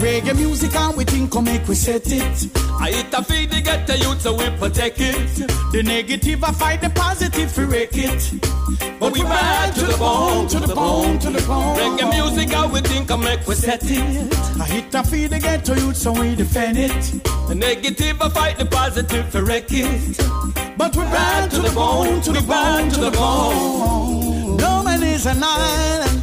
Reggae 0.01 0.35
music 0.37 0.75
and 0.75 0.97
we 0.97 1.05
think 1.05 1.35
will 1.35 1.43
make 1.43 1.67
we 1.69 1.75
set 1.75 2.07
it. 2.07 2.51
I 2.81 2.91
hit 2.91 3.13
a 3.15 3.23
feed 3.23 3.51
to 3.53 3.61
get 3.61 3.87
the 3.87 3.99
youth 3.99 4.21
so 4.21 4.35
we 4.35 4.51
protect 4.59 5.01
it. 5.01 5.49
The 5.73 5.83
negative 5.83 6.43
I 6.43 6.53
fight 6.53 6.81
the 6.81 6.91
positive 6.91 7.51
for 7.53 7.67
wreck 7.67 7.91
it. 7.93 8.33
But 8.99 9.13
we 9.13 9.23
bad 9.23 9.75
to 9.75 9.85
the 9.87 9.97
bone, 9.97 10.49
to 10.49 10.61
the 10.61 10.75
bone, 10.75 11.19
to 11.19 11.31
the 11.31 11.47
bone. 11.47 11.77
Reggae 11.77 12.11
music, 12.11 12.51
how 12.51 12.69
we 12.69 12.81
think 12.81 13.11
I 13.11 13.17
make 13.17 13.47
we 13.47 13.55
set 13.55 13.83
it. 13.85 14.35
I 14.61 14.65
hit 14.65 14.95
a 14.95 15.03
feed 15.03 15.31
to 15.31 15.39
get 15.39 15.65
to 15.67 15.75
youth 15.75 15.97
so 15.97 16.13
we 16.13 16.35
defend 16.35 16.79
it. 16.79 17.23
The 17.49 17.55
negative, 17.55 18.21
I 18.21 18.29
fight 18.29 18.59
the 18.59 18.67
positive 18.67 19.29
for 19.31 19.45
wreck 19.45 19.67
it. 19.69 20.19
But 20.77 20.97
we're 20.97 21.05
bad 21.05 21.51
to 21.53 21.61
the 21.61 21.71
bone, 21.71 22.21
to 22.23 22.33
the 22.33 22.43
bone, 22.43 22.91
to 22.91 23.01
the 23.01 23.11
bone. 23.11 24.57
No 24.57 24.83
man 24.83 25.03
is 25.03 25.27
an 25.27 25.43
island, 25.43 26.23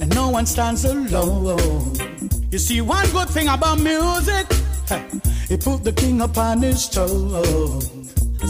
and 0.00 0.14
no 0.14 0.28
one 0.28 0.46
stands 0.46 0.84
alone. 0.84 2.13
You 2.54 2.60
see, 2.60 2.80
one 2.80 3.10
good 3.10 3.28
thing 3.30 3.48
about 3.48 3.80
music, 3.80 4.46
it 5.50 5.60
put 5.64 5.82
the 5.82 5.92
king 5.92 6.20
upon 6.20 6.62
his 6.62 6.86
throne. 6.86 7.82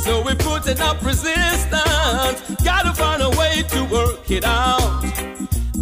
So 0.04 0.20
we 0.20 0.34
putting 0.34 0.78
up 0.78 1.00
resistance. 1.02 2.38
Gotta 2.62 2.92
find 2.92 3.22
a 3.22 3.30
way 3.30 3.62
to 3.62 3.84
work 3.84 4.30
it 4.30 4.44
out. 4.44 5.02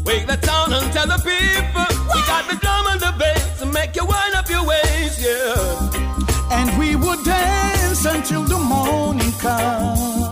Wake 0.04 0.28
the 0.28 0.38
town 0.40 0.72
and 0.72 0.92
tell 0.92 1.08
the 1.08 1.18
people 1.18 1.86
we 2.14 2.20
got 2.30 2.48
the 2.48 2.58
drum 2.62 2.86
and 2.92 3.00
the 3.00 3.12
bass 3.18 3.58
to 3.58 3.66
make 3.66 3.96
you 3.96 4.04
wind 4.04 4.34
up 4.36 4.48
your 4.48 4.64
waist, 4.64 5.18
yeah. 5.20 6.52
And 6.52 6.78
we 6.78 6.94
would 6.94 7.24
dance 7.24 8.04
until 8.04 8.44
the 8.44 8.58
morning 8.58 9.32
comes. 9.42 10.30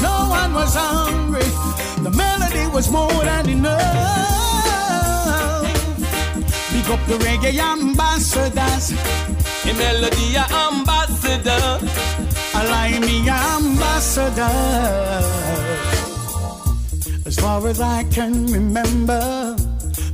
No 0.00 0.16
one 0.30 0.54
was 0.54 0.72
hungry, 0.72 1.50
the 2.04 2.12
melody 2.16 2.72
was 2.72 2.92
more 2.92 3.24
than 3.24 3.48
enough. 3.48 4.15
Big 6.86 6.94
up 6.94 7.04
the 7.06 7.14
reggae 7.14 7.58
ambassadors. 7.58 8.92
A 9.64 9.74
melody 9.74 10.36
ambassador. 10.36 11.80
Align 12.54 13.00
me 13.00 13.28
ambassador. 13.28 14.52
As 17.26 17.36
far 17.40 17.66
as 17.66 17.80
I 17.80 18.04
can 18.04 18.46
remember, 18.46 19.56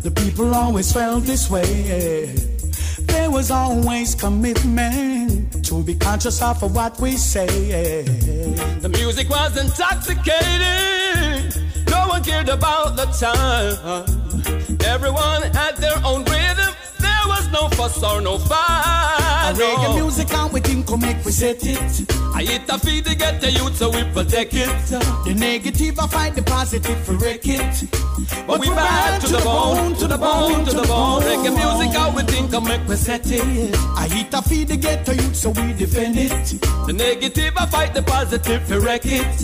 The 0.03 0.11
people 0.11 0.55
always 0.55 0.91
felt 0.93 1.25
this 1.25 1.51
way. 1.51 2.35
There 3.07 3.31
was 3.31 3.51
always 3.51 4.15
commitment 4.15 5.65
to 5.67 5.83
be 5.85 5.95
conscious 5.95 6.41
of 6.43 6.63
what 6.75 6.99
we 6.99 7.13
say. 7.13 8.03
The 8.81 8.89
music 8.89 9.29
was 9.29 9.57
intoxicating. 9.57 11.72
Cared 12.25 12.49
about 12.49 12.95
the 12.95 13.07
time. 13.07 14.05
Everyone 14.87 15.43
had 15.43 15.77
their 15.79 15.97
own 16.05 16.25
rhythm. 16.25 16.73
Was 17.33 17.49
no 17.51 17.69
fuss 17.71 18.03
or 18.03 18.21
no 18.21 18.37
fight. 18.37 19.49
A 19.49 19.59
reggae 19.59 19.95
music 19.95 20.33
and 20.35 20.53
we 20.53 20.61
think 20.61 20.91
we 20.91 20.97
make 20.99 21.25
we 21.25 21.33
set 21.33 21.65
it. 21.65 21.93
I 22.35 22.43
hit 22.45 22.69
a 22.69 22.79
feed 22.79 23.07
to 23.07 23.15
get 23.15 23.41
the 23.41 23.51
youth 23.51 23.77
so 23.77 23.89
we 23.89 24.05
protect 24.13 24.53
it. 24.53 24.69
The 25.25 25.35
negative 25.35 25.99
I 25.99 26.07
fight 26.09 26.35
the 26.35 26.43
positive 26.43 26.99
for 27.07 27.15
wreck 27.15 27.47
it. 27.47 27.75
But 28.47 28.61
we 28.61 28.69
back 28.69 29.21
to 29.23 29.29
the 29.29 29.39
bone, 29.39 29.95
to 29.95 30.07
the 30.07 30.19
bone, 30.19 30.65
to 30.67 30.73
the 30.81 30.83
bone. 30.83 31.23
Reggae 31.23 31.53
music, 31.61 31.97
how 31.97 32.15
we 32.15 32.23
think 32.23 32.55
I 32.55 32.61
make 32.61 32.87
we 32.87 32.97
set 32.97 33.25
it. 33.31 33.75
I 33.97 34.09
hit 34.09 34.35
a 34.35 34.43
feed 34.43 34.69
to 34.69 34.77
get 34.77 35.07
the 35.07 35.15
youth 35.15 35.37
so 35.37 35.51
we 35.51 35.73
defend 35.73 36.19
it. 36.19 36.61
The 36.87 36.93
negative 36.93 37.55
I 37.57 37.67
fight 37.67 37.95
the 37.95 38.03
positive 38.03 38.63
for 38.69 38.79
wreck 38.81 39.07
it. 39.07 39.43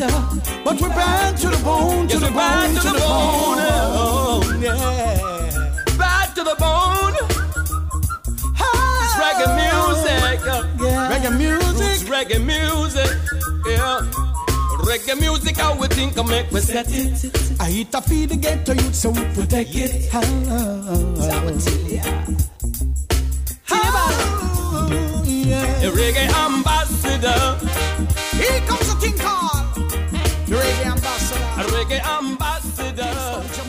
But 0.62 0.78
we're 0.78 0.90
back 0.90 1.36
to 1.36 1.48
the 1.48 1.60
bone, 1.65 2.06
to 2.09 2.19
Yes, 2.19 2.23
the 2.23 2.32
bone, 2.39 2.74
to 2.74 2.82
the 2.93 2.98
bone. 3.01 3.59
Oh, 4.01 4.59
yeah. 4.60 5.97
Back 5.97 6.35
to 6.35 6.44
the 6.44 6.56
bone 6.59 7.07
reggae 9.39 9.56
music. 9.56 10.40
Yeah. 10.81 11.10
Reggae 11.10 11.39
music. 11.39 11.78
Roots 11.78 12.05
reggae 12.05 12.39
music. 12.44 13.16
Yeah. 13.66 14.01
Reggae 14.85 15.20
music, 15.20 15.56
how 15.56 15.74
we 15.78 15.86
think 15.89 16.19
I 16.19 16.23
make 16.23 16.51
we 16.51 16.60
set 16.60 16.86
it. 16.90 17.60
I 17.60 17.70
eat 17.70 17.94
a 17.94 18.01
feed 18.02 18.31
the 18.31 18.36
ghetto 18.36 18.73
you, 18.73 18.93
so 18.93 19.10
we 19.10 19.24
protect 19.35 19.74
it. 19.74 20.09
Ah, 23.70 24.89
yeah. 25.27 25.90
Reggae 25.90 26.28
ambassador. 26.44 27.59
Here 28.36 28.60
comes 28.66 28.89
the 28.89 29.01
king. 29.01 29.19
called 29.19 29.74
the 30.47 30.56
reggae 30.56 30.86
ambassador. 30.86 31.69
Reggae 31.74 32.01
ambassador. 32.19 33.68